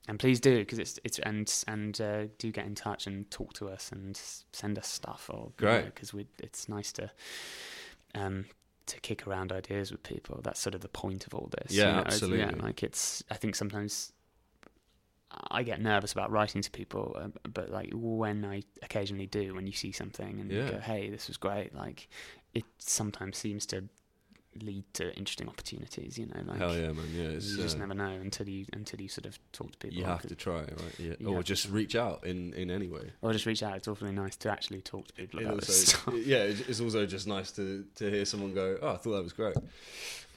[0.07, 3.53] and please do because it's it's and and uh, do get in touch and talk
[3.53, 4.19] to us and
[4.51, 5.85] send us stuff or Great.
[5.85, 7.09] because we it's nice to
[8.15, 8.45] um
[8.85, 10.41] to kick around ideas with people.
[10.43, 11.71] That's sort of the point of all this.
[11.71, 12.39] Yeah, you know, absolutely.
[12.39, 14.11] Yeah, like it's I think sometimes
[15.49, 19.65] I get nervous about writing to people, uh, but like when I occasionally do, when
[19.65, 20.65] you see something and Yeah.
[20.65, 22.07] you go, "Hey, this was great," like
[22.53, 23.85] it sometimes seems to
[24.61, 26.17] lead to interesting opportunities.
[26.17, 27.05] You know, like Hell yeah, man.
[27.13, 29.77] Yeah, it's, you just uh, never know until you until you sort of talk to
[29.77, 29.97] people.
[29.97, 30.99] you have to try right?
[30.99, 33.11] Yeah, or just reach out in in any way.
[33.21, 33.75] or just reach out.
[33.77, 36.13] It's awfully nice to actually talk to people It about this stuff.
[36.25, 39.33] yeah, it's also just nice to to hear someone go, "Oh, I thought that was
[39.33, 39.55] great."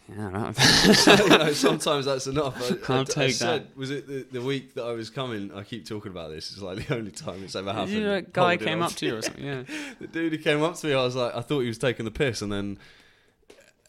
[0.09, 0.53] Yeah,
[0.93, 2.55] so, you know, sometimes that's enough.
[2.89, 5.53] I, I- I'll I take said, Was it the, the week that I was coming?
[5.53, 6.53] I keep talking about this.
[6.53, 7.91] It's like the only time it's ever happened.
[7.93, 9.45] you know, a guy came up to you or something.
[9.45, 9.63] Yeah.
[10.01, 12.05] the dude who came up to me, I was like, I thought he was taking
[12.05, 12.79] the piss, and then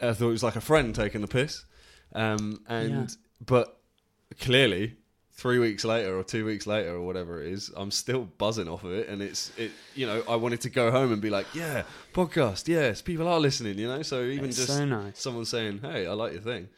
[0.02, 1.66] I thought it was like a friend taking the piss.
[2.14, 3.08] Um, and Yeah.
[3.46, 3.80] but
[4.40, 4.96] clearly,
[5.32, 8.84] three weeks later or two weeks later or whatever it is, I'm still buzzing off
[8.84, 9.72] of it, and it's it.
[9.96, 11.84] You know, I wanted to go home and be like, yeah,
[12.14, 13.78] podcast, yes, people are listening.
[13.78, 15.20] You know, so even It's just so nice.
[15.20, 16.70] someone saying, hey, I like your thing,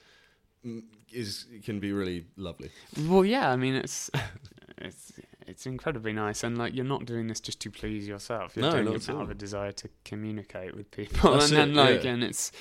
[0.65, 2.69] mm, is can be really lovely.
[3.07, 3.49] Well, yeah.
[3.51, 4.09] I mean, it's
[4.79, 5.13] it's
[5.49, 8.55] it's incredibly nice, and like you're not doing this just to please yourself.
[8.55, 11.73] You're No, doing it out of a desire to communicate with people, That's and then
[11.75, 12.11] like, yeah.
[12.11, 12.51] and it's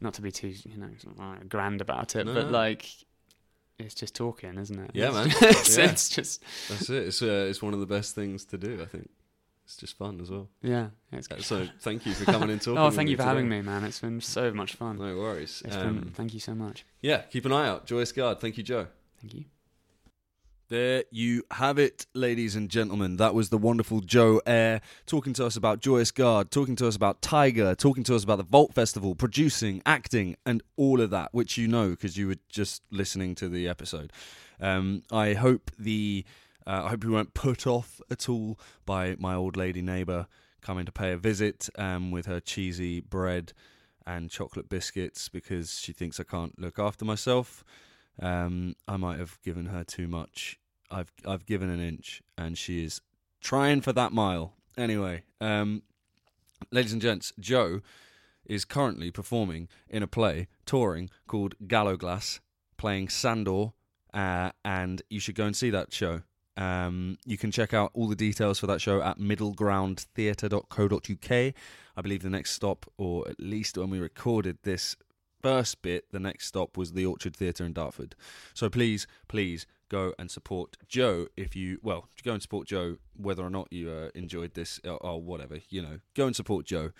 [0.00, 0.90] not to be too you know
[1.20, 2.86] uh, grand about it, No, but like.
[3.78, 4.90] It's just talking, isn't it?
[4.94, 5.28] Yeah, It's man.
[5.52, 5.84] just- Yeah.
[5.90, 7.08] it's just That's it.
[7.08, 8.80] It's uh, it's one of the best things to do.
[8.80, 9.10] I think
[9.66, 10.48] it's just fun as well.
[10.62, 10.88] yeah.
[11.12, 12.78] It's Uh, So thank you for coming and talking.
[12.78, 13.84] oh, thank you for having me, man.
[13.84, 14.96] It's been so much fun.
[14.96, 15.60] No worries.
[15.62, 16.86] It's Um, been, thank you so much.
[17.02, 17.84] yeah, keep an eye out.
[17.84, 18.40] Joyous Gard.
[18.40, 18.86] Thank you, Joe.
[19.20, 19.44] Thank you.
[20.68, 23.18] There you have it, ladies and gentlemen.
[23.18, 26.96] That was the wonderful Joe Eyre talking to us about Joyous Gard, talking to us
[26.96, 31.32] about Tiger, talking to us about the Vault Festival, producing, acting, and all of that,
[31.32, 34.12] which you know because you were just listening to the episode.
[34.60, 36.24] Um, I hope the
[36.66, 40.26] uh, I hope you weren't put off at all by my old lady neighbour
[40.62, 43.52] coming to pay a visit um, with her cheesy bread
[44.04, 47.62] and chocolate biscuits because she thinks I can't look after myself.
[48.20, 50.58] Um, I might have given her too much.
[50.90, 53.00] I've I've given an inch, and she is
[53.40, 54.54] trying for that mile.
[54.76, 55.82] Anyway, um,
[56.70, 57.80] ladies and gents, Joe
[58.44, 62.40] is currently performing in a play touring called Gallowglass,
[62.76, 63.72] playing Sandor,
[64.14, 66.22] uh, and you should go and see that show.
[66.56, 71.54] Um, you can check out all the details for that show at middlegroundtheatre.co.uk.
[71.98, 74.96] I believe the next stop, or at least when we recorded this
[75.42, 78.14] first bit, the next stop was the Orchard Theatre in Dartford.
[78.54, 83.44] So please, please go and support Joe if you, well, go and support Joe whether
[83.44, 86.90] or not you uh, enjoyed this or, or whatever, you know, go and support Joe.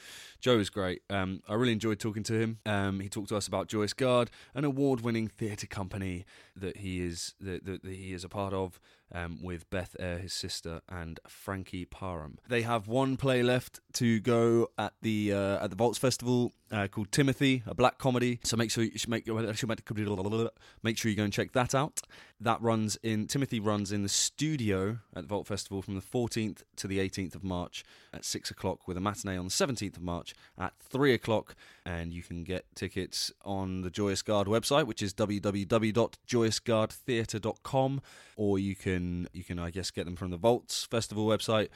[0.40, 1.02] Joe is great.
[1.10, 2.58] Um, I really enjoyed talking to him.
[2.64, 7.34] Um, he talked to us about Joyous Gard, an award-winning theatre company that he is
[7.40, 8.78] that, that, that he is a part of.
[9.12, 12.38] Um, with Beth Eyre, his sister, and Frankie Parham.
[12.48, 16.88] They have one play left to go at the uh, at the Vaults Festival uh,
[16.88, 18.40] called Timothy, a black comedy.
[18.42, 22.00] So make sure you make make sure you go and check that out.
[22.40, 26.62] That runs in Timothy runs in the studio at the Vault Festival from the 14th
[26.76, 30.02] to the 18th of March at six o'clock, with a matinee on the 17th of
[30.02, 31.54] March at three o'clock.
[31.86, 38.00] And you can get tickets on the Joyous Gard website, which is www.joyousgardtheatre.com,
[38.36, 41.68] or you can you can I guess get them from the Vaults Festival website.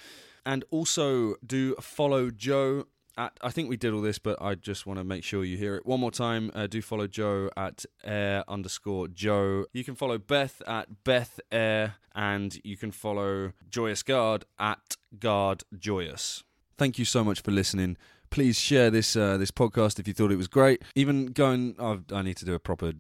[0.45, 4.87] And also do follow Joe at, I think we did all this, but I just
[4.87, 6.51] want to make sure you hear it one more time.
[6.55, 9.67] Uh, do follow Joe at eyre underscore Joe.
[9.73, 15.65] You can follow Beth at Beth Eyre, and you can follow Joyous Gard at Gard
[15.77, 16.45] Joyous.
[16.79, 17.99] Thank you so much for listening.
[18.31, 20.83] Please share this uh, this podcast if you thought it was great.
[20.95, 21.75] Even going,
[22.13, 22.93] I need to do a proper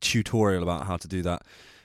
[0.00, 1.42] tutorial about how to do that.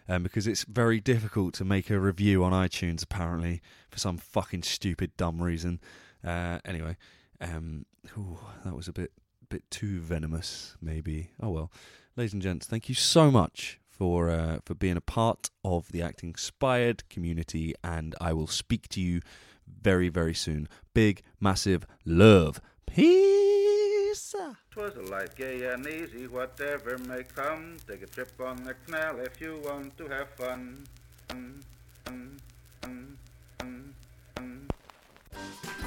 [0.08, 4.62] Um, because it's very difficult to make a review on iTunes, apparently, for some fucking
[4.62, 5.80] stupid, dumb reason.
[6.24, 6.96] Uh, anyway,
[7.42, 7.86] um,
[8.16, 9.12] ooh, that was a bit
[9.50, 11.30] bit too venomous, maybe.
[11.42, 11.72] Oh well,
[12.16, 16.02] ladies and gents, thank you so much for uh, for being a part of the
[16.02, 19.22] Acting Inspired community, and I will speak to you
[19.68, 20.68] very, very soon.
[20.94, 22.62] Big, massive love.
[22.86, 24.36] Peace.
[24.72, 27.78] Twas a light, gay and easy, whatever may come.
[27.88, 30.86] Take a trip on the canal if you want to have fun.
[31.30, 31.62] Mm,
[32.06, 32.38] mm,
[32.84, 33.16] mm,
[33.60, 33.94] mm,
[34.38, 35.85] mm.